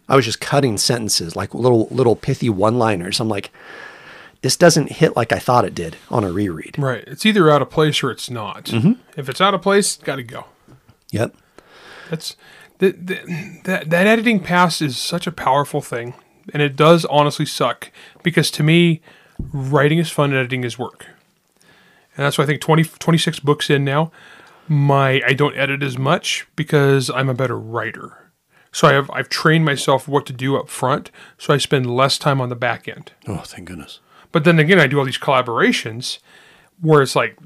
I 0.09 0.17
was 0.17 0.25
just 0.25 0.41
cutting 0.41 0.79
sentences 0.79 1.37
like 1.37 1.55
little 1.55 1.87
little 1.91 2.17
pithy 2.17 2.51
one-liners. 2.51 3.21
I'm 3.21 3.29
like, 3.29 3.51
this 4.43 4.57
doesn't 4.57 4.93
hit 4.93 5.17
like 5.17 5.33
I 5.33 5.39
thought 5.39 5.65
it 5.65 5.75
did 5.75 5.97
on 6.11 6.25
a 6.25 6.33
reread. 6.33 6.77
Right. 6.79 7.05
It's 7.07 7.25
either 7.25 7.51
out 7.51 7.63
of 7.63 7.71
place 7.71 8.03
or 8.03 8.11
it's 8.11 8.29
not. 8.29 8.67
Mm-hmm. 8.67 8.93
If 9.17 9.29
it's 9.29 9.41
out 9.41 9.55
of 9.55 9.63
place, 9.63 9.97
got 9.97 10.17
to 10.17 10.23
go. 10.23 10.47
Yep. 11.11 11.35
That's 12.11 12.37
the, 12.79 12.91
the, 12.91 13.61
that 13.65 13.91
that 13.91 14.07
editing 14.07 14.41
pass 14.41 14.83
is 14.83 14.99
such 14.99 15.27
a 15.27 15.33
powerful 15.33 15.81
thing, 15.81 16.15
and 16.53 16.61
it 16.61 16.75
does 16.75 17.05
honestly 17.05 17.47
suck 17.47 17.93
because 18.25 18.51
to 18.53 18.63
me, 18.63 19.01
writing 19.39 19.99
is 19.99 20.11
fun, 20.11 20.31
and 20.31 20.39
editing 20.39 20.65
is 20.65 20.79
work, 20.79 21.07
and 22.17 22.27
that's 22.27 22.37
why 22.37 22.45
I 22.45 22.47
think 22.47 22.61
20, 22.61 22.85
26 22.85 23.41
books 23.41 23.71
in 23.71 23.85
now. 23.85 24.11
My 24.69 25.23
I 25.25 25.33
don't 25.33 25.57
edit 25.57 25.83
as 25.83 25.97
much 25.97 26.47
because 26.57 27.09
I'm 27.09 27.29
a 27.29 27.35
better 27.35 27.59
writer. 27.59 28.31
So 28.73 28.89
I 28.89 28.95
have 28.95 29.11
I've 29.11 29.29
trained 29.29 29.65
myself 29.65 30.09
what 30.09 30.27
to 30.27 30.33
do 30.33 30.57
up 30.57 30.69
front, 30.69 31.11
so 31.39 31.55
I 31.55 31.59
spend 31.59 31.95
less 31.95 32.19
time 32.19 32.41
on 32.41 32.49
the 32.49 32.57
back 32.57 32.89
end. 32.89 33.13
Oh, 33.29 33.39
thank 33.39 33.69
goodness. 33.69 34.01
But 34.33 34.45
then 34.45 34.59
again, 34.59 34.81
I 34.81 34.87
do 34.87 34.99
all 34.99 35.05
these 35.05 35.19
collaborations 35.19 36.19
where 36.81 37.03
it's 37.03 37.15
like 37.15 37.39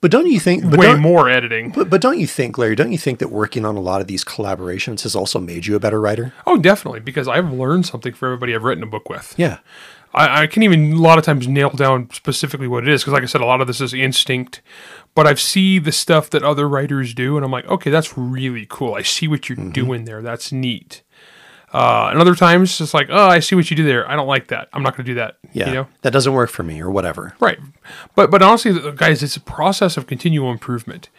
But 0.00 0.10
don't 0.10 0.26
you 0.26 0.40
think? 0.40 0.68
But 0.68 0.78
way 0.78 0.86
don't, 0.86 1.00
more 1.00 1.28
editing. 1.28 1.70
But, 1.70 1.90
but 1.90 2.00
don't 2.00 2.18
you 2.18 2.26
think, 2.26 2.56
Larry? 2.56 2.76
Don't 2.76 2.92
you 2.92 2.98
think 2.98 3.18
that 3.18 3.30
working 3.30 3.64
on 3.64 3.76
a 3.76 3.80
lot 3.80 4.00
of 4.00 4.06
these 4.06 4.24
collaborations 4.24 5.02
has 5.02 5.14
also 5.16 5.38
made 5.38 5.66
you 5.66 5.74
a 5.76 5.80
better 5.80 6.00
writer? 6.00 6.32
Oh, 6.46 6.56
definitely, 6.56 7.00
because 7.00 7.26
I've 7.26 7.52
learned 7.52 7.86
something 7.86 8.12
for 8.12 8.26
everybody 8.26 8.54
I've 8.54 8.64
written 8.64 8.84
a 8.84 8.86
book 8.86 9.08
with. 9.08 9.34
Yeah. 9.36 9.58
I, 10.14 10.42
I 10.42 10.46
can 10.46 10.62
even 10.62 10.92
a 10.92 10.96
lot 10.96 11.18
of 11.18 11.24
times 11.24 11.46
nail 11.48 11.70
down 11.70 12.08
specifically 12.12 12.68
what 12.68 12.84
it 12.84 12.88
is 12.88 13.02
because, 13.02 13.12
like 13.12 13.22
I 13.22 13.26
said, 13.26 13.40
a 13.40 13.46
lot 13.46 13.60
of 13.60 13.66
this 13.66 13.80
is 13.80 13.92
instinct. 13.92 14.62
But 15.14 15.26
I've 15.26 15.40
see 15.40 15.78
the 15.78 15.92
stuff 15.92 16.30
that 16.30 16.42
other 16.42 16.68
writers 16.68 17.12
do, 17.12 17.36
and 17.36 17.44
I'm 17.44 17.50
like, 17.50 17.66
okay, 17.66 17.90
that's 17.90 18.16
really 18.16 18.66
cool. 18.68 18.94
I 18.94 19.02
see 19.02 19.26
what 19.26 19.48
you're 19.48 19.58
mm-hmm. 19.58 19.70
doing 19.70 20.04
there. 20.04 20.22
That's 20.22 20.52
neat. 20.52 21.02
Uh, 21.72 22.08
and 22.10 22.18
other 22.20 22.34
times 22.34 22.80
it's 22.80 22.94
like, 22.94 23.08
oh, 23.10 23.28
I 23.28 23.40
see 23.40 23.54
what 23.54 23.70
you 23.70 23.76
do 23.76 23.84
there. 23.84 24.08
I 24.10 24.16
don't 24.16 24.26
like 24.26 24.48
that. 24.48 24.68
I'm 24.72 24.82
not 24.82 24.96
going 24.96 25.04
to 25.04 25.10
do 25.12 25.16
that. 25.16 25.36
Yeah. 25.52 25.68
You 25.68 25.74
know. 25.74 25.86
That 26.02 26.12
doesn't 26.14 26.32
work 26.32 26.48
for 26.50 26.62
me, 26.62 26.80
or 26.80 26.90
whatever. 26.90 27.34
Right. 27.40 27.58
But 28.14 28.30
but 28.30 28.40
honestly, 28.42 28.72
guys, 28.96 29.22
it's 29.22 29.36
a 29.36 29.40
process 29.40 29.96
of 29.96 30.06
continual 30.06 30.50
improvement. 30.50 31.10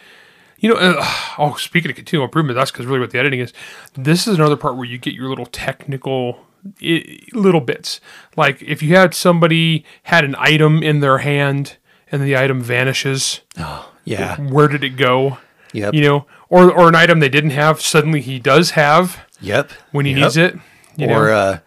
You 0.58 0.70
know, 0.70 0.76
uh, 0.76 1.06
oh, 1.38 1.56
speaking 1.56 1.92
of 1.92 1.96
continual 1.96 2.26
improvement, 2.26 2.58
that's 2.58 2.72
because 2.72 2.86
really 2.88 3.00
what 3.00 3.12
the 3.12 3.20
editing 3.20 3.40
is. 3.40 3.54
This 3.94 4.28
is 4.28 4.36
another 4.36 4.58
part 4.58 4.76
where 4.76 4.86
you 4.86 4.98
get 4.98 5.14
your 5.14 5.30
little 5.30 5.46
technical 5.46 6.46
i- 6.82 7.20
little 7.34 7.62
bits. 7.62 8.02
Like 8.36 8.62
if 8.64 8.82
you 8.82 8.96
had 8.96 9.14
somebody 9.14 9.86
had 10.04 10.24
an 10.26 10.36
item 10.40 10.82
in 10.84 11.00
their 11.00 11.20
hand 11.20 11.78
and 12.12 12.24
the 12.24 12.36
item 12.36 12.60
vanishes, 12.62 13.42
Oh, 13.60 13.92
Yeah. 14.04 14.38
where 14.38 14.68
did 14.68 14.84
it 14.84 14.98
go? 14.98 15.38
Yep. 15.74 15.94
You 15.94 16.02
know, 16.02 16.26
or 16.50 16.72
or 16.72 16.88
an 16.90 16.96
item 16.96 17.20
they 17.20 17.30
didn't 17.30 17.52
have 17.52 17.80
suddenly 17.80 18.22
he 18.22 18.40
does 18.40 18.72
have 18.72 19.20
Yep. 19.42 19.72
when 19.92 20.06
he 20.06 20.12
Yep. 20.14 20.22
needs 20.22 20.38
it. 20.38 20.56
You 20.98 21.08
know? 21.08 21.14
or 21.20 21.30
uh, 21.32 21.60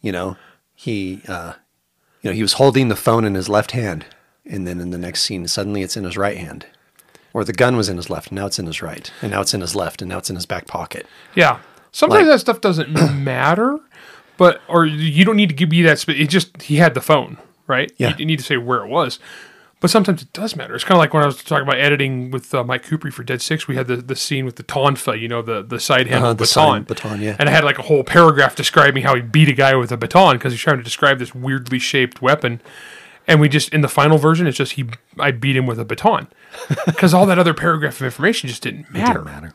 you 0.00 0.10
know, 0.12 0.36
he 0.74 1.22
uh, 1.28 1.52
you 2.22 2.30
know, 2.30 2.34
he 2.34 2.42
was 2.42 2.54
holding 2.54 2.88
the 2.88 2.96
phone 2.96 3.24
in 3.24 3.34
his 3.34 3.48
left 3.48 3.72
hand, 3.72 4.04
and 4.44 4.66
then 4.66 4.80
in 4.80 4.90
the 4.90 4.98
next 4.98 5.22
scene, 5.22 5.46
suddenly 5.48 5.82
it's 5.82 5.96
in 5.96 6.04
his 6.04 6.16
right 6.16 6.36
hand. 6.38 6.66
Or 7.34 7.44
the 7.44 7.52
gun 7.52 7.76
was 7.76 7.88
in 7.88 7.96
his 7.96 8.10
left, 8.10 8.28
and 8.28 8.36
now 8.36 8.46
it's 8.46 8.58
in 8.58 8.66
his 8.66 8.82
right, 8.82 9.10
and 9.22 9.30
now 9.30 9.40
it's 9.40 9.54
in 9.54 9.60
his 9.62 9.74
left, 9.74 10.02
and 10.02 10.08
now 10.08 10.18
it's 10.18 10.28
in 10.30 10.36
his 10.36 10.46
back 10.46 10.66
pocket. 10.66 11.06
Yeah. 11.34 11.60
Sometimes 11.92 12.26
Like- 12.26 12.34
that 12.34 12.38
stuff 12.40 12.60
doesn't 12.60 12.90
matter, 13.24 13.78
but 14.36 14.60
or 14.68 14.84
you 14.84 15.24
don't 15.24 15.36
need 15.36 15.48
to 15.48 15.54
give 15.54 15.70
me 15.70 15.82
that. 15.82 15.98
Sp- 16.02 16.18
it 16.18 16.28
just 16.28 16.60
he 16.62 16.76
had 16.76 16.94
the 16.94 17.00
phone, 17.00 17.38
right? 17.66 17.90
Yeah. 17.98 18.10
You, 18.10 18.14
you 18.18 18.26
need 18.26 18.38
to 18.38 18.44
say 18.44 18.56
where 18.56 18.84
it 18.84 18.88
was. 18.88 19.18
But 19.82 19.90
sometimes 19.90 20.22
it 20.22 20.32
does 20.32 20.54
matter. 20.56 20.74
It's 20.76 20.84
kind 20.84 20.96
of 20.96 21.00
like 21.00 21.12
when 21.12 21.22
I 21.24 21.26
was 21.26 21.42
talking 21.42 21.66
about 21.66 21.78
editing 21.78 22.30
with 22.30 22.54
uh, 22.54 22.62
Mike 22.64 22.86
Kupari 22.86 23.12
for 23.12 23.24
Dead 23.24 23.42
Six. 23.42 23.66
We 23.68 23.74
had 23.76 23.88
the, 23.88 23.96
the 23.96 24.14
scene 24.16 24.44
with 24.46 24.56
the 24.56 24.62
tonfa, 24.62 25.20
you 25.20 25.26
know, 25.28 25.42
the 25.42 25.60
the 25.62 25.80
side 25.80 26.06
handle 26.06 26.30
Uh-huh, 26.30 26.34
baton. 26.34 26.84
baton, 26.84 27.20
yeah. 27.20 27.36
And 27.38 27.48
I 27.48 27.52
had 27.52 27.64
like 27.64 27.78
a 27.78 27.82
whole 27.82 28.04
paragraph 28.04 28.54
describing 28.54 29.02
how 29.02 29.14
he 29.16 29.20
beat 29.20 29.48
a 29.48 29.52
guy 29.52 29.74
with 29.74 29.90
a 29.92 29.96
baton 29.98 30.36
because 30.38 30.52
he's 30.52 30.62
trying 30.62 30.78
to 30.78 30.84
describe 30.84 31.18
this 31.18 31.34
weirdly 31.34 31.80
shaped 31.80 32.22
weapon. 32.22 32.60
And 33.26 33.40
we 33.40 33.48
just 33.48 33.74
in 33.74 33.80
the 33.82 33.88
final 33.88 34.18
version, 34.18 34.46
it's 34.46 34.56
just 34.56 34.72
he 34.72 34.84
I 35.18 35.32
beat 35.32 35.56
him 35.56 35.66
with 35.66 35.78
a 35.80 35.84
baton 35.84 36.28
because 36.86 37.12
all 37.12 37.26
that 37.26 37.38
other 37.38 37.52
paragraph 37.52 37.96
of 38.00 38.04
information 38.04 38.48
just 38.48 38.62
didn't 38.62 38.88
matter. 38.92 39.14
Didn't 39.20 39.24
matter. 39.26 39.54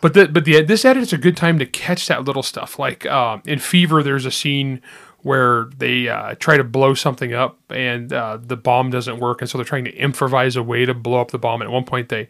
But 0.00 0.14
the 0.14 0.26
but 0.26 0.46
the 0.46 0.62
this 0.62 0.86
edit 0.86 1.02
is 1.02 1.12
a 1.12 1.18
good 1.18 1.36
time 1.36 1.58
to 1.58 1.66
catch 1.66 2.06
that 2.08 2.24
little 2.24 2.42
stuff. 2.42 2.78
Like 2.78 3.04
um, 3.04 3.42
in 3.44 3.58
Fever, 3.58 4.02
there's 4.02 4.24
a 4.24 4.30
scene 4.30 4.80
where 5.22 5.68
they 5.76 6.08
uh, 6.08 6.34
try 6.38 6.56
to 6.56 6.64
blow 6.64 6.94
something 6.94 7.32
up 7.34 7.58
and 7.70 8.12
uh, 8.12 8.38
the 8.40 8.56
bomb 8.56 8.90
doesn't 8.90 9.18
work, 9.18 9.40
and 9.40 9.50
so 9.50 9.58
they're 9.58 9.64
trying 9.64 9.84
to 9.84 9.94
improvise 9.96 10.56
a 10.56 10.62
way 10.62 10.86
to 10.86 10.94
blow 10.94 11.20
up 11.20 11.30
the 11.30 11.38
bomb. 11.38 11.60
And 11.60 11.68
at 11.68 11.72
one 11.72 11.84
point, 11.84 12.08
they 12.08 12.28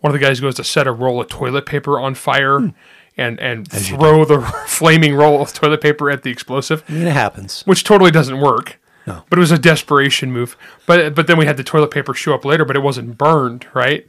one 0.00 0.12
of 0.12 0.20
the 0.20 0.24
guys 0.24 0.40
goes 0.40 0.56
to 0.56 0.64
set 0.64 0.86
a 0.86 0.92
roll 0.92 1.20
of 1.20 1.28
toilet 1.28 1.66
paper 1.66 2.00
on 2.00 2.14
fire. 2.14 2.72
And, 3.14 3.38
and 3.40 3.70
throw 3.70 4.24
the 4.24 4.40
flaming 4.66 5.14
roll 5.14 5.42
of 5.42 5.52
toilet 5.52 5.82
paper 5.82 6.10
at 6.10 6.22
the 6.22 6.30
explosive, 6.30 6.82
I 6.88 6.92
mean, 6.92 7.06
it 7.06 7.12
happens. 7.12 7.62
which 7.66 7.84
totally 7.84 8.10
doesn't 8.10 8.40
work. 8.40 8.80
No. 9.06 9.22
But 9.28 9.38
it 9.38 9.40
was 9.40 9.50
a 9.50 9.58
desperation 9.58 10.32
move. 10.32 10.56
But 10.86 11.14
but 11.14 11.26
then 11.26 11.36
we 11.36 11.44
had 11.44 11.58
the 11.58 11.62
toilet 11.62 11.90
paper 11.90 12.14
show 12.14 12.34
up 12.34 12.46
later, 12.46 12.64
but 12.64 12.74
it 12.74 12.80
wasn't 12.80 13.18
burned, 13.18 13.66
right? 13.74 14.08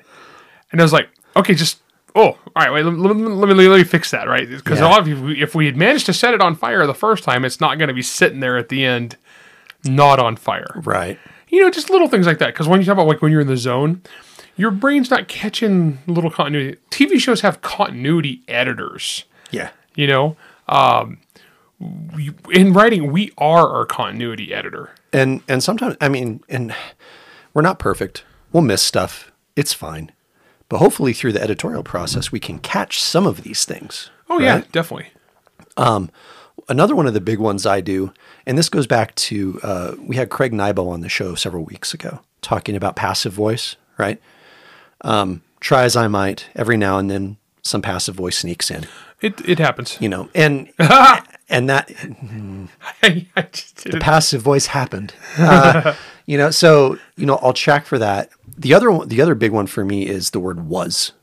And 0.71 0.79
I 0.79 0.85
was 0.85 0.93
like, 0.93 1.09
okay, 1.35 1.53
just 1.53 1.81
oh, 2.15 2.21
all 2.31 2.37
right, 2.55 2.71
wait, 2.71 2.83
let, 2.85 2.93
let, 2.95 3.15
me- 3.15 3.23
let 3.27 3.47
me 3.55 3.67
let 3.67 3.77
me 3.77 3.83
fix 3.83 4.11
that, 4.11 4.27
right? 4.27 4.49
Because 4.49 4.79
Yeah. 4.79 4.87
a 4.87 4.89
lot 4.89 4.99
of 4.99 5.07
you, 5.07 5.29
if 5.29 5.55
we 5.55 5.65
had 5.65 5.75
managed 5.77 6.05
to 6.07 6.13
set 6.13 6.33
it 6.33 6.41
on 6.41 6.55
fire 6.55 6.85
the 6.87 6.93
first 6.93 7.23
time, 7.23 7.43
it's 7.45 7.59
not 7.61 7.77
going 7.77 7.87
to 7.87 7.93
be 7.93 8.01
sitting 8.01 8.39
there 8.39 8.57
at 8.57 8.69
the 8.69 8.85
end, 8.85 9.17
not 9.83 10.19
on 10.19 10.35
fire. 10.35 10.81
Right. 10.83 11.19
You 11.49 11.61
know, 11.61 11.69
just 11.69 11.89
little 11.89 12.07
things 12.07 12.25
like 12.25 12.39
that. 12.39 12.47
Because 12.47 12.67
when 12.67 12.79
you 12.79 12.85
talk 12.85 12.93
about 12.93 13.07
like 13.07 13.21
when 13.21 13.31
you're 13.31 13.41
in 13.41 13.47
the 13.47 13.57
zone, 13.57 14.01
your 14.55 14.71
brain's 14.71 15.09
not 15.09 15.27
catching 15.27 15.99
little 16.07 16.29
continuity. 16.31 16.77
TV 16.91 17.19
shows 17.19 17.41
have 17.41 17.61
continuity 17.61 18.41
editors 18.47 19.23
Yeah. 19.51 19.69
you 19.95 20.05
know 20.07 20.35
um 20.69 21.17
we, 22.15 22.31
in 22.51 22.71
writing 22.71 23.11
we 23.11 23.31
are 23.37 23.67
our 23.67 23.85
continuity 23.85 24.53
editor 24.53 24.91
And 25.11 25.41
and 25.47 25.61
sometimes 25.63 25.97
I 25.99 26.07
mean, 26.09 26.41
and 26.47 26.73
we're 27.53 27.61
not 27.63 27.77
perfect. 27.79 28.23
We'll 28.51 28.63
miss 28.63 28.81
stuff. 28.81 29.31
It's 29.55 29.73
fine. 29.73 30.11
But 30.73 30.79
hopefully 30.79 31.13
through 31.13 31.33
the 31.33 31.41
editorial 31.41 31.83
process 31.83 32.31
we 32.31 32.39
can 32.39 32.57
catch 32.57 32.99
some 32.99 33.27
of 33.27 33.43
these 33.43 33.63
things. 33.63 34.09
oh 34.29 34.39
yeah 34.39 34.55
right? 34.55 34.71
definitely 34.71 35.09
Another 36.69 36.95
one 36.95 37.07
of 37.07 37.13
the 37.13 37.21
big 37.21 37.39
ones 37.39 37.65
I 37.65 37.81
do, 37.81 38.13
and 38.45 38.57
this 38.57 38.69
goes 38.69 38.87
back 38.87 39.13
to 39.15 39.59
uh, 39.63 39.95
we 39.99 40.15
had 40.15 40.29
Craig 40.29 40.51
Nybo 40.51 40.89
on 40.89 41.01
the 41.01 41.09
show 41.09 41.35
several 41.35 41.65
weeks 41.65 41.93
ago 41.93 42.21
talking 42.41 42.75
about 42.75 42.95
passive 42.95 43.33
voice, 43.33 43.75
right? 43.97 44.21
Um, 45.01 45.41
try 45.59 45.83
as 45.83 45.95
I 45.95 46.07
might, 46.07 46.47
every 46.55 46.77
now 46.77 46.97
and 46.97 47.09
then 47.09 47.37
some 47.63 47.81
passive 47.81 48.15
voice 48.15 48.39
sneaks 48.39 48.71
in, 48.71 48.85
it 49.21 49.47
it 49.47 49.59
happens 49.59 49.97
you 49.99 50.07
know, 50.07 50.29
and 50.33 50.71
and 51.49 51.69
that 51.69 51.91
I, 53.03 53.27
did 53.75 53.99
passive 53.99 54.41
voice 54.41 54.67
happened. 54.67 55.13
Uh, 55.37 55.95
you 56.25 56.37
know, 56.37 56.49
so 56.49 56.97
you 57.17 57.25
know, 57.25 57.39
I'll 57.41 57.53
check 57.53 57.85
for 57.85 57.99
that. 57.99 58.29
The 58.57 58.73
other 58.73 58.91
one, 58.91 59.07
the 59.07 59.21
other 59.21 59.35
big 59.35 59.51
one 59.51 59.67
for 59.67 59.83
me 59.83 60.07
is 60.07 60.29
the 60.29 60.39
word 60.39 60.67
was. 60.67 61.13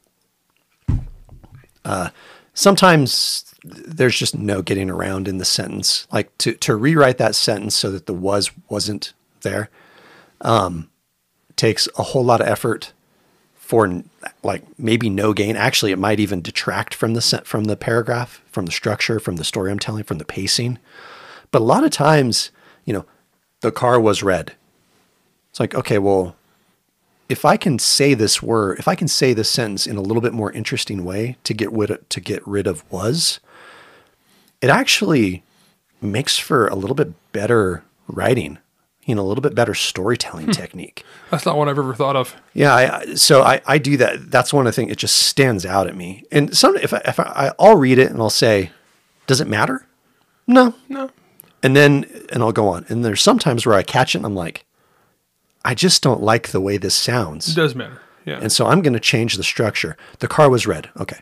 Uh, 1.84 2.10
sometimes 2.54 3.54
there's 3.64 4.18
just 4.18 4.36
no 4.36 4.62
getting 4.62 4.90
around 4.90 5.28
in 5.28 5.38
the 5.38 5.44
sentence. 5.44 6.06
Like 6.12 6.36
to 6.38 6.54
to 6.54 6.76
rewrite 6.76 7.18
that 7.18 7.34
sentence 7.34 7.74
so 7.74 7.90
that 7.90 8.06
the 8.06 8.14
was 8.14 8.50
wasn't 8.68 9.12
there, 9.42 9.70
um, 10.40 10.90
takes 11.56 11.88
a 11.98 12.02
whole 12.02 12.24
lot 12.24 12.40
of 12.40 12.48
effort 12.48 12.92
for 13.54 14.02
like 14.42 14.64
maybe 14.78 15.08
no 15.08 15.32
gain. 15.32 15.56
Actually, 15.56 15.92
it 15.92 15.98
might 15.98 16.20
even 16.20 16.42
detract 16.42 16.94
from 16.94 17.14
the 17.14 17.42
from 17.44 17.64
the 17.64 17.76
paragraph, 17.76 18.42
from 18.50 18.66
the 18.66 18.72
structure, 18.72 19.20
from 19.20 19.36
the 19.36 19.44
story 19.44 19.70
I'm 19.70 19.78
telling, 19.78 20.04
from 20.04 20.18
the 20.18 20.24
pacing. 20.24 20.78
But 21.50 21.62
a 21.62 21.64
lot 21.64 21.84
of 21.84 21.90
times, 21.90 22.50
you 22.84 22.92
know, 22.92 23.04
the 23.60 23.72
car 23.72 24.00
was 24.00 24.22
red. 24.22 24.54
It's 25.50 25.60
like, 25.60 25.74
okay, 25.74 25.98
well, 25.98 26.36
if 27.30 27.44
I 27.44 27.56
can 27.56 27.78
say 27.78 28.14
this 28.14 28.42
word, 28.42 28.78
if 28.78 28.88
I 28.88 28.94
can 28.94 29.08
say 29.08 29.32
this 29.32 29.48
sentence 29.48 29.86
in 29.86 29.96
a 29.96 30.00
little 30.00 30.20
bit 30.20 30.32
more 30.32 30.50
interesting 30.52 31.04
way 31.04 31.36
to 31.44 31.54
get 31.54 31.70
rid 31.72 31.90
of, 31.90 32.08
to 32.10 32.20
get 32.20 32.46
rid 32.46 32.66
of 32.66 32.84
was, 32.90 33.40
it 34.60 34.68
actually 34.68 35.42
makes 36.02 36.38
for 36.38 36.66
a 36.66 36.74
little 36.74 36.96
bit 36.96 37.12
better 37.32 37.84
writing, 38.08 38.58
you 39.04 39.14
know, 39.14 39.22
a 39.22 39.28
little 39.28 39.42
bit 39.42 39.54
better 39.54 39.74
storytelling 39.74 40.46
hmm. 40.46 40.52
technique. 40.52 41.04
that's 41.30 41.46
not 41.46 41.56
one 41.56 41.68
i've 41.68 41.78
ever 41.78 41.94
thought 41.94 42.16
of 42.16 42.34
Yeah, 42.52 42.74
I- 42.74 43.14
so 43.14 43.42
I, 43.42 43.60
I 43.64 43.78
do 43.78 43.96
that. 43.98 44.30
That's 44.30 44.52
one 44.52 44.66
of 44.66 44.72
the 44.72 44.76
things. 44.76 44.90
It 44.90 44.98
just 44.98 45.16
stands 45.16 45.64
out 45.64 45.86
at 45.86 45.96
me. 45.96 46.24
And 46.32 46.56
some, 46.56 46.76
if 46.76 46.92
I, 46.92 47.00
if 47.04 47.20
I, 47.20 47.52
I'll 47.58 47.76
read 47.76 47.98
it 47.98 48.10
and 48.10 48.20
I'll 48.20 48.28
say, 48.28 48.70
"Does 49.26 49.40
it 49.40 49.46
matter?" 49.46 49.86
No, 50.46 50.74
no 50.88 51.10
and 51.62 51.76
then 51.76 52.06
and 52.32 52.42
I'll 52.42 52.52
go 52.52 52.68
on. 52.68 52.86
And 52.88 53.04
there's 53.04 53.22
sometimes 53.22 53.66
where 53.66 53.76
I 53.76 53.82
catch 53.82 54.14
it 54.14 54.18
and 54.18 54.26
I'm 54.26 54.34
like, 54.34 54.64
I 55.64 55.74
just 55.74 56.02
don't 56.02 56.22
like 56.22 56.48
the 56.48 56.60
way 56.60 56.76
this 56.78 56.94
sounds. 56.94 57.48
it 57.48 57.54
does 57.56 57.74
matter 57.74 58.00
yeah 58.26 58.38
And 58.40 58.52
so 58.52 58.66
I'm 58.66 58.82
going 58.82 58.92
to 58.92 59.00
change 59.00 59.36
the 59.36 59.42
structure. 59.42 59.96
The 60.18 60.28
car 60.28 60.50
was 60.50 60.66
red. 60.66 60.90
Okay. 60.98 61.18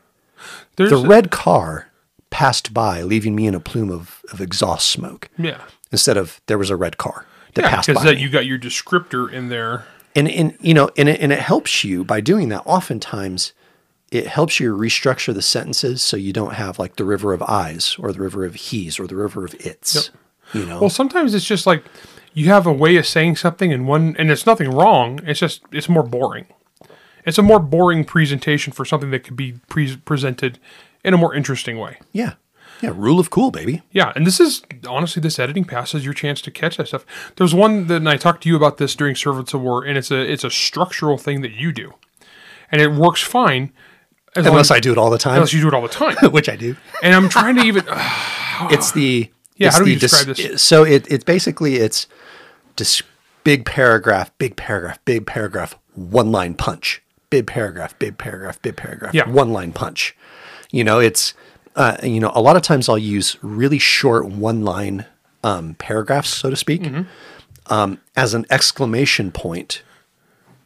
there's 0.76 0.90
The 0.90 0.96
a- 0.98 1.06
red 1.08 1.30
car 1.30 1.88
passed 2.30 2.74
by, 2.74 3.02
leaving 3.02 3.34
me 3.34 3.46
in 3.46 3.54
a 3.54 3.60
plume 3.60 3.90
of, 3.90 4.22
of 4.32 4.40
exhaust 4.40 4.88
smoke 4.90 5.28
yeah 5.38 5.62
instead 5.90 6.16
of 6.18 6.40
there 6.46 6.58
was 6.58 6.68
a 6.70 6.76
red 6.76 6.98
car 6.98 7.24
that 7.54 7.62
yeah 7.62 7.70
passed 7.70 7.88
by. 7.88 7.92
because 7.94 8.04
that 8.04 8.18
you 8.18 8.28
got 8.28 8.44
your 8.46 8.58
descriptor 8.58 9.32
in 9.32 9.48
there 9.48 9.86
and 10.14 10.28
and 10.28 10.54
you 10.60 10.74
know 10.74 10.90
and 10.98 11.08
it, 11.08 11.18
and 11.20 11.32
it 11.32 11.38
helps 11.38 11.82
you 11.84 12.04
by 12.04 12.20
doing 12.20 12.50
that 12.50 12.62
oftentimes 12.66 13.52
it 14.10 14.26
helps 14.26 14.60
you 14.60 14.74
restructure 14.76 15.32
the 15.32 15.40
sentences 15.42 16.02
so 16.02 16.16
you 16.16 16.32
don't 16.32 16.54
have 16.54 16.78
like 16.78 16.96
the 16.96 17.04
river 17.04 17.32
of 17.32 17.42
eyes 17.42 17.96
or 17.98 18.12
the 18.12 18.20
river 18.20 18.44
of 18.44 18.54
he's 18.54 18.98
or 19.00 19.06
the 19.06 19.16
river 19.16 19.44
of 19.46 19.54
its 19.54 20.10
you 20.52 20.66
know 20.66 20.80
Well, 20.80 20.90
sometimes 20.90 21.34
it's 21.34 21.44
just 21.46 21.66
like 21.66 21.82
you 22.38 22.46
have 22.46 22.66
a 22.66 22.72
way 22.72 22.96
of 22.96 23.06
saying 23.06 23.34
something 23.34 23.72
in 23.72 23.84
one, 23.86 24.14
and 24.16 24.30
it's 24.30 24.46
nothing 24.46 24.70
wrong. 24.70 25.20
It's 25.24 25.40
just 25.40 25.62
it's 25.72 25.88
more 25.88 26.04
boring. 26.04 26.46
It's 27.26 27.38
a 27.38 27.42
more 27.42 27.58
boring 27.58 28.04
presentation 28.04 28.72
for 28.72 28.84
something 28.84 29.10
that 29.10 29.24
could 29.24 29.36
be 29.36 29.52
pre- 29.68 29.96
presented 29.96 30.58
in 31.04 31.14
a 31.14 31.16
more 31.16 31.34
interesting 31.34 31.78
way. 31.78 31.98
Yeah. 32.12 32.34
Yeah. 32.80 32.92
Rule 32.94 33.18
of 33.18 33.30
cool, 33.30 33.50
baby. 33.50 33.82
Yeah, 33.90 34.12
and 34.14 34.24
this 34.24 34.38
is 34.38 34.62
honestly 34.88 35.20
this 35.20 35.40
editing 35.40 35.64
pass 35.64 35.96
is 35.96 36.04
your 36.04 36.14
chance 36.14 36.40
to 36.42 36.52
catch 36.52 36.76
that 36.76 36.86
stuff. 36.86 37.04
There's 37.34 37.52
one 37.52 37.88
that 37.88 37.96
and 37.96 38.08
I 38.08 38.16
talked 38.16 38.44
to 38.44 38.48
you 38.48 38.54
about 38.54 38.76
this 38.76 38.94
during 38.94 39.16
Servants 39.16 39.52
of 39.52 39.60
War, 39.62 39.84
and 39.84 39.98
it's 39.98 40.12
a 40.12 40.20
it's 40.20 40.44
a 40.44 40.50
structural 40.50 41.18
thing 41.18 41.40
that 41.40 41.52
you 41.52 41.72
do, 41.72 41.94
and 42.70 42.80
it 42.80 42.92
works 42.92 43.20
fine. 43.20 43.72
As 44.36 44.46
Unless 44.46 44.70
I 44.70 44.78
do 44.78 44.92
it 44.92 44.98
all 44.98 45.10
the 45.10 45.18
time, 45.18 45.34
unless 45.34 45.52
you 45.52 45.60
do 45.60 45.68
it 45.68 45.74
all 45.74 45.82
the 45.82 45.88
time. 45.88 46.16
which 46.30 46.48
I 46.48 46.54
do. 46.54 46.76
and 47.02 47.14
I'm 47.16 47.28
trying 47.28 47.56
to 47.56 47.62
even 47.62 47.82
It's 48.70 48.92
the 48.92 49.28
Yeah, 49.56 49.68
it's 49.68 49.76
how 49.76 49.82
do 49.82 49.90
you 49.90 49.98
describe 49.98 50.36
this? 50.36 50.62
So 50.62 50.84
it 50.84 51.10
it's 51.10 51.24
basically 51.24 51.76
it's 51.76 52.06
just 52.78 53.02
big 53.44 53.64
paragraph, 53.66 54.30
big 54.38 54.56
paragraph, 54.56 54.98
big 55.04 55.26
paragraph, 55.26 55.74
one 55.94 56.32
line 56.32 56.54
punch, 56.54 57.02
big 57.28 57.46
paragraph, 57.46 57.98
big 57.98 58.16
paragraph, 58.16 58.60
big 58.62 58.76
paragraph, 58.76 59.12
Yeah. 59.14 59.28
one 59.28 59.52
line 59.52 59.72
punch. 59.72 60.16
You 60.70 60.84
know, 60.84 60.98
it's 60.98 61.34
uh, 61.76 61.96
you 62.02 62.20
know 62.20 62.32
a 62.34 62.40
lot 62.40 62.56
of 62.56 62.62
times 62.62 62.88
I'll 62.88 62.98
use 62.98 63.36
really 63.42 63.78
short 63.78 64.26
one 64.26 64.64
line 64.64 65.04
um, 65.44 65.74
paragraphs, 65.74 66.30
so 66.30 66.50
to 66.50 66.56
speak, 66.56 66.82
Mm-hmm. 66.82 67.72
um, 67.72 68.00
as 68.16 68.34
an 68.34 68.44
exclamation 68.50 69.30
point 69.30 69.82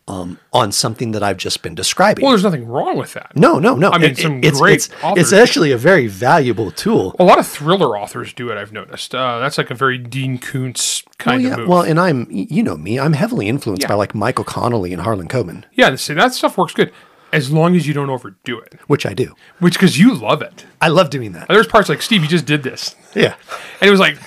um, 0.09 0.39
on 0.53 0.73
something 0.73 1.13
that 1.13 1.23
I've 1.23 1.37
just 1.37 1.63
been 1.63 1.75
describing. 1.75 2.23
well, 2.25 2.33
there's 2.33 2.43
nothing 2.43 2.67
wrong 2.67 2.97
with 2.99 3.13
that. 3.15 3.37
no, 3.37 3.59
no, 3.59 3.77
no. 3.77 3.91
I 3.91 3.99
mean, 3.99 4.11
It- 4.11 4.19
some 4.19 4.41
it's, 4.43 4.61
great 4.61 4.75
it's, 4.75 4.91
authors. 5.03 5.23
it's 5.25 5.33
actually 5.33 5.71
a 5.73 5.77
very 5.79 6.07
valuable 6.09 6.71
tool. 6.73 7.15
A 7.21 7.25
lot 7.25 7.39
of 7.39 7.47
thriller 7.47 7.97
authors 7.97 8.33
do 8.33 8.51
it. 8.51 8.59
I've 8.59 8.73
noticed. 8.73 9.15
Uh, 9.15 9.39
that's 9.39 9.59
like 9.59 9.71
a 9.71 9.75
very 9.75 9.99
Dean 9.99 10.39
Koontz 10.39 11.05
kind 11.19 11.45
well, 11.45 11.53
of 11.53 11.59
move. 11.61 11.69
Well, 11.69 11.83
and 11.83 12.01
I'm, 12.01 12.27
you 12.31 12.63
know 12.65 12.77
me, 12.77 12.99
I'm 12.99 13.13
heavily 13.13 13.49
influenced 13.49 13.83
Yeah. 13.83 13.89
by 13.89 13.95
like 13.95 14.15
Michael 14.15 14.45
Connolly 14.45 14.93
and 14.93 15.03
Harlan 15.03 15.29
Coben, 15.29 15.65
yeah, 15.73 15.95
see, 15.95 16.15
that 16.15 16.35
stuff 16.35 16.59
works 16.59 16.73
good 16.75 16.93
as 17.33 17.51
long 17.51 17.75
as 17.77 17.87
you 17.87 17.95
don't 17.95 18.11
overdo 18.11 18.59
it. 18.59 18.79
which 18.89 19.07
I 19.07 19.15
do. 19.15 19.35
Which 19.61 19.75
because 19.75 19.99
you 19.99 20.15
love 20.15 20.43
it. 20.43 20.67
I 20.83 20.89
love 20.89 21.09
doing 21.11 21.33
that. 21.33 21.49
There's 21.49 21.67
parts 21.67 21.89
like 21.89 22.03
Steve, 22.03 22.23
you 22.23 22.29
just 22.29 22.45
did 22.45 22.63
this, 22.63 22.95
Yeah. 23.15 23.35
and 23.81 23.89
it 23.89 23.91
was 23.91 24.01
like 24.01 24.19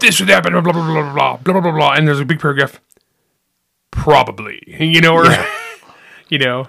this 0.00 0.20
would 0.20 0.28
happen, 0.28 0.52
blah 0.52 0.60
blah 0.60 0.72
blah 0.72 0.84
blah 0.84 1.12
blah 1.12 1.36
blah 1.38 1.52
blah 1.54 1.60
blah 1.62 1.72
blah, 1.72 1.92
and 1.94 2.06
there's 2.06 2.20
a 2.20 2.24
big 2.24 2.38
paragraph, 2.40 2.80
probably, 3.94 4.60
you 4.66 5.00
know, 5.00 5.14
or 5.14 5.24
you 6.28 6.38
know, 6.38 6.66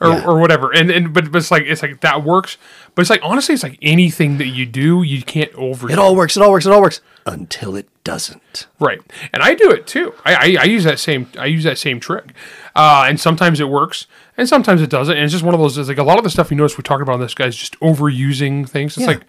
or, 0.00 0.08
Yeah. 0.10 0.24
or 0.24 0.38
whatever, 0.38 0.70
and 0.72 0.90
and 0.90 1.12
but, 1.12 1.30
but 1.32 1.38
it's 1.38 1.50
like 1.50 1.64
it's 1.66 1.82
like 1.82 2.00
that 2.00 2.22
works, 2.24 2.56
but 2.94 3.02
it's 3.02 3.10
like 3.10 3.20
honestly, 3.22 3.52
it's 3.54 3.62
like 3.64 3.78
anything 3.82 4.38
that 4.38 4.46
you 4.48 4.64
do, 4.64 5.02
you 5.02 5.22
can't 5.22 5.52
over. 5.54 5.90
It 5.90 5.98
all 5.98 6.14
works. 6.16 6.36
It 6.36 6.42
all 6.42 6.50
works. 6.52 6.66
It 6.66 6.72
all 6.72 6.80
works 6.80 7.00
until 7.26 7.74
it 7.76 7.88
doesn't. 8.04 8.68
Right, 8.80 9.00
and 9.32 9.42
I 9.42 9.54
do 9.54 9.70
it 9.70 9.86
too. 9.86 10.14
I, 10.24 10.34
I, 10.34 10.56
I 10.60 10.64
use 10.64 10.84
that 10.84 10.98
same 10.98 11.28
I 11.38 11.46
use 11.46 11.64
that 11.64 11.78
same 11.78 11.98
trick, 12.00 12.32
uh, 12.76 13.06
and 13.08 13.18
sometimes 13.20 13.60
it 13.60 13.68
works, 13.68 14.06
and 14.36 14.48
sometimes 14.48 14.80
it 14.80 14.88
doesn't. 14.90 15.14
And 15.16 15.24
it's 15.24 15.32
just 15.32 15.44
one 15.44 15.54
of 15.54 15.60
those. 15.60 15.76
It's 15.76 15.88
like 15.88 15.98
a 15.98 16.02
lot 16.04 16.18
of 16.18 16.24
the 16.24 16.30
stuff 16.30 16.50
you 16.50 16.56
notice 16.56 16.78
we're 16.78 16.82
talking 16.82 17.02
about 17.02 17.14
on 17.14 17.20
this 17.20 17.34
guy's 17.34 17.56
just 17.56 17.78
overusing 17.80 18.68
things. 18.68 18.96
It's 18.96 19.02
Yeah. 19.06 19.14
like 19.14 19.24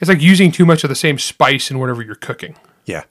it's 0.00 0.08
like 0.08 0.22
using 0.22 0.50
too 0.50 0.64
much 0.64 0.82
of 0.84 0.88
the 0.88 0.96
same 0.96 1.18
spice 1.18 1.70
in 1.70 1.78
whatever 1.78 2.02
you're 2.02 2.14
cooking. 2.14 2.56
Yeah. 2.86 3.04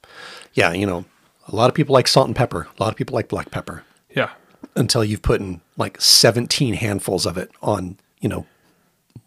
Yeah. 0.54 0.74
You 0.74 0.86
know, 0.88 1.06
a 1.48 1.56
lot 1.56 1.70
of 1.70 1.76
people 1.76 1.94
like 1.94 2.08
salt 2.08 2.28
and 2.28 2.36
pepper. 2.36 2.68
A 2.78 2.84
lot 2.84 2.90
of 2.92 2.96
people 2.98 3.14
like 3.16 3.28
black 3.28 3.52
pepper 3.52 3.84
Yeah, 4.16 4.32
until 4.76 5.04
you've 5.04 5.22
put 5.22 5.42
in 5.42 5.62
like 5.78 6.00
17 6.00 6.76
handfuls 6.76 7.26
of 7.26 7.38
it 7.38 7.52
on, 7.62 7.98
you 8.22 8.30
know, 8.30 8.46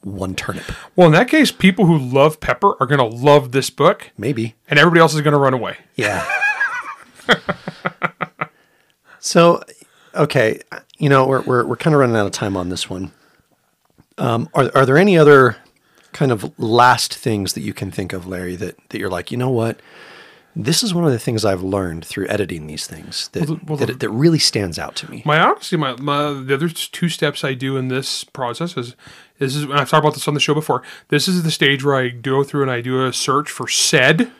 one 0.02 0.34
turnip. 0.34 0.64
Well, 0.94 1.06
in 1.08 1.12
that 1.14 1.28
case, 1.28 1.50
people 1.52 1.86
who 1.86 1.98
love 1.98 2.38
pepper 2.40 2.74
are 2.80 2.86
going 2.86 2.98
to 2.98 3.16
love 3.16 3.52
this 3.52 3.70
book, 3.70 4.10
Maybe. 4.16 4.54
and 4.68 4.78
everybody 4.78 5.00
else 5.00 5.14
is 5.14 5.20
going 5.20 5.32
to 5.32 5.38
run 5.38 5.54
away. 5.54 5.78
Yeah. 5.96 6.24
so, 9.18 9.62
okay, 10.14 10.60
you 10.98 11.08
know, 11.08 11.26
we're 11.26 11.42
we're 11.42 11.66
we're 11.66 11.76
kind 11.76 11.94
of 11.94 12.00
running 12.00 12.16
out 12.16 12.26
of 12.26 12.32
time 12.32 12.56
on 12.56 12.68
this 12.68 12.88
one. 12.88 13.12
Um, 14.18 14.48
are 14.54 14.70
are 14.74 14.86
there 14.86 14.96
any 14.96 15.18
other 15.18 15.56
kind 16.12 16.32
of 16.32 16.58
last 16.58 17.14
things 17.14 17.52
that 17.54 17.60
you 17.62 17.74
can 17.74 17.90
think 17.90 18.12
of, 18.12 18.26
Larry, 18.26 18.56
that 18.56 18.76
that 18.90 18.98
you're 18.98 19.10
like, 19.10 19.30
you 19.30 19.36
know 19.36 19.50
what? 19.50 19.80
This 20.58 20.82
is 20.82 20.94
one 20.94 21.04
of 21.04 21.12
the 21.12 21.18
things 21.18 21.44
I've 21.44 21.62
learned 21.62 22.04
through 22.06 22.28
editing 22.28 22.66
these 22.66 22.86
things 22.86 23.28
that 23.32 23.46
Well, 23.46 23.58
the- 23.58 23.64
well, 23.66 23.76
that, 23.76 23.86
the- 23.86 23.94
that 23.94 24.10
really 24.10 24.38
stands 24.38 24.78
out 24.78 24.96
to 24.96 25.10
me. 25.10 25.22
My 25.26 25.38
honestly, 25.38 25.76
my, 25.76 25.94
my 26.00 26.32
the 26.32 26.54
other 26.54 26.70
two 26.70 27.10
steps 27.10 27.44
I 27.44 27.52
do 27.52 27.76
in 27.76 27.88
this 27.88 28.24
process 28.24 28.76
is 28.76 28.96
this 29.38 29.54
is 29.54 29.64
I've 29.64 29.90
talked 29.90 30.04
about 30.04 30.14
this 30.14 30.26
on 30.26 30.32
the 30.34 30.40
show 30.40 30.54
before. 30.54 30.82
This 31.08 31.28
is 31.28 31.42
the 31.42 31.50
stage 31.50 31.84
where 31.84 31.94
I 31.94 32.08
go 32.08 32.42
through 32.42 32.62
and 32.62 32.70
I 32.70 32.80
do 32.80 33.04
a 33.04 33.12
search 33.12 33.50
for 33.50 33.68
said 33.68 34.32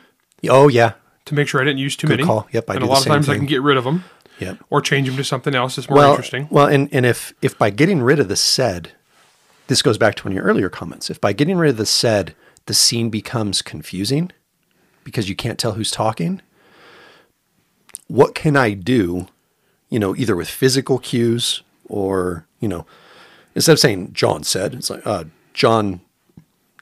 Oh 0.49 0.67
yeah, 0.67 0.93
to 1.25 1.35
make 1.35 1.47
sure 1.47 1.61
I 1.61 1.63
didn't 1.63 1.79
use 1.79 1.95
too 1.95 2.07
many. 2.07 2.23
call. 2.23 2.47
Yep, 2.51 2.69
I 2.69 2.73
and 2.75 2.83
a 2.83 2.87
lot 2.87 3.01
of 3.01 3.05
times 3.05 3.29
I 3.29 3.35
can 3.35 3.45
get 3.45 3.61
rid 3.61 3.77
of 3.77 3.83
them 3.83 4.03
yep. 4.39 4.57
or 4.71 4.81
change 4.81 5.07
them 5.07 5.17
to 5.17 5.23
something 5.23 5.53
else 5.53 5.75
that's 5.75 5.89
more 5.89 5.99
well, 5.99 6.11
interesting. 6.11 6.47
Well, 6.49 6.65
and, 6.67 6.89
and 6.91 7.05
if 7.05 7.33
if 7.43 7.57
by 7.57 7.69
getting 7.69 8.01
rid 8.01 8.19
of 8.19 8.27
the 8.27 8.35
said, 8.35 8.91
this 9.67 9.83
goes 9.83 9.97
back 9.99 10.15
to 10.15 10.23
one 10.23 10.31
of 10.31 10.35
your 10.35 10.45
earlier 10.45 10.69
comments. 10.69 11.09
If 11.11 11.21
by 11.21 11.33
getting 11.33 11.57
rid 11.57 11.69
of 11.69 11.77
the 11.77 11.85
said, 11.85 12.33
the 12.65 12.73
scene 12.73 13.09
becomes 13.09 13.61
confusing 13.61 14.31
because 15.07 15.29
you 15.29 15.35
can't 15.37 15.57
tell 15.57 15.71
who's 15.71 15.89
talking, 15.89 16.41
what 18.07 18.35
can 18.35 18.57
I 18.57 18.73
do? 18.73 19.27
You 19.89 19.99
know, 19.99 20.13
either 20.17 20.35
with 20.35 20.49
physical 20.49 20.99
cues 20.99 21.61
or 21.87 22.45
you 22.59 22.67
know, 22.67 22.85
instead 23.55 23.71
of 23.71 23.79
saying 23.79 24.11
John 24.11 24.43
said, 24.43 24.73
it's 24.73 24.89
like 24.89 25.05
uh, 25.07 25.23
John 25.53 26.01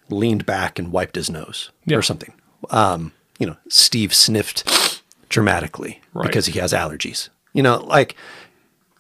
leaned 0.09 0.45
back 0.47 0.79
and 0.79 0.91
wiped 0.91 1.15
his 1.15 1.29
nose 1.29 1.69
Yeah. 1.85 1.97
or 1.97 2.01
something. 2.01 2.33
Um, 2.71 3.11
you 3.37 3.45
know, 3.45 3.57
Steve 3.69 4.11
sniffed 4.13 5.03
dramatically 5.29 6.01
Right. 6.13 6.25
because 6.27 6.47
he 6.47 6.59
has 6.59 6.73
allergies. 6.73 7.29
You 7.53 7.61
know, 7.61 7.77
like 7.85 8.15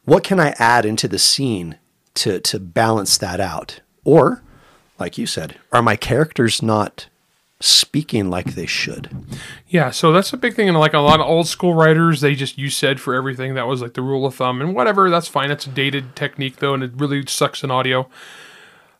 what 0.03 0.23
can 0.23 0.39
I 0.39 0.49
add 0.59 0.85
into 0.85 1.07
the 1.07 1.17
scene 1.19 1.77
to 2.15 2.39
to 2.41 2.59
balance 2.59 3.17
that 3.17 3.39
out? 3.39 3.79
Or, 4.03 4.43
like 4.99 5.17
you 5.17 5.25
said, 5.25 5.57
are 5.71 5.81
my 5.81 5.95
characters 5.95 6.61
not 6.61 7.07
speaking 7.59 8.29
like 8.29 8.53
they 8.55 8.65
should? 8.65 9.09
Yeah, 9.67 9.89
so 9.91 10.11
that's 10.11 10.33
a 10.33 10.37
big 10.37 10.55
thing. 10.55 10.67
And 10.69 10.77
like 10.77 10.93
a 10.93 10.99
lot 10.99 11.19
of 11.19 11.25
old 11.25 11.47
school 11.47 11.73
writers, 11.73 12.21
they 12.21 12.35
just 12.35 12.57
use 12.57 12.75
said 12.75 12.99
for 12.99 13.13
everything. 13.15 13.53
That 13.55 13.67
was 13.67 13.81
like 13.81 13.93
the 13.93 14.01
rule 14.01 14.25
of 14.25 14.35
thumb. 14.35 14.61
And 14.61 14.75
whatever, 14.75 15.09
that's 15.09 15.27
fine. 15.27 15.51
It's 15.51 15.65
a 15.65 15.69
dated 15.69 16.15
technique 16.15 16.57
though, 16.57 16.73
and 16.73 16.83
it 16.83 16.91
really 16.95 17.25
sucks 17.27 17.63
in 17.63 17.71
audio. 17.71 18.09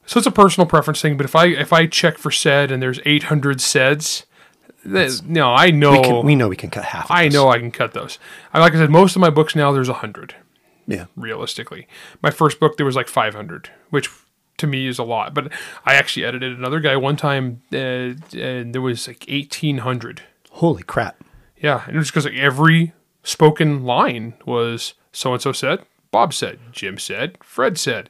So 0.05 0.17
it's 0.19 0.27
a 0.27 0.31
personal 0.31 0.67
preference 0.67 1.01
thing. 1.01 1.17
But 1.17 1.25
if 1.25 1.35
I 1.35 1.47
if 1.47 1.73
I 1.73 1.87
check 1.87 2.17
for 2.17 2.31
said 2.31 2.71
and 2.71 2.81
there's 2.81 2.99
800 3.05 3.59
saids, 3.59 4.25
that, 4.85 5.21
no, 5.25 5.51
I 5.51 5.71
know 5.71 5.91
We, 5.93 6.01
can, 6.03 6.25
we 6.25 6.35
know 6.35 6.47
we 6.47 6.55
can 6.55 6.69
cut 6.69 6.85
half. 6.85 7.05
Of 7.05 7.11
I 7.11 7.25
this. 7.25 7.33
know 7.33 7.49
I 7.49 7.57
can 7.57 7.71
cut 7.71 7.93
those. 7.93 8.19
I 8.53 8.59
like 8.59 8.73
I 8.73 8.77
said, 8.77 8.91
most 8.91 9.15
of 9.15 9.19
my 9.19 9.31
books 9.31 9.55
now 9.55 9.71
there's 9.71 9.89
a 9.89 9.93
100 9.93 10.35
Yeah. 10.87 11.05
realistically. 11.15 11.87
My 12.21 12.29
first 12.29 12.59
book 12.59 12.77
there 12.77 12.85
was 12.85 12.95
like 12.95 13.07
500, 13.07 13.71
which 13.89 14.09
to 14.57 14.67
me 14.67 14.87
is 14.87 14.99
a 14.99 15.03
lot. 15.03 15.33
But 15.33 15.51
I 15.85 15.95
actually 15.95 16.25
edited 16.25 16.57
another 16.57 16.79
guy 16.79 16.95
one 16.95 17.15
time, 17.15 17.61
uh, 17.73 18.13
and 18.37 18.73
there 18.73 18.81
was 18.81 19.07
like 19.07 19.25
1800. 19.29 20.21
Holy 20.51 20.83
crap. 20.83 21.23
Yeah, 21.57 21.83
and 21.87 21.95
it 21.95 21.99
was 21.99 22.09
because 22.09 22.25
like 22.25 22.35
every 22.35 22.93
spoken 23.23 23.83
line 23.83 24.35
was 24.45 24.93
so 25.11 25.33
and 25.33 25.41
so 25.41 25.51
said, 25.51 25.85
Bob 26.11 26.33
said, 26.33 26.59
Jim 26.71 26.97
said, 26.97 27.37
Fred 27.43 27.77
said. 27.77 28.09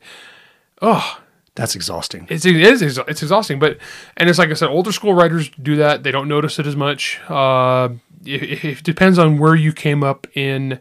Oh, 0.82 1.20
that's 1.56 1.76
exhausting. 1.76 2.28
It's 2.30 2.46
it 2.46 2.58
is 2.58 2.82
it's, 2.82 2.98
exhausting, 3.22 3.60
but 3.60 3.78
and 4.18 4.30
it's 4.30 4.38
like 4.38 4.50
I 4.50 4.54
said, 4.54 4.70
older 4.70 4.92
school 4.92 5.14
writers 5.14 5.50
do 5.62 5.78
that. 5.78 6.04
They 6.04 6.12
don't 6.12 6.28
notice 6.28 6.60
it 6.60 6.68
as 6.68 6.76
much. 6.76 7.20
Uh, 7.30 7.90
it, 8.26 8.66
it 8.66 8.84
depends 8.84 9.18
on 9.18 9.38
where 9.38 9.56
you 9.56 9.72
came 9.72 10.04
up 10.04 10.28
in 10.36 10.80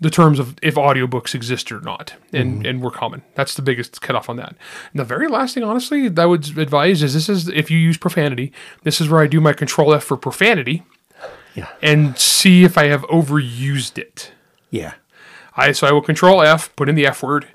the 0.00 0.10
terms 0.10 0.38
of 0.38 0.56
if 0.62 0.76
audiobooks 0.76 1.34
exist 1.34 1.72
or 1.72 1.80
not, 1.80 2.14
and 2.32 2.56
mm-hmm. 2.58 2.66
and 2.66 2.82
were 2.82 2.90
common. 2.90 3.22
That's 3.34 3.54
the 3.54 3.62
biggest 3.62 4.00
cutoff 4.00 4.28
on 4.28 4.36
that. 4.36 4.50
And 4.92 5.00
the 5.00 5.04
very 5.04 5.28
last 5.28 5.54
thing, 5.54 5.64
honestly, 5.64 6.08
that 6.08 6.22
I 6.22 6.26
would 6.26 6.56
advise 6.56 7.02
is 7.02 7.14
this 7.14 7.28
is 7.28 7.48
if 7.48 7.70
you 7.70 7.78
use 7.78 7.96
profanity, 7.96 8.52
this 8.84 9.00
is 9.00 9.08
where 9.08 9.20
I 9.20 9.26
do 9.26 9.40
my 9.40 9.52
Control 9.52 9.92
F 9.94 10.04
for 10.04 10.16
profanity 10.16 10.84
Yeah. 11.54 11.68
and 11.82 12.16
see 12.18 12.64
if 12.64 12.78
I 12.78 12.84
have 12.84 13.02
overused 13.02 13.98
it. 13.98 14.32
Yeah. 14.70 14.94
I 15.56 15.72
so 15.72 15.86
I 15.86 15.92
will 15.92 16.02
Control 16.02 16.42
F, 16.42 16.74
put 16.76 16.88
in 16.88 16.94
the 16.94 17.06
F 17.06 17.22
word, 17.22 17.48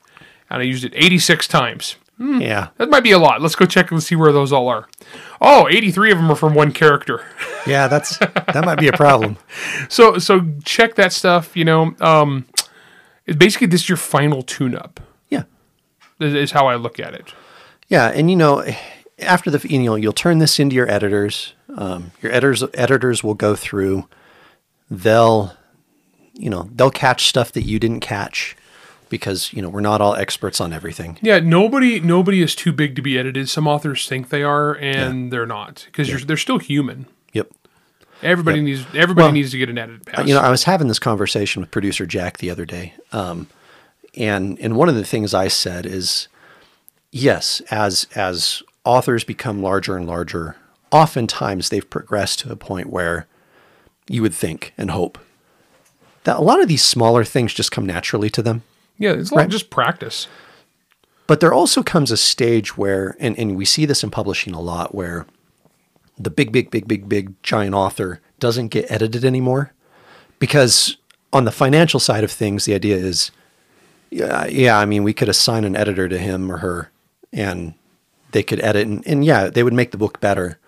and 0.50 0.62
I 0.62 0.66
used 0.66 0.84
it 0.84 0.94
86 0.96 1.48
times. 1.48 1.96
Yeah. 2.24 2.70
That 2.78 2.90
might 2.90 3.04
be 3.04 3.12
a 3.12 3.20
lot. 3.20 3.42
Let's 3.42 3.56
go 3.56 3.66
check 3.66 3.92
and 3.92 4.02
see 4.02 4.16
where 4.16 4.32
those 4.32 4.52
all 4.54 4.70
are. 4.70 4.88
Oh, 5.42 5.68
83 5.68 6.12
of 6.12 6.18
them 6.20 6.32
are 6.32 6.36
from 6.36 6.54
one 6.54 6.72
character. 6.72 7.24
Yeah, 7.66 7.88
that's 7.88 8.18
that 8.18 8.64
might 8.66 8.78
be 8.78 8.90
a 8.90 8.92
problem. 8.92 9.38
So 9.88 10.18
so 10.18 10.42
check 10.66 10.96
that 10.96 11.14
stuff, 11.14 11.56
you 11.56 11.64
know. 11.64 11.96
Um 12.02 12.46
basically 13.26 13.68
this 13.68 13.84
is 13.84 13.88
your 13.88 13.98
final 13.98 14.42
tune 14.42 14.76
up. 14.76 15.00
Yeah. 15.30 15.44
Is, 16.20 16.34
is 16.34 16.52
how 16.52 16.68
I 16.68 16.76
look 16.76 17.00
at 17.00 17.14
it. 17.14 17.34
Yeah, 17.88 18.08
and 18.10 18.30
you 18.30 18.36
know, 18.36 18.66
after 19.20 19.50
the 19.50 19.66
you 19.68 19.80
know, 19.84 19.96
you'll 19.96 20.12
turn 20.12 20.40
this 20.40 20.60
into 20.60 20.76
your 20.76 20.92
editors. 20.92 21.54
Um, 21.78 22.12
your 22.22 22.34
editors 22.34 22.64
editors 22.74 23.24
will 23.24 23.34
go 23.34 23.56
through. 23.56 24.08
They'll, 24.90 25.54
you 26.34 26.50
know, 26.50 26.70
they'll 26.74 26.92
catch 26.92 27.28
stuff 27.28 27.52
that 27.54 27.64
you 27.64 27.80
didn't 27.80 28.02
catch, 28.02 28.58
because 29.14 29.54
you 29.54 29.62
know 29.62 29.70
we're 29.70 29.80
not 29.80 30.02
all 30.02 30.16
experts 30.16 30.60
on 30.60 30.74
everything. 30.74 31.20
Yeah, 31.22 31.38
nobody 31.38 32.00
nobody 32.00 32.42
is 32.42 32.56
too 32.56 32.72
big 32.74 32.96
to 32.96 33.02
be 33.04 33.20
edited. 33.20 33.48
Some 33.48 33.68
authors 33.68 34.08
think 34.08 34.30
they 34.30 34.42
are 34.42 34.76
and 34.78 35.32
they're 35.32 35.46
not 35.46 35.84
because 35.86 36.10
you're 36.10 36.18
they're 36.18 36.36
still 36.36 36.58
human. 36.58 37.06
Yep. 37.32 37.52
Everybody 38.24 38.62
needs 38.62 38.88
everybody 38.96 39.26
Well, 39.26 39.32
needs 39.32 39.52
to 39.52 39.60
get 39.60 39.70
an 39.70 39.78
edited 39.78 40.08
pass. 40.08 40.28
You 40.28 40.34
know, 40.34 40.40
I 40.40 40.50
was 40.50 40.64
having 40.64 40.88
this 40.88 40.98
conversation 40.98 41.62
with 41.62 41.70
producer 41.70 42.08
Jack 42.08 42.40
the 42.40 42.50
other 42.50 42.66
day, 42.66 42.96
um, 43.12 43.48
and 44.18 44.60
and 44.60 44.76
one 44.76 44.90
of 44.90 44.96
the 44.96 45.06
things 45.06 45.36
I 45.36 45.48
said 45.48 45.86
is, 45.86 46.28
yes, 47.12 47.62
as 47.70 48.08
as 48.16 48.64
authors 48.84 49.24
become 49.24 49.62
larger 49.62 49.96
and 49.96 50.08
larger, 50.08 50.56
oftentimes 50.92 51.70
they've 51.70 51.88
progressed 51.88 52.40
to 52.40 52.52
a 52.52 52.56
point 52.56 52.88
where 52.90 53.28
you 54.10 54.24
would 54.24 54.34
think 54.34 54.74
and 54.76 54.90
hope 54.90 55.20
that 56.24 56.38
a 56.38 56.42
lot 56.42 56.60
of 56.60 56.68
these 56.68 56.84
smaller 56.84 57.24
things 57.24 57.54
just 57.54 57.72
come 57.72 57.86
naturally 57.86 58.32
to 58.32 58.42
them. 58.42 58.64
Yeah, 59.04 59.14
it's 59.14 59.32
like 59.32 59.44
right. 59.44 59.50
just 59.50 59.70
practice. 59.70 60.28
But 61.28 61.40
there 61.40 61.54
also 61.54 61.84
comes 61.84 62.12
a 62.12 62.18
stage 62.18 62.78
where, 62.78 63.16
and, 63.20 63.38
and 63.38 63.56
we 63.56 63.66
see 63.66 63.86
this 63.86 64.04
in 64.04 64.12
publishing 64.12 64.54
a 64.54 64.62
lot, 64.62 64.94
where 64.96 65.26
the 66.18 66.30
big, 66.30 66.52
big, 66.52 66.72
big, 66.72 66.88
big, 66.88 67.08
big 67.08 67.42
giant 67.44 67.76
author 67.76 68.20
doesn't 68.40 68.70
get 68.70 68.90
edited 68.90 69.24
anymore. 69.24 69.72
Because 70.40 70.98
on 71.32 71.46
the 71.46 71.52
financial 71.52 72.00
side 72.00 72.24
of 72.24 72.32
things, 72.32 72.66
the 72.66 72.74
idea 72.74 72.98
is, 72.98 73.32
yeah, 74.10 74.46
yeah, 74.46 74.78
I 74.78 74.86
mean, 74.86 75.04
we 75.04 75.14
could 75.14 75.30
assign 75.30 75.64
an 75.64 75.76
editor 75.76 76.10
to 76.10 76.18
him 76.18 76.52
or 76.52 76.58
her 76.58 76.92
and 77.32 77.74
they 78.32 78.44
could 78.44 78.62
edit, 78.62 78.88
and, 78.88 79.06
and 79.08 79.26
yeah, 79.26 79.50
they 79.50 79.64
would 79.64 79.74
make 79.74 79.92
the 79.92 79.98
book 79.98 80.20
better. 80.20 80.60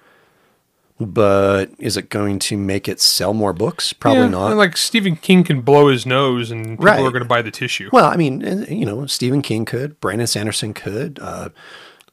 But 1.00 1.72
is 1.78 1.98
it 1.98 2.10
going 2.10 2.40
to 2.40 2.56
make 2.58 2.88
it 2.88 3.02
sell 3.02 3.34
more 3.34 3.52
books? 3.52 3.92
Probably 3.92 4.22
Yeah, 4.24 4.30
not. 4.30 4.56
like 4.56 4.78
Stephen 4.78 5.18
King 5.18 5.44
can 5.44 5.60
blow 5.62 5.90
his 5.90 6.06
nose, 6.06 6.52
and 6.52 6.64
people 6.78 6.86
Right. 6.86 7.00
are 7.02 7.12
going 7.12 7.22
to 7.22 7.28
buy 7.28 7.42
the 7.42 7.52
tissue. 7.52 7.90
Well, 7.92 8.06
I 8.06 8.16
mean, 8.16 8.66
you 8.70 8.86
know, 8.86 9.06
Stephen 9.06 9.42
King 9.42 9.66
could, 9.66 10.00
Brandon 10.00 10.26
Sanderson 10.28 10.74
could, 10.74 11.20
uh, 11.22 11.50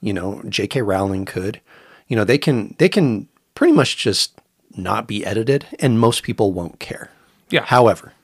you 0.01 0.13
know, 0.13 0.43
J.K. 0.49 0.83
Rowling 0.83 1.25
could. 1.25 1.61
You 2.09 2.17
know, 2.17 2.25
they 2.25 2.39
can 2.39 2.75
they 2.79 2.89
can 2.89 3.29
pretty 3.55 3.73
much 3.73 3.97
just 3.97 4.33
not 4.77 5.07
be 5.07 5.25
edited, 5.25 5.67
and 5.79 6.01
most 6.01 6.25
people 6.25 6.53
won't 6.53 6.81
care. 6.81 7.11
Yeah. 7.51 7.65
However, 7.65 8.15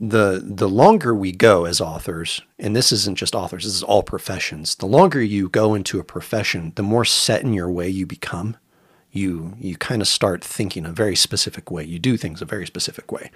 the 0.00 0.40
the 0.44 0.68
longer 0.68 1.12
we 1.14 1.32
go 1.32 1.64
as 1.64 1.80
authors, 1.80 2.40
and 2.60 2.76
this 2.76 2.92
isn't 2.92 3.18
just 3.18 3.34
authors, 3.34 3.64
this 3.64 3.74
is 3.74 3.82
all 3.82 4.04
professions. 4.04 4.76
The 4.76 4.86
longer 4.86 5.20
you 5.20 5.48
go 5.48 5.74
into 5.74 5.98
a 5.98 6.04
profession, 6.04 6.72
the 6.76 6.82
more 6.84 7.04
set 7.04 7.42
in 7.42 7.52
your 7.52 7.70
way 7.70 7.88
you 7.88 8.06
become. 8.06 8.56
You 9.12 9.54
you 9.58 9.76
kind 9.76 10.02
of 10.02 10.08
start 10.08 10.44
thinking 10.44 10.84
a 10.84 10.92
very 10.92 11.16
specific 11.16 11.70
way. 11.70 11.82
You 11.84 11.98
do 11.98 12.16
things 12.16 12.42
a 12.42 12.44
very 12.44 12.66
specific 12.66 13.10
way. 13.10 13.30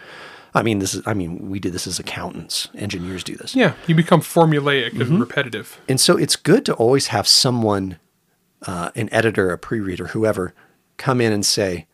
I 0.55 0.63
mean, 0.63 0.81
this 0.81 0.93
is 0.95 1.03
I 1.07 1.15
mean, 1.15 1.49
we 1.51 1.59
did 1.59 1.73
this 1.73 1.87
as 1.87 1.99
accountants, 1.99 2.69
engineers 2.75 3.25
do 3.25 3.37
this. 3.37 3.55
yeah, 3.57 3.73
you 3.87 3.95
become 3.95 4.21
formulaic 4.21 4.91
Mm-hmm. 4.91 5.01
and 5.03 5.21
repetitive. 5.21 5.81
And 5.89 5.99
so 5.99 6.17
it's 6.19 6.37
good 6.37 6.67
to 6.67 6.75
always 6.75 7.07
have 7.07 7.27
someone, 7.27 7.99
uh, 8.67 8.91
an 8.95 9.09
editor, 9.13 9.51
a 9.51 9.57
pre-reader, 9.59 10.09
whoever, 10.09 10.53
come 10.99 11.23
in 11.23 11.33
and 11.33 11.45
say, 11.47 11.87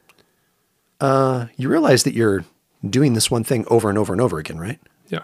uh, 1.00 1.46
"You 1.56 1.68
realize 1.68 2.02
that 2.04 2.14
you're 2.14 2.44
doing 2.88 3.14
this 3.14 3.30
one 3.30 3.44
thing 3.44 3.64
over 3.68 3.88
and 3.88 3.96
over 3.98 4.12
and 4.12 4.20
over 4.20 4.38
again, 4.38 4.58
right? 4.58 4.80
Yeah. 5.08 5.22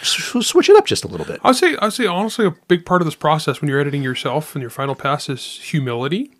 S- 0.00 0.46
switch 0.46 0.68
it 0.68 0.76
up 0.76 0.86
just 0.86 1.04
a 1.04 1.08
little 1.08 1.26
bit." 1.26 1.40
I'd 1.42 1.56
say 1.56 1.76
I'd 1.82 1.92
say 1.92 2.06
honestly 2.06 2.46
a 2.46 2.54
big 2.68 2.86
part 2.86 3.02
of 3.02 3.06
this 3.06 3.16
process 3.16 3.60
when 3.60 3.68
you're 3.68 3.80
editing 3.80 4.02
yourself 4.02 4.54
and 4.54 4.62
your 4.62 4.70
final 4.70 4.94
pass 4.94 5.28
is 5.28 5.42
humility. 5.62 6.32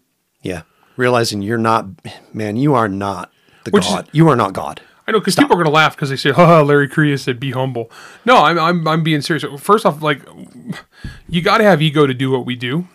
Yeah, 0.42 0.62
realizing 1.00 1.42
you're 1.42 1.58
not, 1.58 1.86
man, 2.32 2.56
you 2.56 2.74
are 2.74 2.88
not 2.88 3.32
the 3.64 3.70
Which 3.72 3.86
is- 3.86 3.90
God. 3.92 4.08
you 4.12 4.28
are 4.28 4.36
not 4.36 4.52
God. 4.52 4.80
I 5.08 5.12
know 5.12 5.18
because 5.18 5.34
people 5.34 5.54
are 5.54 5.56
going 5.56 5.64
to 5.64 5.72
laugh 5.72 5.96
because 5.96 6.10
they 6.10 6.16
say, 6.16 6.30
"Ha, 6.40 6.60
Larry 6.60 6.86
Correia 6.88 7.18
said 7.18 7.40
be 7.40 7.50
humble." 7.50 7.90
No, 8.24 8.36
I'm 8.36 8.58
I'm 8.60 8.86
I'm 8.86 9.02
being 9.02 9.22
serious. 9.22 9.44
First 9.60 9.84
off, 9.84 10.02
like 10.02 10.20
you 11.28 11.42
got 11.42 11.58
to 11.58 11.64
have 11.64 11.82
ego 11.82 12.06
to 12.06 12.14
do 12.14 12.30
what 12.30 12.46
we 12.46 12.54
do. 12.54 12.86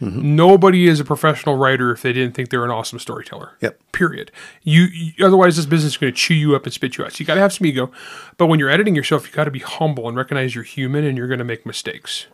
Mm-hmm. 0.00 0.36
Nobody 0.36 0.86
is 0.86 1.00
a 1.00 1.04
professional 1.04 1.56
writer 1.56 1.90
if 1.92 2.02
they 2.02 2.12
didn't 2.12 2.34
think 2.34 2.50
they're 2.50 2.64
an 2.64 2.70
awesome 2.70 2.98
storyteller. 2.98 3.52
Yep. 3.60 3.80
Period. 3.92 4.30
You, 4.62 4.82
you 4.82 5.24
otherwise 5.26 5.56
this 5.56 5.66
business 5.66 5.92
is 5.94 5.96
going 5.96 6.12
to 6.12 6.16
chew 6.16 6.34
you 6.34 6.54
up 6.54 6.64
and 6.64 6.72
spit 6.72 6.96
you 6.98 7.04
out. 7.04 7.12
So 7.12 7.20
you 7.20 7.26
got 7.26 7.34
to 7.36 7.40
have 7.40 7.52
some 7.52 7.66
ego, 7.66 7.90
but 8.36 8.46
when 8.46 8.58
you're 8.58 8.70
editing 8.70 8.94
yourself, 8.96 9.26
you 9.26 9.32
got 9.32 9.44
to 9.44 9.50
be 9.52 9.60
humble 9.60 10.06
and 10.08 10.16
recognize 10.16 10.54
you're 10.54 10.64
human 10.64 11.04
and 11.04 11.16
you're 11.16 11.28
going 11.28 11.38
to 11.38 11.44
make 11.44 11.64
mistakes. 11.64 12.26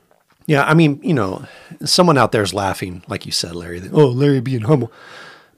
Yeah, 0.51 0.64
I 0.64 0.74
mean, 0.74 0.98
you 1.05 1.14
know, 1.14 1.44
someone 1.84 2.18
out 2.18 2.32
there's 2.32 2.53
laughing, 2.53 3.05
like 3.07 3.24
you 3.24 3.30
said, 3.30 3.55
Larry. 3.55 3.78
that, 3.78 3.92
oh, 3.92 4.09
Larry 4.09 4.40
being 4.40 4.62
humble, 4.62 4.90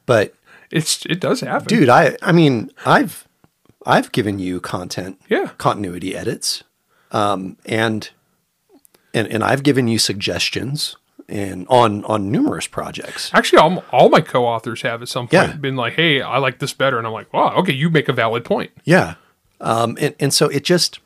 but 0.04 0.34
It's 0.70 1.06
it 1.06 1.18
does 1.18 1.40
happen, 1.40 1.66
dude, 1.66 1.88
I 1.88 2.18
I 2.20 2.32
mean, 2.32 2.70
I've 2.84 3.26
I've 3.86 4.12
given 4.12 4.38
you 4.38 4.60
content, 4.60 5.18
Yeah. 5.30 5.48
continuity 5.56 6.14
edits, 6.14 6.62
um, 7.10 7.56
and 7.64 8.10
and 9.14 9.26
and 9.28 9.42
I've 9.42 9.62
given 9.62 9.88
you 9.88 9.98
suggestions 9.98 10.96
and 11.26 11.66
on 11.68 12.04
on 12.04 12.30
numerous 12.30 12.66
projects. 12.66 13.30
Actually, 13.32 13.60
all, 13.60 13.84
all 13.92 14.10
my 14.10 14.20
co-authors 14.20 14.82
have 14.82 15.00
at 15.00 15.08
some 15.08 15.26
point 15.26 15.32
Yeah. 15.48 15.56
been 15.56 15.76
like, 15.76 15.94
"Hey, 15.94 16.20
I 16.20 16.36
like 16.36 16.58
this 16.58 16.74
better," 16.74 16.98
and 16.98 17.06
I'm 17.06 17.14
like, 17.14 17.32
"Wow, 17.32 17.54
okay, 17.60 17.72
you 17.72 17.88
make 17.88 18.10
a 18.10 18.12
valid 18.12 18.44
point." 18.44 18.70
Yeah, 18.84 19.14
um, 19.58 19.96
and 19.98 20.14
and 20.20 20.34
so 20.34 20.48
it 20.48 20.64
just 20.64 21.00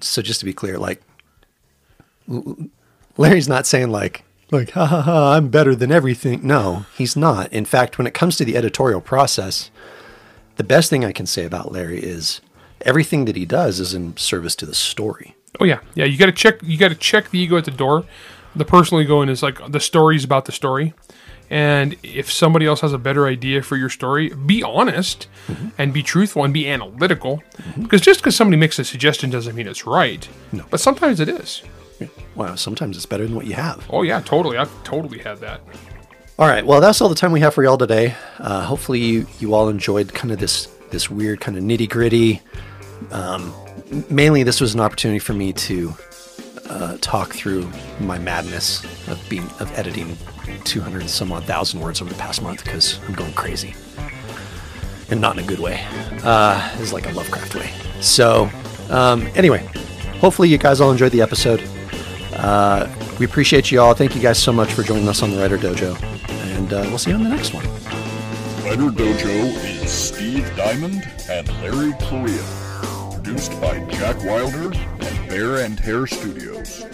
so 0.00 0.20
just 0.20 0.40
to 0.40 0.44
be 0.46 0.52
clear, 0.52 0.78
like 0.78 1.00
Larry's 3.16 3.48
not 3.48 3.66
saying 3.66 3.90
like 3.90 4.24
like 4.50 4.70
ha 4.70 4.86
ha 4.86 5.02
ha 5.02 5.32
I'm 5.34 5.48
better 5.48 5.74
than 5.74 5.92
everything. 5.92 6.46
No, 6.46 6.86
he's 6.96 7.16
not. 7.16 7.52
In 7.52 7.64
fact, 7.64 7.98
when 7.98 8.06
it 8.06 8.14
comes 8.14 8.36
to 8.36 8.44
the 8.44 8.56
editorial 8.56 9.00
process, 9.00 9.70
the 10.56 10.64
best 10.64 10.90
thing 10.90 11.04
I 11.04 11.12
can 11.12 11.26
say 11.26 11.44
about 11.44 11.72
Larry 11.72 12.00
is 12.00 12.40
everything 12.82 13.24
that 13.26 13.36
he 13.36 13.46
does 13.46 13.80
is 13.80 13.94
in 13.94 14.16
service 14.16 14.56
to 14.56 14.66
the 14.66 14.74
story. 14.74 15.36
Oh 15.60 15.64
yeah, 15.64 15.80
yeah. 15.94 16.04
You 16.04 16.18
got 16.18 16.26
to 16.26 16.32
check. 16.32 16.60
You 16.62 16.78
got 16.78 16.88
to 16.88 16.94
check 16.94 17.30
the 17.30 17.38
ego 17.38 17.56
at 17.56 17.64
the 17.64 17.70
door. 17.70 18.04
The 18.54 18.64
personal 18.64 19.02
ego 19.02 19.22
in 19.22 19.28
is 19.28 19.42
like 19.42 19.60
the 19.70 19.80
story's 19.80 20.24
about 20.24 20.44
the 20.44 20.52
story, 20.52 20.94
and 21.48 21.96
if 22.02 22.32
somebody 22.32 22.66
else 22.66 22.80
has 22.80 22.92
a 22.92 22.98
better 22.98 23.26
idea 23.26 23.62
for 23.62 23.76
your 23.76 23.88
story, 23.88 24.30
be 24.30 24.62
honest 24.62 25.28
mm-hmm. 25.48 25.68
and 25.78 25.92
be 25.92 26.02
truthful 26.02 26.44
and 26.44 26.54
be 26.54 26.68
analytical. 26.68 27.42
Mm-hmm. 27.56 27.82
Because 27.82 28.00
just 28.00 28.20
because 28.20 28.36
somebody 28.36 28.56
makes 28.56 28.78
a 28.78 28.84
suggestion 28.84 29.30
doesn't 29.30 29.54
mean 29.54 29.66
it's 29.66 29.86
right. 29.86 30.28
No. 30.52 30.64
But 30.70 30.80
sometimes 30.80 31.20
it 31.20 31.28
is. 31.28 31.62
Wow, 32.34 32.54
sometimes 32.54 32.96
it's 32.96 33.06
better 33.06 33.24
than 33.26 33.34
what 33.34 33.46
you 33.46 33.54
have. 33.54 33.84
Oh 33.90 34.02
yeah, 34.02 34.20
totally. 34.20 34.56
I've 34.56 34.84
totally 34.84 35.18
had 35.18 35.38
that. 35.38 35.60
All 36.38 36.46
right. 36.48 36.64
Well, 36.64 36.80
that's 36.80 37.02
all 37.02 37.10
the 37.10 37.14
time 37.14 37.32
we 37.32 37.40
have 37.40 37.52
for 37.52 37.62
y'all 37.62 37.76
today. 37.76 38.14
Uh, 38.38 38.62
hopefully, 38.62 39.00
you 39.00 39.26
you 39.40 39.52
all 39.54 39.68
enjoyed 39.68 40.14
kind 40.14 40.32
of 40.32 40.38
this 40.38 40.66
this 40.90 41.10
weird 41.10 41.40
kind 41.40 41.58
of 41.58 41.64
nitty 41.64 41.88
gritty. 41.88 42.40
Um, 43.10 43.52
mainly, 44.08 44.42
this 44.42 44.60
was 44.60 44.72
an 44.74 44.80
opportunity 44.80 45.18
for 45.18 45.34
me 45.34 45.52
to 45.52 45.94
uh, 46.68 46.96
talk 47.00 47.34
through 47.34 47.70
my 48.00 48.18
madness 48.18 48.84
of 49.08 49.22
being 49.28 49.44
of 49.60 49.70
editing 49.78 50.16
200 50.64 51.02
and 51.02 51.10
some 51.10 51.30
odd 51.32 51.44
thousand 51.44 51.80
words 51.80 52.00
over 52.00 52.10
the 52.10 52.18
past 52.18 52.42
month 52.42 52.64
because 52.64 52.98
I'm 53.06 53.14
going 53.14 53.32
crazy, 53.34 53.74
and 55.10 55.20
not 55.20 55.36
in 55.36 55.44
a 55.44 55.46
good 55.46 55.58
way. 55.60 55.84
Uh, 56.22 56.70
this 56.72 56.88
is 56.88 56.92
like 56.92 57.06
a 57.06 57.12
Lovecraft 57.12 57.54
way. 57.54 57.70
So, 58.00 58.48
um, 58.88 59.28
anyway, 59.34 59.58
hopefully, 60.20 60.48
you 60.48 60.56
guys 60.56 60.80
all 60.80 60.90
enjoyed 60.90 61.12
the 61.12 61.20
episode. 61.20 61.60
Uh, 62.34 62.88
we 63.18 63.26
appreciate 63.26 63.70
you 63.70 63.80
all. 63.80 63.94
Thank 63.94 64.14
you 64.14 64.22
guys 64.22 64.38
so 64.38 64.52
much 64.52 64.72
for 64.72 64.82
joining 64.82 65.08
us 65.08 65.22
on 65.22 65.30
the 65.30 65.38
Writer 65.38 65.58
Dojo. 65.58 66.00
And 66.56 66.72
uh, 66.72 66.82
we'll 66.88 66.98
see 66.98 67.10
you 67.10 67.16
on 67.16 67.24
the 67.24 67.28
next 67.30 67.52
one. 67.52 67.64
Writer 68.64 68.90
Dojo 68.90 69.82
is 69.82 69.90
Steve 69.90 70.50
Diamond 70.56 71.02
and 71.28 71.48
Larry 71.60 71.92
Correia. 72.00 72.42
Produced 73.14 73.60
by 73.60 73.78
Jack 73.90 74.22
Wilder 74.24 74.72
and 74.72 75.28
Bear 75.28 75.64
and 75.64 75.78
Hair 75.78 76.06
Studios. 76.06 76.84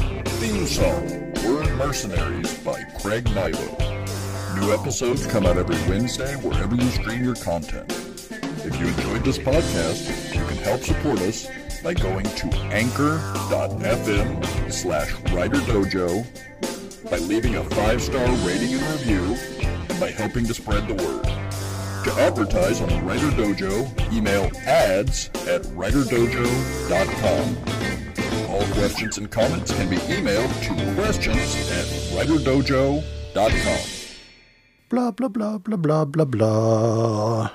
Theme 0.41 0.67
song, 0.67 1.33
Word 1.45 1.71
Mercenaries 1.77 2.59
by 2.59 2.83
Craig 3.01 3.25
Nybo. 3.27 4.61
New 4.61 4.73
episodes 4.73 5.27
come 5.27 5.47
out 5.47 5.57
every 5.57 5.77
Wednesday 5.89 6.35
wherever 6.37 6.75
you 6.75 6.89
stream 6.91 7.23
your 7.23 7.35
content. 7.37 7.91
If 8.65 8.81
you 8.81 8.87
enjoyed 8.87 9.25
this 9.25 9.39
podcast, 9.39 10.35
you 10.35 10.45
can 10.47 10.57
help 10.59 10.81
support 10.83 11.21
us 11.21 11.47
by 11.83 11.95
going 11.95 12.25
to 12.25 12.47
anchor.fm 12.73 14.45
slash 14.73 15.13
writer 15.33 15.59
dojo 15.59 16.25
by 17.11 17.19
leaving 17.19 17.57
a 17.57 17.65
five-star 17.65 18.27
rating 18.47 18.75
and 18.75 18.83
review, 18.93 19.37
and 19.61 20.01
by 20.01 20.11
helping 20.11 20.45
to 20.45 20.55
spread 20.55 20.89
the 20.89 20.95
word. 20.95 21.23
To 22.05 22.13
advertise 22.21 22.81
on 22.81 22.89
the 22.89 23.01
Writer 23.03 23.31
Dojo, 23.31 24.13
email 24.13 24.51
ads 24.65 25.29
at 25.49 25.63
writerdojo.com. 25.75 27.57
All 28.49 28.65
questions 28.75 29.19
and 29.19 29.31
comments 29.31 29.73
can 29.73 29.89
be 29.91 29.97
emailed 29.97 30.53
to 30.63 30.75
questions 31.01 31.57
at 31.71 31.87
writerdojo.com. 32.15 33.81
Blah, 34.89 35.11
blah, 35.11 35.29
blah, 35.29 35.59
blah, 35.59 35.77
blah, 35.77 36.05
blah, 36.05 36.25
blah. 36.25 37.51